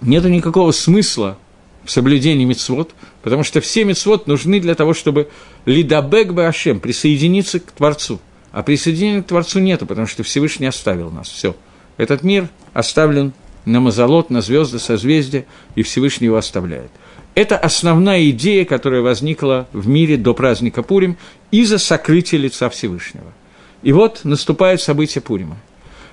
нету 0.00 0.28
никакого 0.28 0.72
смысла 0.72 1.38
в 1.84 1.92
соблюдении 1.92 2.44
мецвод, 2.44 2.92
потому 3.22 3.44
что 3.44 3.60
все 3.60 3.84
мецвод 3.84 4.26
нужны 4.26 4.58
для 4.58 4.74
того, 4.74 4.94
чтобы 4.94 5.28
лидабек 5.64 6.32
башем 6.32 6.80
присоединиться 6.80 7.60
к 7.60 7.70
Творцу. 7.70 8.20
А 8.50 8.64
присоединения 8.64 9.22
к 9.22 9.26
Творцу 9.26 9.60
нету, 9.60 9.86
потому 9.86 10.08
что 10.08 10.24
Всевышний 10.24 10.66
оставил 10.66 11.12
нас. 11.12 11.28
Все. 11.28 11.54
Этот 11.96 12.24
мир 12.24 12.48
оставлен 12.72 13.32
на 13.64 13.80
мазолот, 13.80 14.30
на 14.30 14.40
звезды, 14.40 14.78
созвездия, 14.78 15.46
и 15.74 15.82
Всевышний 15.82 16.26
его 16.26 16.36
оставляет. 16.36 16.90
Это 17.34 17.56
основная 17.56 18.28
идея, 18.30 18.64
которая 18.64 19.02
возникла 19.02 19.68
в 19.72 19.86
мире 19.88 20.16
до 20.16 20.34
праздника 20.34 20.82
Пурим 20.82 21.16
из-за 21.50 21.78
сокрытия 21.78 22.38
лица 22.38 22.68
Всевышнего. 22.68 23.32
И 23.82 23.92
вот 23.92 24.20
наступает 24.24 24.80
событие 24.80 25.22
Пурима. 25.22 25.56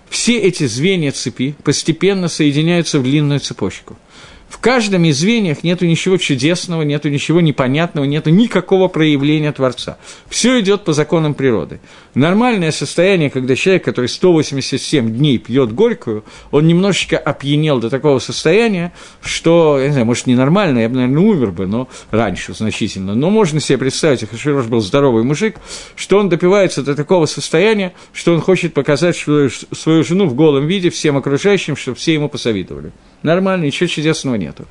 Все 0.10 0.38
эти 0.38 0.66
звенья 0.68 1.12
цепи 1.12 1.56
постепенно 1.64 2.28
соединяются 2.28 3.00
в 3.00 3.04
длинную 3.04 3.40
цепочку– 3.40 3.98
в 4.50 4.60
каждом 4.60 5.04
из 5.04 5.18
звеньях 5.18 5.64
нету 5.64 5.86
ничего 5.86 6.18
чудесного, 6.18 6.84
нету 6.84 7.10
ничего 7.10 7.42
непонятного, 7.42 8.06
нету 8.06 8.30
никакого 8.30 8.88
проявления 8.88 9.52
Творца. 9.52 9.98
Все 10.30 10.60
идет 10.62 10.86
по 10.86 10.94
законам 10.94 11.34
природы. 11.34 11.80
Нормальное 12.14 12.72
состояние, 12.72 13.30
когда 13.30 13.56
человек, 13.56 13.84
который 13.84 14.08
187 14.08 15.16
дней 15.16 15.38
пьет 15.38 15.74
горькую, 15.74 16.24
он 16.52 16.66
немножечко 16.66 17.18
опьянел 17.18 17.80
до 17.80 17.90
такого 17.90 18.20
состояния, 18.20 18.94
что, 19.22 19.80
я 19.80 19.88
не 19.88 19.92
знаю, 19.92 20.06
может, 20.06 20.28
ненормально, 20.28 20.80
я 20.80 20.90
бы, 20.90 20.96
наверное, 20.96 21.22
умер 21.22 21.52
бы, 21.52 21.68
но 21.68 21.90
раньше 22.12 22.54
значительно. 22.54 23.16
Но 23.16 23.30
можно 23.30 23.60
себе 23.60 23.78
представить, 23.78 24.22
если 24.22 24.36
Хаширош 24.36 24.66
был 24.66 24.80
здоровый 24.80 25.24
мужик, 25.24 25.58
что 25.96 26.20
он 26.20 26.30
допивается 26.30 26.84
до 26.84 26.96
такого 26.96 27.26
состояния, 27.26 27.94
что 28.14 28.34
он 28.34 28.40
хочет 28.40 28.74
показать 28.74 29.18
свою 29.18 30.04
жену 30.04 30.26
в 30.28 30.36
голом 30.36 30.68
виде 30.68 30.90
всем 30.90 31.18
окружающим, 31.18 31.76
чтобы 31.76 31.98
все 31.98 32.14
ему 32.14 32.30
посоветовали. 32.30 32.94
Нормально, 33.24 33.66
ничего 33.66 33.88
чудесного 33.88 34.36
нету. 34.36 34.66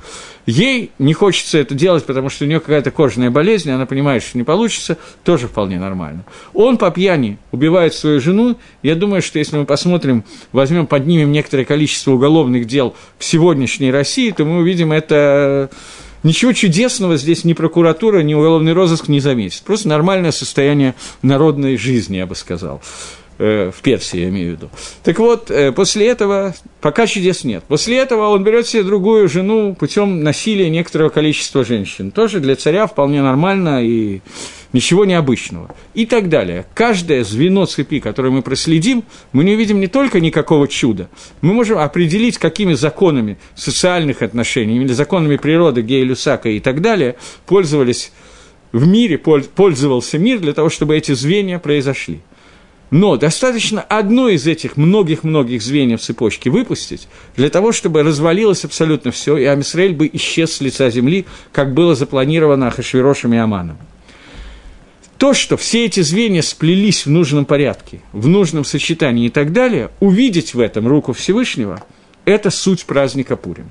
Ей 0.45 0.91
не 0.99 1.13
хочется 1.13 1.57
это 1.57 1.75
делать, 1.75 2.05
потому 2.05 2.29
что 2.29 2.45
у 2.45 2.47
нее 2.47 2.59
какая-то 2.61 2.91
кожная 2.91 3.29
болезнь, 3.29 3.69
она 3.69 3.85
понимает, 3.85 4.23
что 4.23 4.37
не 4.37 4.45
получится, 4.45 4.97
тоже 5.25 5.47
вполне 5.47 5.79
нормально. 5.79 6.23
Он 6.53 6.77
по 6.77 6.89
пьяни 6.89 7.37
убивает 7.51 7.93
свою 7.93 8.21
жену. 8.21 8.57
Я 8.83 8.95
думаю, 8.95 9.21
что 9.21 9.39
если 9.39 9.57
мы 9.57 9.65
посмотрим, 9.65 10.23
возьмем, 10.53 10.87
поднимем 10.87 11.31
некоторое 11.31 11.65
количество 11.65 12.11
уголовных 12.11 12.65
дел 12.65 12.95
в 13.19 13.25
сегодняшней 13.25 13.91
России, 13.91 14.31
то 14.31 14.45
мы 14.45 14.59
увидим 14.59 14.93
это 14.93 15.69
Ничего 16.23 16.51
чудесного 16.51 17.15
здесь 17.15 17.43
ни 17.43 17.53
прокуратура, 17.53 18.21
ни 18.21 18.33
уголовный 18.33 18.73
розыск 18.73 19.07
не 19.07 19.19
заметит. 19.19 19.61
Просто 19.63 19.87
нормальное 19.87 20.31
состояние 20.31 20.95
народной 21.21 21.77
жизни, 21.77 22.17
я 22.17 22.25
бы 22.25 22.35
сказал. 22.35 22.81
Э, 23.39 23.69
в 23.71 23.83
Персии, 23.83 24.21
я 24.21 24.29
имею 24.29 24.53
в 24.53 24.57
виду. 24.57 24.69
Так 25.03 25.19
вот, 25.19 25.51
э, 25.51 25.71
после 25.71 26.07
этого 26.07 26.55
пока 26.81 27.05
чудес 27.05 27.43
нет. 27.43 27.63
После 27.67 27.97
этого 27.97 28.29
он 28.29 28.43
берет 28.43 28.65
себе 28.65 28.81
другую 28.81 29.29
жену 29.29 29.75
путем 29.75 30.23
насилия 30.23 30.71
некоторого 30.71 31.09
количества 31.09 31.63
женщин. 31.63 32.09
Тоже 32.09 32.39
для 32.39 32.55
царя 32.55 32.87
вполне 32.87 33.21
нормально 33.21 33.85
и 33.85 34.21
ничего 34.73 35.05
необычного. 35.05 35.75
И 35.93 36.07
так 36.07 36.29
далее. 36.29 36.65
Каждое 36.73 37.23
звено 37.23 37.67
цепи, 37.67 37.99
которое 37.99 38.31
мы 38.31 38.41
проследим, 38.41 39.03
мы 39.33 39.43
не 39.43 39.53
увидим 39.53 39.79
не 39.79 39.87
только 39.87 40.19
никакого 40.19 40.67
чуда, 40.67 41.07
мы 41.41 41.53
можем 41.53 41.77
определить, 41.77 42.39
какими 42.39 42.73
законами 42.73 43.37
социальных 43.53 44.23
отношений 44.23 44.77
или 44.77 44.93
законами 44.93 45.37
природы 45.37 45.83
Гея 45.83 46.05
Люсака 46.05 46.49
и 46.49 46.59
так 46.59 46.81
далее 46.81 47.17
пользовались 47.45 48.11
в 48.71 48.87
мире, 48.87 49.19
пользовался 49.19 50.17
мир 50.17 50.39
для 50.39 50.53
того, 50.53 50.69
чтобы 50.69 50.97
эти 50.97 51.11
звенья 51.11 51.59
произошли. 51.59 52.21
Но 52.89 53.17
достаточно 53.17 53.81
одно 53.81 54.29
из 54.29 54.47
этих 54.47 54.77
многих-многих 54.77 55.61
звеньев 55.61 56.01
цепочки 56.01 56.47
выпустить, 56.47 57.07
для 57.35 57.49
того, 57.49 57.73
чтобы 57.73 58.03
развалилось 58.03 58.63
абсолютно 58.63 59.11
все, 59.11 59.37
и 59.37 59.43
Амисраэль 59.43 59.93
бы 59.93 60.09
исчез 60.13 60.53
с 60.53 60.61
лица 60.61 60.89
земли, 60.89 61.25
как 61.51 61.73
было 61.73 61.95
запланировано 61.95 62.67
Ахашвирошем 62.67 63.33
и 63.33 63.37
Аманом. 63.37 63.77
То, 65.17 65.33
что 65.33 65.57
все 65.57 65.85
эти 65.85 66.01
звенья 66.01 66.41
сплелись 66.41 67.05
в 67.05 67.09
нужном 67.09 67.45
порядке, 67.45 68.01
в 68.13 68.27
нужном 68.27 68.63
сочетании 68.63 69.25
и 69.25 69.29
так 69.29 69.51
далее, 69.51 69.89
увидеть 69.99 70.53
в 70.53 70.59
этом 70.59 70.87
руку 70.87 71.11
Всевышнего– 71.11 71.83
это 72.25 72.51
суть 72.51 72.85
праздника 72.85 73.35
Пурим. 73.35 73.67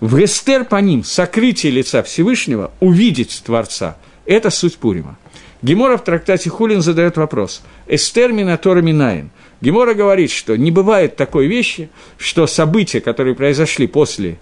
В 0.00 0.18
Гестер 0.18 0.64
по 0.64 0.76
ним, 0.76 1.04
сокрытие 1.04 1.70
лица 1.72 2.02
Всевышнего, 2.02 2.72
увидеть 2.80 3.42
Творца– 3.46 3.96
это 4.26 4.50
суть 4.50 4.76
Пурима. 4.76 5.16
Гемора 5.62 5.96
в 5.96 6.04
трактате 6.04 6.50
Хулин 6.50 6.82
задает 6.82 7.16
вопрос. 7.16 7.62
Эстер 7.86 8.32
Минатора 8.32 8.82
Минаин. 8.82 9.30
Гемора 9.60 9.94
говорит, 9.94 10.32
что 10.32 10.56
не 10.56 10.72
бывает 10.72 11.14
такой 11.16 11.46
вещи, 11.46 11.88
что 12.18 12.48
события, 12.48 13.00
которые 13.00 13.36
произошли 13.36 13.86
после, 13.86 14.38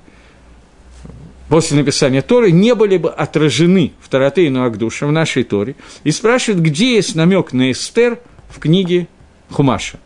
после 1.51 1.77
написания 1.77 2.23
Торы, 2.23 2.51
не 2.51 2.75
были 2.75 2.97
бы 2.97 3.11
отражены 3.11 3.93
в 4.01 4.09
Таратейну 4.09 4.65
Агдуша, 4.65 5.07
в 5.07 5.13
нашей 5.13 5.45
Торе, 5.45 5.77
и 6.05 6.11
спрашивает, 6.11 6.63
где 6.63 6.95
есть 6.95 7.15
намек 7.15 7.53
на 7.53 7.71
Эстер 7.71 8.19
в 8.49 8.59
книге 8.59 9.07
Хумаша. 9.51 9.99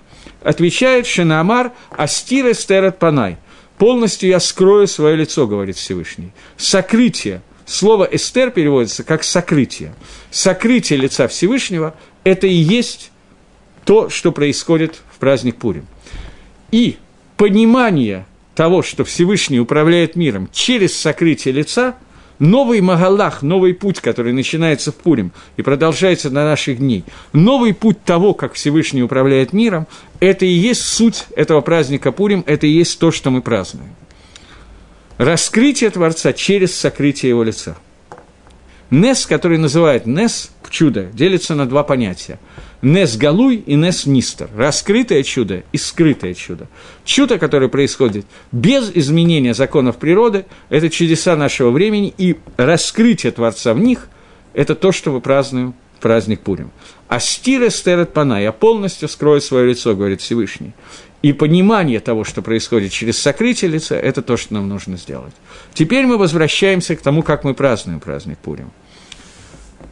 Отвечает 0.42 1.06
Шенаамар 1.06 1.70
Астир 1.90 2.50
Эстер 2.50 2.84
от 2.84 2.98
Панай. 2.98 3.36
Полностью 3.78 4.28
я 4.28 4.40
скрою 4.40 4.88
свое 4.88 5.14
лицо, 5.16 5.46
говорит 5.46 5.76
Всевышний. 5.76 6.32
Сокрытие– 6.56 7.40
Слово 7.66 8.04
«эстер» 8.04 8.50
переводится 8.50 9.04
как 9.04 9.24
«сокрытие». 9.24 9.94
Сокрытие 10.30 10.98
лица 10.98 11.28
Всевышнего– 11.28 11.94
это 12.24 12.46
и 12.46 12.54
есть 12.54 13.10
то, 13.84 14.10
что 14.10 14.32
происходит 14.32 14.96
в 15.12 15.18
праздник 15.18 15.56
Пурим. 15.56 15.86
И 16.70 16.96
понимание 17.36 18.26
того, 18.54 18.82
что 18.82 19.04
Всевышний 19.04 19.60
управляет 19.60 20.16
миром 20.16 20.48
через 20.52 20.96
сокрытие 20.96 21.54
лица, 21.54 21.94
новый 22.38 22.80
Магалах, 22.80 23.42
новый 23.42 23.74
путь, 23.74 24.00
который 24.00 24.32
начинается 24.32 24.92
в 24.92 24.96
Пурим 24.96 25.32
и 25.56 25.62
продолжается 25.62 26.30
на 26.30 26.44
наших 26.44 26.78
дней, 26.78 27.04
новый 27.32 27.72
путь 27.74 28.02
того, 28.04 28.34
как 28.34 28.54
Всевышний 28.54 29.02
управляет 29.02 29.52
миром, 29.52 29.86
это 30.20 30.44
и 30.44 30.50
есть 30.50 30.82
суть 30.82 31.24
этого 31.36 31.60
праздника 31.62 32.12
Пурим, 32.12 32.44
это 32.46 32.66
и 32.66 32.70
есть 32.70 32.98
то, 32.98 33.10
что 33.10 33.30
мы 33.30 33.40
празднуем 33.40 33.94
раскрытие 35.18 35.90
Творца 35.90 36.32
через 36.32 36.74
сокрытие 36.74 37.30
его 37.30 37.42
лица. 37.42 37.76
Нес, 38.90 39.26
который 39.26 39.58
называют 39.58 40.06
Нес, 40.06 40.50
чудо, 40.70 41.04
делится 41.04 41.54
на 41.54 41.66
два 41.66 41.82
понятия. 41.82 42.38
Нес 42.82 43.16
Галуй 43.16 43.56
и 43.56 43.74
Нес 43.76 44.06
Нистер. 44.06 44.50
Раскрытое 44.54 45.22
чудо 45.22 45.62
и 45.72 45.78
скрытое 45.78 46.34
чудо. 46.34 46.68
Чудо, 47.04 47.38
которое 47.38 47.68
происходит 47.68 48.26
без 48.52 48.90
изменения 48.94 49.54
законов 49.54 49.96
природы, 49.96 50.44
это 50.68 50.90
чудеса 50.90 51.34
нашего 51.34 51.70
времени, 51.70 52.12
и 52.18 52.36
раскрытие 52.56 53.32
Творца 53.32 53.72
в 53.72 53.78
них– 53.78 54.08
это 54.54 54.74
то, 54.74 54.92
что 54.92 55.12
мы 55.12 55.20
празднуем 55.20 55.74
праздник 56.00 56.40
Пурим. 56.40 56.70
А 57.08 57.18
стира 57.18 57.70
стерет 57.70 58.12
пана, 58.12 58.42
я 58.42 58.52
полностью 58.52 59.08
скрою 59.08 59.40
свое 59.40 59.70
лицо, 59.70 59.94
говорит 59.94 60.20
Всевышний. 60.20 60.74
И 61.24 61.32
понимание 61.32 62.00
того, 62.00 62.22
что 62.22 62.42
происходит 62.42 62.92
через 62.92 63.16
сокрытие 63.16 63.70
лица, 63.70 63.96
это 63.96 64.20
то, 64.20 64.36
что 64.36 64.52
нам 64.52 64.68
нужно 64.68 64.98
сделать. 64.98 65.32
Теперь 65.72 66.04
мы 66.04 66.18
возвращаемся 66.18 66.96
к 66.96 67.00
тому, 67.00 67.22
как 67.22 67.44
мы 67.44 67.54
празднуем 67.54 67.98
праздник 67.98 68.36
Пурим. 68.36 68.70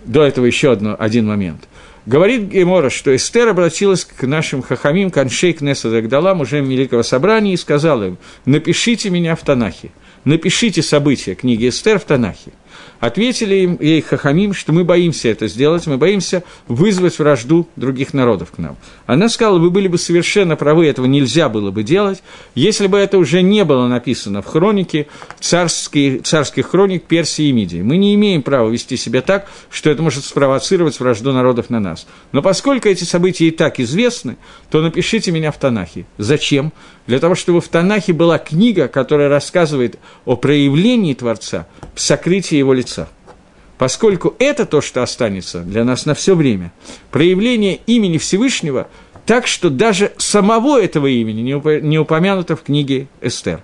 До 0.05 0.25
этого 0.25 0.45
еще 0.45 0.73
одно, 0.73 0.95
один 0.99 1.27
момент. 1.27 1.71
Говорит 2.05 2.51
Гемора, 2.51 2.91
что 2.91 3.17
Эстер 3.17 3.49
обратилась 3.49 4.05
к 4.05 4.27
нашим 4.27 4.61
хахамим, 4.61 5.11
к 5.11 5.17
Аншей 5.17 5.55
Кнеса 5.55 5.91
Дагдала, 5.91 6.35
мужем 6.35 6.69
Великого 6.69 7.03
Собрания, 7.03 7.55
и 7.55 7.57
сказала 7.57 8.09
им, 8.09 8.19
напишите 8.45 9.09
меня 9.09 9.35
в 9.35 9.41
Танахе, 9.41 9.91
напишите 10.25 10.83
события 10.83 11.35
книги 11.35 11.71
Эстер 11.71 11.99
в 11.99 12.05
Танахе. 12.05 12.53
Ответили 13.03 13.57
им, 13.57 13.79
ей 13.81 14.01
Хахамим, 14.01 14.55
что 14.55 14.73
мы 14.73 14.85
боимся 14.85 15.29
это 15.29 15.49
сделать, 15.49 15.89
мы 15.89 15.97
боимся 15.97 16.45
вызвать 16.69 17.19
вражду 17.19 17.67
других 17.75 18.15
народов 18.15 18.53
к 18.53 18.59
нам. 18.59 18.77
Она 19.07 19.29
сказала, 19.29 19.59
вы 19.59 19.71
были 19.71 19.89
бы 19.89 19.99
совершенно 19.99 20.55
правы, 20.55 20.87
этого 20.87 21.07
нельзя 21.07 21.49
было 21.49 21.73
бы 21.73 21.83
делать, 21.83 22.23
если 22.55 22.87
бы 22.87 22.99
это 22.99 23.19
уже 23.19 23.43
не 23.43 23.65
было 23.65 23.89
написано 23.89 24.41
в 24.41 24.47
хронике 24.47 25.09
царских, 25.41 26.23
царских 26.23 26.69
хроник 26.69 27.03
Персии 27.03 27.47
и 27.47 27.53
Мидии. 27.53 27.83
Мы 27.83 27.97
не 27.97 28.15
имеем 28.15 28.41
права 28.41 28.71
вести 28.71 28.97
себя 28.97 29.21
так, 29.21 29.49
что 29.69 29.91
это 29.91 30.01
может 30.01 30.25
спровоцировать 30.25 31.01
вражду 31.01 31.33
народов 31.33 31.71
на 31.71 31.81
нас. 31.81 32.07
Но 32.31 32.41
поскольку 32.41 32.89
эти 32.89 33.03
события 33.03 33.49
и 33.49 33.51
так 33.51 33.81
известны, 33.81 34.37
то 34.71 34.81
напишите 34.81 35.33
меня 35.33 35.51
в 35.51 35.59
Танахе. 35.59 36.07
Зачем? 36.19 36.73
Для 37.07 37.19
того, 37.19 37.35
чтобы 37.35 37.61
в 37.61 37.69
Танахе 37.69 38.13
была 38.13 38.39
книга, 38.39 38.89
которая 38.89 39.29
рассказывает 39.29 39.99
о 40.25 40.37
проявлении 40.37 41.15
Творца, 41.15 41.67
в 41.95 42.01
сокрытии 42.01 42.57
его 42.57 42.73
лица. 42.73 43.09
Поскольку 43.79 44.37
это 44.39 44.65
то, 44.67 44.81
что 44.81 45.03
останется 45.03 45.61
для 45.61 45.83
нас 45.85 46.07
на 46.07 46.15
все 46.15 46.37
время, 46.37 46.73
проявление 47.11 47.81
имени 47.87 48.19
Всевышнего, 48.19 48.89
так 49.27 49.49
что 49.49 49.71
даже 49.71 50.13
самого 50.19 50.81
этого 50.81 51.09
имени 51.09 51.43
не 51.43 51.99
упомянуто 51.99 52.55
в 52.55 52.63
книге 52.63 53.09
Эстер. 53.21 53.63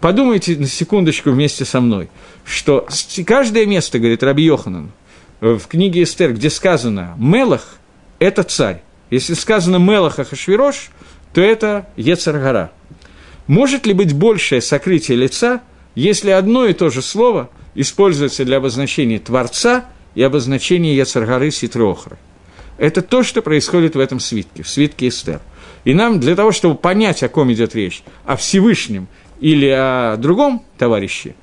Подумайте 0.00 0.56
на 0.56 0.66
секундочку 0.66 1.30
вместе 1.30 1.64
со 1.64 1.80
мной, 1.80 2.08
что 2.44 2.88
каждое 3.24 3.66
место, 3.66 4.00
говорит 4.00 4.24
Раби 4.24 4.42
Йоханан, 4.42 4.90
в 5.40 5.62
книге 5.68 6.02
Эстер, 6.02 6.32
где 6.32 6.50
сказано 6.50 7.14
«Мелах»– 7.16 7.76
это 8.18 8.42
царь. 8.42 8.82
Если 9.10 9.34
сказано 9.34 9.76
«Мелах 9.76 10.18
Ахашвирош», 10.18 10.90
то 11.32 11.40
это 11.40 11.88
Ецаргара. 11.96 12.72
Может 13.46 13.86
ли 13.86 13.92
быть 13.92 14.12
большее 14.12 14.60
сокрытие 14.60 15.16
лица, 15.16 15.62
если 15.94 16.30
одно 16.30 16.66
и 16.66 16.72
то 16.72 16.90
же 16.90 17.02
слово– 17.02 17.50
используется 17.74 18.44
для 18.44 18.58
обозначения 18.58 19.18
Творца 19.18 19.86
и 20.14 20.22
обозначения 20.22 20.94
Яцаргары 20.94 21.50
Ситрохры. 21.50 22.18
Это 22.78 23.02
то, 23.02 23.22
что 23.22 23.42
происходит 23.42 23.94
в 23.94 24.00
этом 24.00 24.18
свитке, 24.20 24.62
в 24.62 24.68
свитке 24.68 25.08
Эстер. 25.08 25.40
И 25.84 25.94
нам 25.94 26.20
для 26.20 26.36
того, 26.36 26.52
чтобы 26.52 26.74
понять, 26.74 27.22
о 27.22 27.28
ком 27.28 27.52
идет 27.52 27.74
речь, 27.74 28.02
о 28.24 28.36
Всевышнем 28.36 29.08
или 29.40 29.68
о 29.68 30.16
другом 30.16 30.64
товарище, 30.78 31.34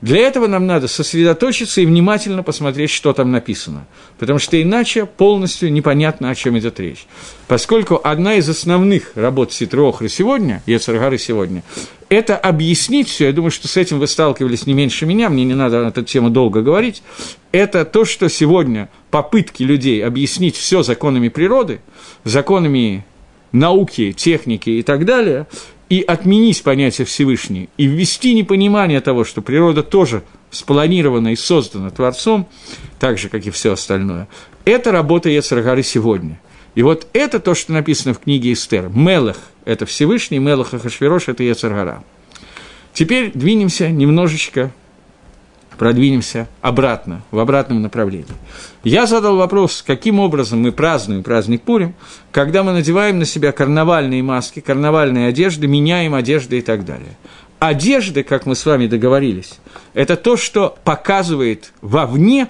для 0.00 0.20
этого 0.20 0.46
нам 0.46 0.66
надо 0.66 0.86
сосредоточиться 0.86 1.80
и 1.80 1.86
внимательно 1.86 2.42
посмотреть, 2.42 2.90
что 2.90 3.12
там 3.12 3.32
написано, 3.32 3.86
потому 4.18 4.38
что 4.38 4.60
иначе 4.60 5.06
полностью 5.06 5.72
непонятно, 5.72 6.30
о 6.30 6.34
чем 6.34 6.56
идет 6.58 6.78
речь. 6.78 7.06
Поскольку 7.48 8.00
одна 8.02 8.34
из 8.34 8.48
основных 8.48 9.12
работ 9.16 9.52
Ситрохры 9.52 10.08
сегодня, 10.08 10.62
Ецаргары 10.66 11.18
сегодня, 11.18 11.64
это 12.08 12.36
объяснить 12.36 13.08
все, 13.08 13.26
я 13.26 13.32
думаю, 13.32 13.50
что 13.50 13.66
с 13.66 13.76
этим 13.76 13.98
вы 13.98 14.06
сталкивались 14.06 14.66
не 14.66 14.74
меньше 14.74 15.04
меня, 15.04 15.28
мне 15.28 15.44
не 15.44 15.54
надо 15.54 15.82
на 15.82 15.88
эту 15.88 16.02
тему 16.02 16.30
долго 16.30 16.62
говорить, 16.62 17.02
это 17.50 17.84
то, 17.84 18.04
что 18.04 18.28
сегодня 18.28 18.88
попытки 19.10 19.64
людей 19.64 20.04
объяснить 20.04 20.56
все 20.56 20.82
законами 20.84 21.28
природы, 21.28 21.80
законами 22.22 23.04
науки, 23.50 24.12
техники 24.12 24.70
и 24.70 24.82
так 24.82 25.04
далее, 25.04 25.46
и 25.88 26.02
отменить 26.02 26.62
понятие 26.62 27.06
Всевышний, 27.06 27.68
и 27.76 27.86
ввести 27.86 28.34
непонимание 28.34 29.00
того, 29.00 29.24
что 29.24 29.40
природа 29.40 29.82
тоже 29.82 30.22
спланирована 30.50 31.32
и 31.32 31.36
создана 31.36 31.90
Творцом, 31.90 32.46
так 32.98 33.18
же, 33.18 33.28
как 33.28 33.46
и 33.46 33.50
все 33.50 33.72
остальное, 33.72 34.28
это 34.64 34.92
работа 34.92 35.30
Ецаргары 35.30 35.82
сегодня. 35.82 36.40
И 36.74 36.82
вот 36.82 37.06
это 37.12 37.40
то, 37.40 37.54
что 37.54 37.72
написано 37.72 38.14
в 38.14 38.20
книге 38.20 38.52
Эстер. 38.52 38.90
Мелах– 38.94 39.38
это 39.64 39.86
Всевышний, 39.86 40.38
Мелах 40.38 40.74
Ахашвирош– 40.74 41.24
это 41.28 41.42
Ецаргара. 41.42 42.04
Теперь 42.92 43.32
двинемся 43.34 43.90
немножечко 43.90 44.72
продвинемся 45.78 46.48
обратно, 46.60 47.22
в 47.30 47.38
обратном 47.38 47.80
направлении. 47.80 48.26
Я 48.84 49.06
задал 49.06 49.36
вопрос, 49.36 49.82
каким 49.86 50.20
образом 50.20 50.60
мы 50.60 50.72
празднуем 50.72 51.22
праздник 51.22 51.62
Пурим, 51.62 51.94
когда 52.32 52.62
мы 52.62 52.72
надеваем 52.72 53.18
на 53.18 53.24
себя 53.24 53.52
карнавальные 53.52 54.22
маски, 54.22 54.60
карнавальные 54.60 55.28
одежды, 55.28 55.66
меняем 55.66 56.14
одежды 56.14 56.58
и 56.58 56.62
так 56.62 56.84
далее. 56.84 57.16
Одежды, 57.58 58.22
как 58.22 58.44
мы 58.46 58.54
с 58.54 58.66
вами 58.66 58.86
договорились, 58.86 59.58
это 59.94 60.16
то, 60.16 60.36
что 60.36 60.76
показывает 60.84 61.72
вовне 61.80 62.48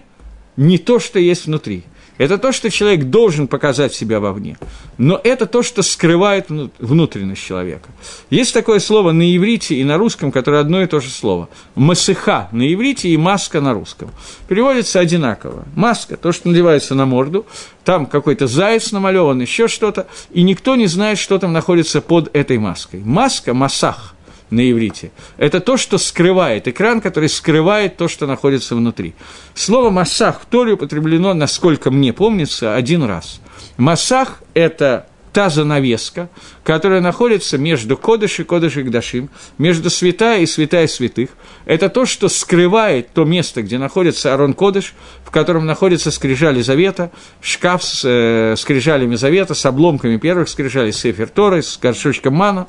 не 0.57 0.79
то, 0.79 0.99
что 0.99 1.19
есть 1.19 1.47
внутри– 1.47 1.85
это 2.19 2.37
то, 2.37 2.53
что 2.53 2.71
человек 2.71 3.05
должен 3.05 3.47
показать 3.49 3.95
себя 3.95 4.21
вовне. 4.21 4.59
Но 4.99 5.21
это 5.23 5.47
то, 5.47 5.63
что 5.63 5.83
скрывает 5.83 6.49
внутренность 6.79 7.43
человека. 7.43 7.89
Есть 8.29 8.53
такое 8.53 8.81
слово 8.81 9.13
на 9.13 9.35
иврите 9.37 9.77
и 9.77 9.85
на 9.85 9.97
русском, 9.97 10.33
которое 10.33 10.61
одно 10.61 10.83
и 10.83 10.87
то 10.87 11.01
же 11.01 11.09
слово. 11.11 11.49
Масыха 11.77 12.49
на 12.53 12.73
иврите 12.73 13.09
и 13.09 13.17
маска 13.17 13.61
на 13.61 13.73
русском. 13.73 14.11
Переводится 14.49 15.01
одинаково. 15.01 15.65
Маска, 15.75 16.17
то, 16.17 16.33
что 16.33 16.49
надевается 16.49 16.95
на 16.95 17.07
морду, 17.07 17.47
там 17.85 18.07
какой-то 18.07 18.49
заяц 18.49 18.93
намалеван, 18.93 19.41
еще 19.41 19.69
что-то, 19.69 20.09
и 20.31 20.43
никто 20.43 20.77
не 20.77 20.87
знает, 20.89 21.19
что 21.19 21.39
там 21.39 21.53
находится 21.53 22.01
под 22.01 22.35
этой 22.37 22.59
маской. 22.59 23.01
Маска, 23.01 23.55
масах– 23.55 24.15
на 24.51 24.71
иврите. 24.71 25.11
Это 25.37 25.61
то, 25.61 25.77
что 25.77 25.99
скрывает, 25.99 26.69
экран, 26.69 27.01
который 27.01 27.29
скрывает 27.29 27.97
то, 27.97 28.09
что 28.09 28.27
находится 28.27 28.75
внутри. 28.75 29.15
Слово 29.55 29.91
«массах» 29.91 30.41
в 30.41 30.47
Торе 30.47 30.73
употреблено, 30.73 31.35
насколько 31.35 31.91
мне 31.91 32.13
помнится, 32.13 32.75
один 32.75 33.03
раз. 33.03 33.41
«Массах»– 33.77 34.43
это 34.55 35.07
та 35.33 35.51
занавеска, 35.51 36.29
которая 36.65 37.01
находится 37.01 37.59
между 37.59 37.97
Кодыш 37.97 38.41
и 38.41 38.45
Кодыш 38.45 38.77
и 38.77 38.83
Гдашим, 38.83 39.31
между 39.57 39.91
святая 39.91 40.41
и 40.41 40.47
святая 40.47 40.87
святых. 40.87 41.31
Это 41.65 41.89
то, 41.89 42.07
что 42.07 42.29
скрывает 42.29 43.11
то 43.13 43.25
место, 43.25 43.63
где 43.63 43.79
находится 43.79 44.35
Арон 44.35 44.55
Кодыш, 44.55 44.95
в 45.25 45.31
котором 45.31 45.67
находится 45.67 46.11
скрижали 46.11 46.63
Завета, 46.63 47.11
шкаф 47.41 47.85
с 47.85 48.03
э, 48.05 48.57
скрижалями 48.57 49.15
Завета, 49.15 49.55
с 49.55 49.65
обломками 49.65 50.17
первых 50.17 50.49
скрижалей, 50.49 50.93
Сефер 50.93 51.29
Торы, 51.29 51.63
с 51.63 51.79
горшочком 51.79 52.35
Мана, 52.35 52.67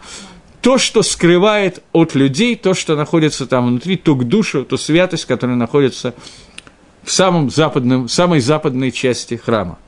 то, 0.61 0.77
что 0.77 1.03
скрывает 1.03 1.81
от 1.93 2.15
людей, 2.15 2.55
то, 2.55 2.73
что 2.73 2.95
находится 2.95 3.45
там 3.45 3.67
внутри, 3.67 3.97
ту 3.97 4.15
душу, 4.15 4.65
ту 4.65 4.77
святость, 4.77 5.25
которая 5.25 5.55
находится 5.55 6.13
в 7.03 7.11
самом 7.11 7.49
западном, 7.49 8.09
самой 8.09 8.39
западной 8.39 8.91
части 8.91 9.35
храма. 9.35 9.79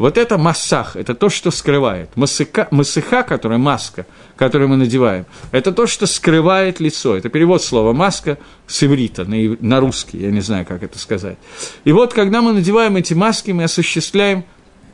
Вот 0.00 0.16
это 0.16 0.38
массах, 0.38 0.96
это 0.96 1.14
то, 1.14 1.28
что 1.28 1.50
скрывает. 1.50 2.16
Масыка, 2.16 2.68
масыха, 2.70 3.22
которая 3.22 3.58
маска, 3.58 4.06
которую 4.34 4.68
мы 4.70 4.76
надеваем, 4.76 5.26
это 5.52 5.72
то, 5.72 5.86
что 5.86 6.06
скрывает 6.06 6.80
лицо. 6.80 7.16
Это 7.18 7.28
перевод 7.28 7.62
слова 7.62 7.92
маска 7.92 8.38
с 8.66 8.82
иврита 8.82 9.26
на, 9.26 9.36
на 9.60 9.78
русский, 9.78 10.16
я 10.16 10.30
не 10.30 10.40
знаю, 10.40 10.64
как 10.64 10.82
это 10.82 10.98
сказать. 10.98 11.36
И 11.84 11.92
вот, 11.92 12.14
когда 12.14 12.40
мы 12.40 12.54
надеваем 12.54 12.96
эти 12.96 13.12
маски, 13.12 13.50
мы 13.50 13.64
осуществляем 13.64 14.46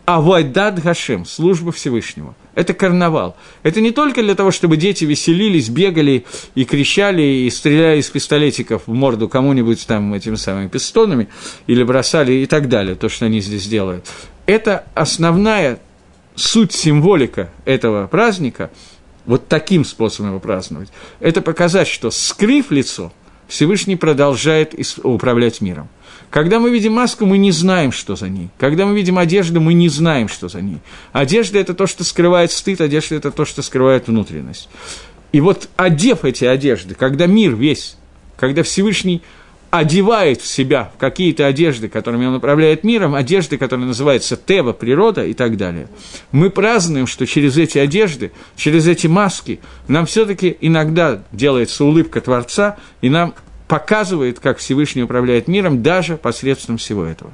авайдад 0.07 0.83
гашем, 0.83 1.27
служба 1.27 1.73
Всевышнего– 1.73 2.35
это 2.55 2.73
карнавал. 2.73 3.37
Это 3.63 3.83
не 3.83 3.91
только 3.91 4.23
для 4.23 4.35
того, 4.35 4.51
чтобы 4.51 4.79
дети 4.79 5.05
веселились, 5.05 5.69
бегали 5.69 6.25
и 6.55 6.65
кричали, 6.65 7.23
и 7.23 7.51
стреляли 7.51 8.01
из 8.01 8.09
пистолетиков 8.09 8.83
в 8.87 8.93
морду 8.95 9.29
кому-нибудь 9.29 9.87
там 9.87 10.15
этими 10.15 10.37
самыми 10.37 10.69
пистонами, 10.69 11.29
или 11.67 11.83
бросали 11.83 12.33
и 12.33 12.47
так 12.47 12.69
далее, 12.69 12.95
то, 12.95 13.11
что 13.11 13.27
они 13.27 13.41
здесь 13.41 13.67
делают. 13.67 14.07
Это 14.47 14.87
основная 14.95 15.81
суть, 16.35 16.73
символика 16.73 17.51
этого 17.65 18.07
праздника, 18.07 18.71
вот 19.27 19.49
таким 19.49 19.85
способом 19.85 20.31
его 20.31 20.41
праздновать, 20.41 20.89
это 21.21 21.43
показать, 21.43 21.89
что 21.89 22.11
скрыв 22.11 22.71
лицо, 22.71 23.13
Всевышний 23.49 23.97
продолжает 23.97 24.75
управлять 25.03 25.61
миром. 25.61 25.89
Когда 26.31 26.59
мы 26.59 26.71
видим 26.71 26.93
маску, 26.93 27.25
мы 27.25 27.39
не 27.39 27.53
знаем, 27.53 27.93
что 27.93 28.17
за 28.17 28.29
ней. 28.29 28.49
Когда 28.59 28.87
мы 28.87 28.95
видим 28.95 29.19
одежду, 29.19 29.61
мы 29.61 29.75
не 29.75 29.89
знаем, 29.89 30.29
что 30.29 30.49
за 30.49 30.61
ней. 30.61 30.79
Одежда– 31.13 31.59
это 31.61 31.75
то, 31.75 31.87
что 31.87 32.05
скрывает 32.05 32.51
стыд, 32.51 32.81
одежда– 32.81 33.15
это 33.17 33.31
то, 33.31 33.45
что 33.45 33.63
скрывает 33.63 34.09
внутренность. 34.09 34.69
И 35.33 35.41
вот 35.41 35.69
одев 35.77 36.25
эти 36.25 36.45
одежды, 36.45 36.95
когда 36.95 37.27
мир 37.27 37.55
весь, 37.55 37.97
когда 38.37 38.63
Всевышний 38.63 39.23
одевает 39.71 40.41
в 40.41 40.47
себя 40.47 40.93
какие-то 40.99 41.47
одежды, 41.47 41.89
которыми 41.89 42.27
он 42.27 42.35
управляет 42.35 42.85
миром, 42.85 43.15
одежды, 43.15 43.59
которые 43.59 43.87
называются 43.87 44.37
Тева, 44.37 44.73
природа 44.73 45.25
и 45.25 45.35
так 45.35 45.57
далее. 45.57 45.89
Мы 46.33 46.51
празднуем, 46.51 47.07
что 47.07 47.27
через 47.27 47.59
эти 47.59 47.79
одежды, 47.79 48.33
через 48.57 48.87
эти 48.87 49.07
маски 49.07 49.61
нам 49.89 50.07
все-таки 50.07 50.57
иногда 50.61 51.23
делается 51.33 51.85
улыбка 51.85 52.21
Творца, 52.21 52.77
и 53.01 53.11
нам 53.11 53.35
показывает, 53.69 54.41
как 54.41 54.59
Всевышний 54.59 55.03
управляет 55.03 55.49
миром 55.49 55.83
даже 55.83 56.17
посредством 56.17 56.77
всего 56.79 57.05
этого. 57.05 57.33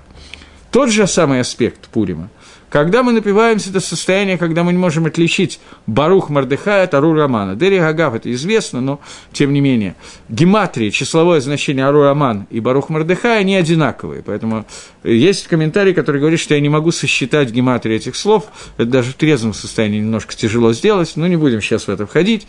Тот 0.71 0.91
же 0.91 1.07
самый 1.07 1.41
аспект 1.41 1.89
Пурима. 1.89 2.31
Когда 2.73 3.03
мы 3.03 3.13
напиваемся 3.13 3.71
до 3.71 3.81
состояния, 3.81 4.39
когда 4.39 4.65
мы 4.65 4.73
не 4.73 4.79
можем 4.79 5.05
отличить 5.05 5.61
Барух 5.87 6.31
Мардыхая 6.31 6.85
от 6.85 6.95
Ару 6.95 7.13
Романа. 7.13 7.55
Дери 7.55 7.79
Гагав 7.79 8.15
это 8.15 8.33
известно, 8.33 8.81
но 8.81 8.99
тем 9.31 9.53
не 9.53 9.61
менее. 9.61 9.95
Гематрия, 10.31 10.91
числовое 10.91 11.43
значение 11.43 11.85
Ару 11.85 12.01
Роман 12.01 12.47
и 12.49 12.61
Барух 12.61 12.89
Мардыхая, 12.89 13.41
они 13.41 13.57
одинаковые. 13.57 14.23
Поэтому 14.23 14.65
есть 15.05 15.49
комментарий, 15.49 15.93
который 15.93 16.19
говорит, 16.19 16.41
что 16.41 16.55
я 16.55 16.61
не 16.61 16.71
могу 16.71 16.93
сосчитать 16.93 17.51
гематрию 17.51 17.97
этих 17.97 18.17
слов. 18.17 18.45
Это 18.79 18.87
даже 18.87 19.11
в 19.11 19.17
трезвом 19.17 19.53
состоянии 19.53 20.01
немножко 20.01 20.35
тяжело 20.35 20.73
сделать, 20.73 21.13
но 21.17 21.27
не 21.27 21.37
будем 21.37 21.61
сейчас 21.61 21.89
в 21.89 21.91
это 21.91 22.07
входить. 22.07 22.47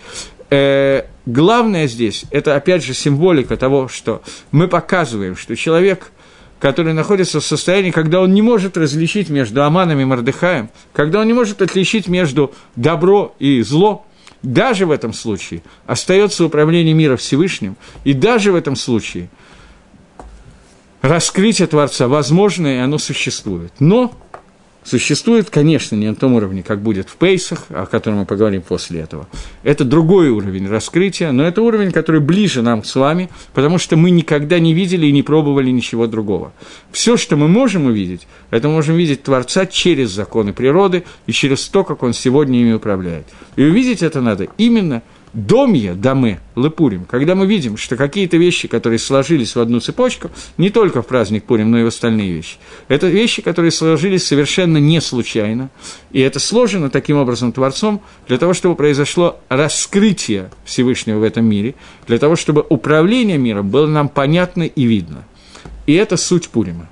Э, 0.49 1.03
главное 1.25 1.87
здесь– 1.87 2.23
это, 2.31 2.55
опять 2.55 2.81
же, 2.81 2.93
символика 2.93 3.57
того, 3.57 3.89
что 3.89 4.21
мы 4.51 4.69
показываем, 4.69 5.35
что 5.35 5.57
человек, 5.57 6.12
который 6.63 6.93
находится 6.93 7.41
в 7.41 7.45
состоянии, 7.45 7.91
когда 7.91 8.21
он 8.21 8.33
не 8.33 8.41
может 8.41 8.77
различить 8.77 9.27
между 9.27 9.65
Аманом 9.65 9.99
и 9.99 10.05
Мордыхаем, 10.05 10.69
когда 10.93 11.19
он 11.19 11.27
не 11.27 11.33
может 11.33 11.61
отличить 11.61 12.07
между 12.07 12.53
добро 12.77 13.35
и 13.37 13.61
зло, 13.63 14.05
даже 14.43 14.85
в 14.85 14.91
этом 14.91 15.11
случае 15.11 15.61
остается 15.87 16.45
управление 16.45 16.93
мира 16.93 17.17
Всевышним, 17.17 17.75
и 18.05 18.13
даже 18.13 18.53
в 18.53 18.55
этом 18.55 18.77
случае 18.77 19.27
раскрытие 21.01 21.67
Творца 21.67 22.07
возможно, 22.07 22.67
и 22.67 22.77
оно 22.77 22.97
существует. 22.97 23.73
Но 23.79 24.13
существует, 24.83 25.49
конечно, 25.49 25.95
не 25.95 26.07
на 26.07 26.15
том 26.15 26.33
уровне, 26.33 26.63
как 26.63 26.81
будет 26.81 27.09
в 27.09 27.15
Пейсах, 27.15 27.65
о 27.69 27.85
котором 27.85 28.19
мы 28.19 28.25
поговорим 28.25 28.61
после 28.61 29.01
этого. 29.01 29.27
Это 29.63 29.83
другой 29.83 30.29
уровень 30.29 30.67
раскрытия, 30.67 31.31
но 31.31 31.43
это 31.43 31.61
уровень, 31.61 31.91
который 31.91 32.21
ближе 32.21 32.61
нам 32.61 32.83
с 32.83 32.95
вами, 32.95 33.29
потому 33.53 33.77
что 33.77 33.95
мы 33.95 34.11
никогда 34.11 34.59
не 34.59 34.73
видели 34.73 35.07
и 35.07 35.11
не 35.11 35.23
пробовали 35.23 35.71
ничего 35.71 36.07
другого. 36.07 36.53
Все, 36.91 37.17
что 37.17 37.35
мы 37.35 37.47
можем 37.47 37.85
увидеть, 37.85 38.27
это 38.51 38.67
мы 38.67 38.75
можем 38.75 38.95
видеть 38.95 39.23
Творца 39.23 39.65
через 39.65 40.11
законы 40.11 40.53
природы 40.53 41.03
и 41.27 41.31
через 41.31 41.67
то, 41.67 41.83
как 41.83 42.03
Он 42.03 42.13
сегодня 42.13 42.61
ими 42.61 42.73
управляет. 42.73 43.25
И 43.55 43.63
увидеть 43.63 44.03
это 44.03 44.21
надо 44.21 44.47
именно– 44.57 45.01
домья, 45.33 45.95
дамы, 45.95 46.39
лыпурим, 46.55 47.05
когда 47.05 47.33
мы 47.33 47.47
видим, 47.47 47.75
что 47.75 47.95
какие-то 47.95 48.37
вещи, 48.37 48.67
которые 48.67 48.99
сложились 48.99 49.55
в 49.55 49.59
одну 49.59 49.79
цепочку, 49.79 50.29
не 50.57 50.69
только 50.69 51.01
в 51.01 51.07
праздник 51.07 51.43
Пурим, 51.45 51.71
но 51.71 51.79
и 51.79 51.83
в 51.83 51.87
остальные 51.87 52.31
вещи, 52.33 52.57
это 52.87 53.07
вещи, 53.07 53.41
которые 53.41 53.71
сложились 53.71 54.25
совершенно 54.25 54.77
не 54.77 55.01
случайно, 55.01 55.69
и 56.11 56.19
это 56.19 56.39
сложено 56.39 56.89
таким 56.89 57.17
образом 57.17 57.51
Творцом 57.51 58.01
для 58.27 58.37
того, 58.37 58.53
чтобы 58.53 58.75
произошло 58.75 59.39
раскрытие 59.49 60.51
Всевышнего 60.65 61.19
в 61.19 61.23
этом 61.23 61.45
мире, 61.45 61.75
для 62.07 62.19
того, 62.19 62.35
чтобы 62.35 62.65
управление 62.69 63.37
миром 63.37 63.69
было 63.69 63.87
нам 63.87 64.09
понятно 64.09 64.63
и 64.63 64.83
видно. 64.83 65.25
И 65.87 65.93
это 65.93 66.15
суть 66.15 66.49
Пурима. 66.49 66.87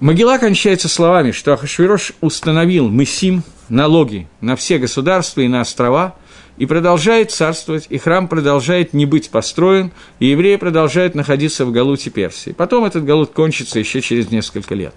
Могила 0.00 0.38
кончается 0.38 0.88
словами, 0.88 1.32
что 1.32 1.52
Ахашвирош 1.52 2.12
установил 2.20 2.88
Мессим, 2.88 3.42
налоги 3.68 4.28
на 4.40 4.56
все 4.56 4.78
государства 4.78 5.40
и 5.40 5.48
на 5.48 5.60
острова, 5.60 6.16
и 6.58 6.66
продолжает 6.66 7.30
царствовать, 7.30 7.86
и 7.88 7.98
храм 7.98 8.26
продолжает 8.26 8.92
не 8.92 9.06
быть 9.06 9.30
построен, 9.30 9.92
и 10.18 10.26
евреи 10.26 10.56
продолжают 10.56 11.14
находиться 11.14 11.64
в 11.64 11.72
Галуте 11.72 12.10
Персии. 12.10 12.50
Потом 12.50 12.84
этот 12.84 13.04
Галут 13.04 13.30
кончится 13.30 13.78
еще 13.78 14.00
через 14.00 14.30
несколько 14.30 14.74
лет. 14.74 14.92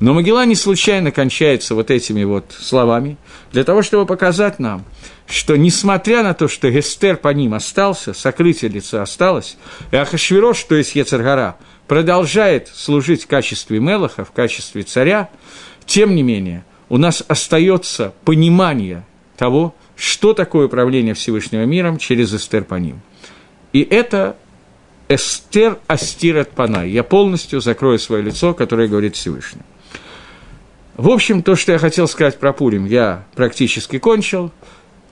Но 0.00 0.12
Могила 0.12 0.44
не 0.44 0.56
случайно 0.56 1.12
кончается 1.12 1.74
вот 1.74 1.90
этими 1.90 2.24
вот 2.24 2.52
словами, 2.58 3.16
для 3.52 3.62
того, 3.62 3.82
чтобы 3.82 4.06
показать 4.06 4.58
нам, 4.58 4.84
что 5.26 5.56
несмотря 5.56 6.22
на 6.22 6.34
то, 6.34 6.48
что 6.48 6.70
Гестер 6.70 7.16
по 7.16 7.28
ним 7.28 7.54
остался, 7.54 8.12
сокрытие 8.12 8.70
лица 8.70 9.00
осталось, 9.00 9.56
и 9.92 9.96
Ахашвирош, 9.96 10.64
то 10.64 10.74
есть 10.74 10.96
Ецаргара, 10.96 11.56
продолжает 11.86 12.68
служить 12.74 13.24
в 13.24 13.26
качестве 13.28 13.78
Мелаха, 13.78 14.24
в 14.24 14.32
качестве 14.32 14.82
царя, 14.82 15.30
тем 15.86 16.14
не 16.16 16.22
менее, 16.22 16.64
у 16.88 16.98
нас 16.98 17.22
остается 17.26 18.14
понимание 18.24 19.04
того, 19.36 19.74
что 19.96 20.34
такое 20.34 20.66
управление 20.66 21.14
Всевышнего 21.14 21.64
миром 21.64 21.98
через 21.98 22.34
Эстер 22.34 22.64
по 22.64 22.74
ним. 22.74 23.00
И 23.72 23.82
это 23.82 24.36
Эстер 25.08 25.78
Астират 25.86 26.50
Панай. 26.50 26.90
Я 26.90 27.02
полностью 27.02 27.60
закрою 27.60 27.98
свое 27.98 28.22
лицо, 28.22 28.54
которое 28.54 28.88
говорит 28.88 29.16
Всевышний. 29.16 29.62
В 30.96 31.08
общем, 31.08 31.42
то, 31.42 31.56
что 31.56 31.72
я 31.72 31.78
хотел 31.78 32.06
сказать 32.06 32.38
про 32.38 32.52
Пурим, 32.52 32.86
я 32.86 33.24
практически 33.34 33.98
кончил. 33.98 34.52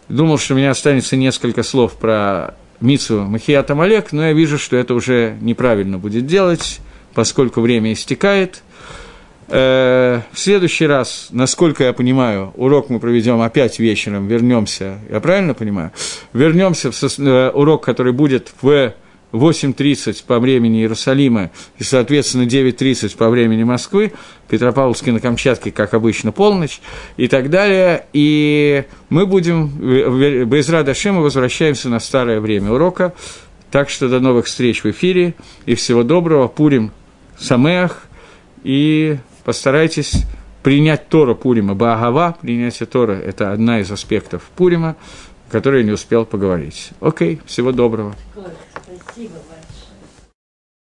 Думал, 0.09 0.39
что 0.39 0.55
у 0.55 0.57
меня 0.57 0.71
останется 0.71 1.17
несколько 1.17 1.63
слов 1.63 1.95
про 1.95 2.55
Мицу 2.81 3.23
Махията 3.23 3.75
Малек, 3.75 4.13
но 4.13 4.27
я 4.27 4.33
вижу, 4.33 4.59
что 4.59 4.77
это 4.77 4.95
уже 4.95 5.37
неправильно 5.41 5.99
будет 5.99 6.27
делать, 6.27 6.81
поскольку 7.15 7.61
время 7.61 7.93
истекает– 7.93 8.63
в 9.53 10.39
следующий 10.39 10.87
раз, 10.87 11.29
насколько 11.31 11.85
я 11.85 11.93
понимаю, 11.93 12.53
урок 12.57 12.89
мы 12.89 13.01
проведем 13.01 13.41
опять 13.41 13.79
вечером, 13.79 14.27
вернемся, 14.27 14.99
я 15.11 15.21
правильно 15.21 15.55
понимаю? 15.55 15.93
Вернемся 16.33 16.91
в 16.91 17.19
э, 17.19 17.51
урок, 17.51 17.85
который 17.85 18.13
будет 18.13 18.53
в 18.63 18.95
8.30 19.33 20.25
по 20.27 20.39
времени 20.39 20.81
Иерусалима 20.81 21.51
и, 21.79 21.85
соответственно, 21.85 22.45
9.30 22.45 23.17
по 23.17 23.29
времени 23.31 23.65
Москвы, 23.65 24.13
Петропавловский 24.49 25.13
на 25.13 25.21
Камчатке, 25.21 25.71
как 25.71 25.95
обычно, 25.95 26.33
полночь 26.33 26.81
и 27.17 27.29
так 27.29 27.51
далее. 27.51 28.07
И 28.13 28.85
мы 29.09 29.27
будем, 29.27 29.69
без 30.49 30.69
Радашема, 30.69 31.21
возвращаемся 31.21 31.89
на 31.89 31.99
старое 31.99 32.41
время 32.41 32.73
урока. 32.73 33.15
Так 33.71 33.89
что 33.89 34.09
до 34.09 34.21
новых 34.21 34.47
встреч 34.47 34.85
в 34.85 34.91
эфире 34.91 35.35
и 35.65 35.75
всего 35.75 36.03
доброго. 36.03 36.47
Пурим 36.47 36.93
Самеах 37.39 38.07
и 38.63 39.17
постарайтесь 39.45 40.25
принять 40.63 41.09
Тора 41.09 41.35
Пурима. 41.35 41.75
Баагава, 41.75 42.37
принятие 42.41 42.87
Тора– 42.87 43.13
это 43.25 43.53
одна 43.53 43.81
из 43.81 43.91
аспектов 43.91 44.51
Пурима, 44.57 44.97
который 45.51 45.81
я 45.81 45.87
не 45.87 45.93
успел 45.93 46.25
поговорить. 46.25 46.91
Окей, 47.01 47.41
всего 47.47 47.73
доброго. 47.73 48.15
Спасибо. 48.35 49.35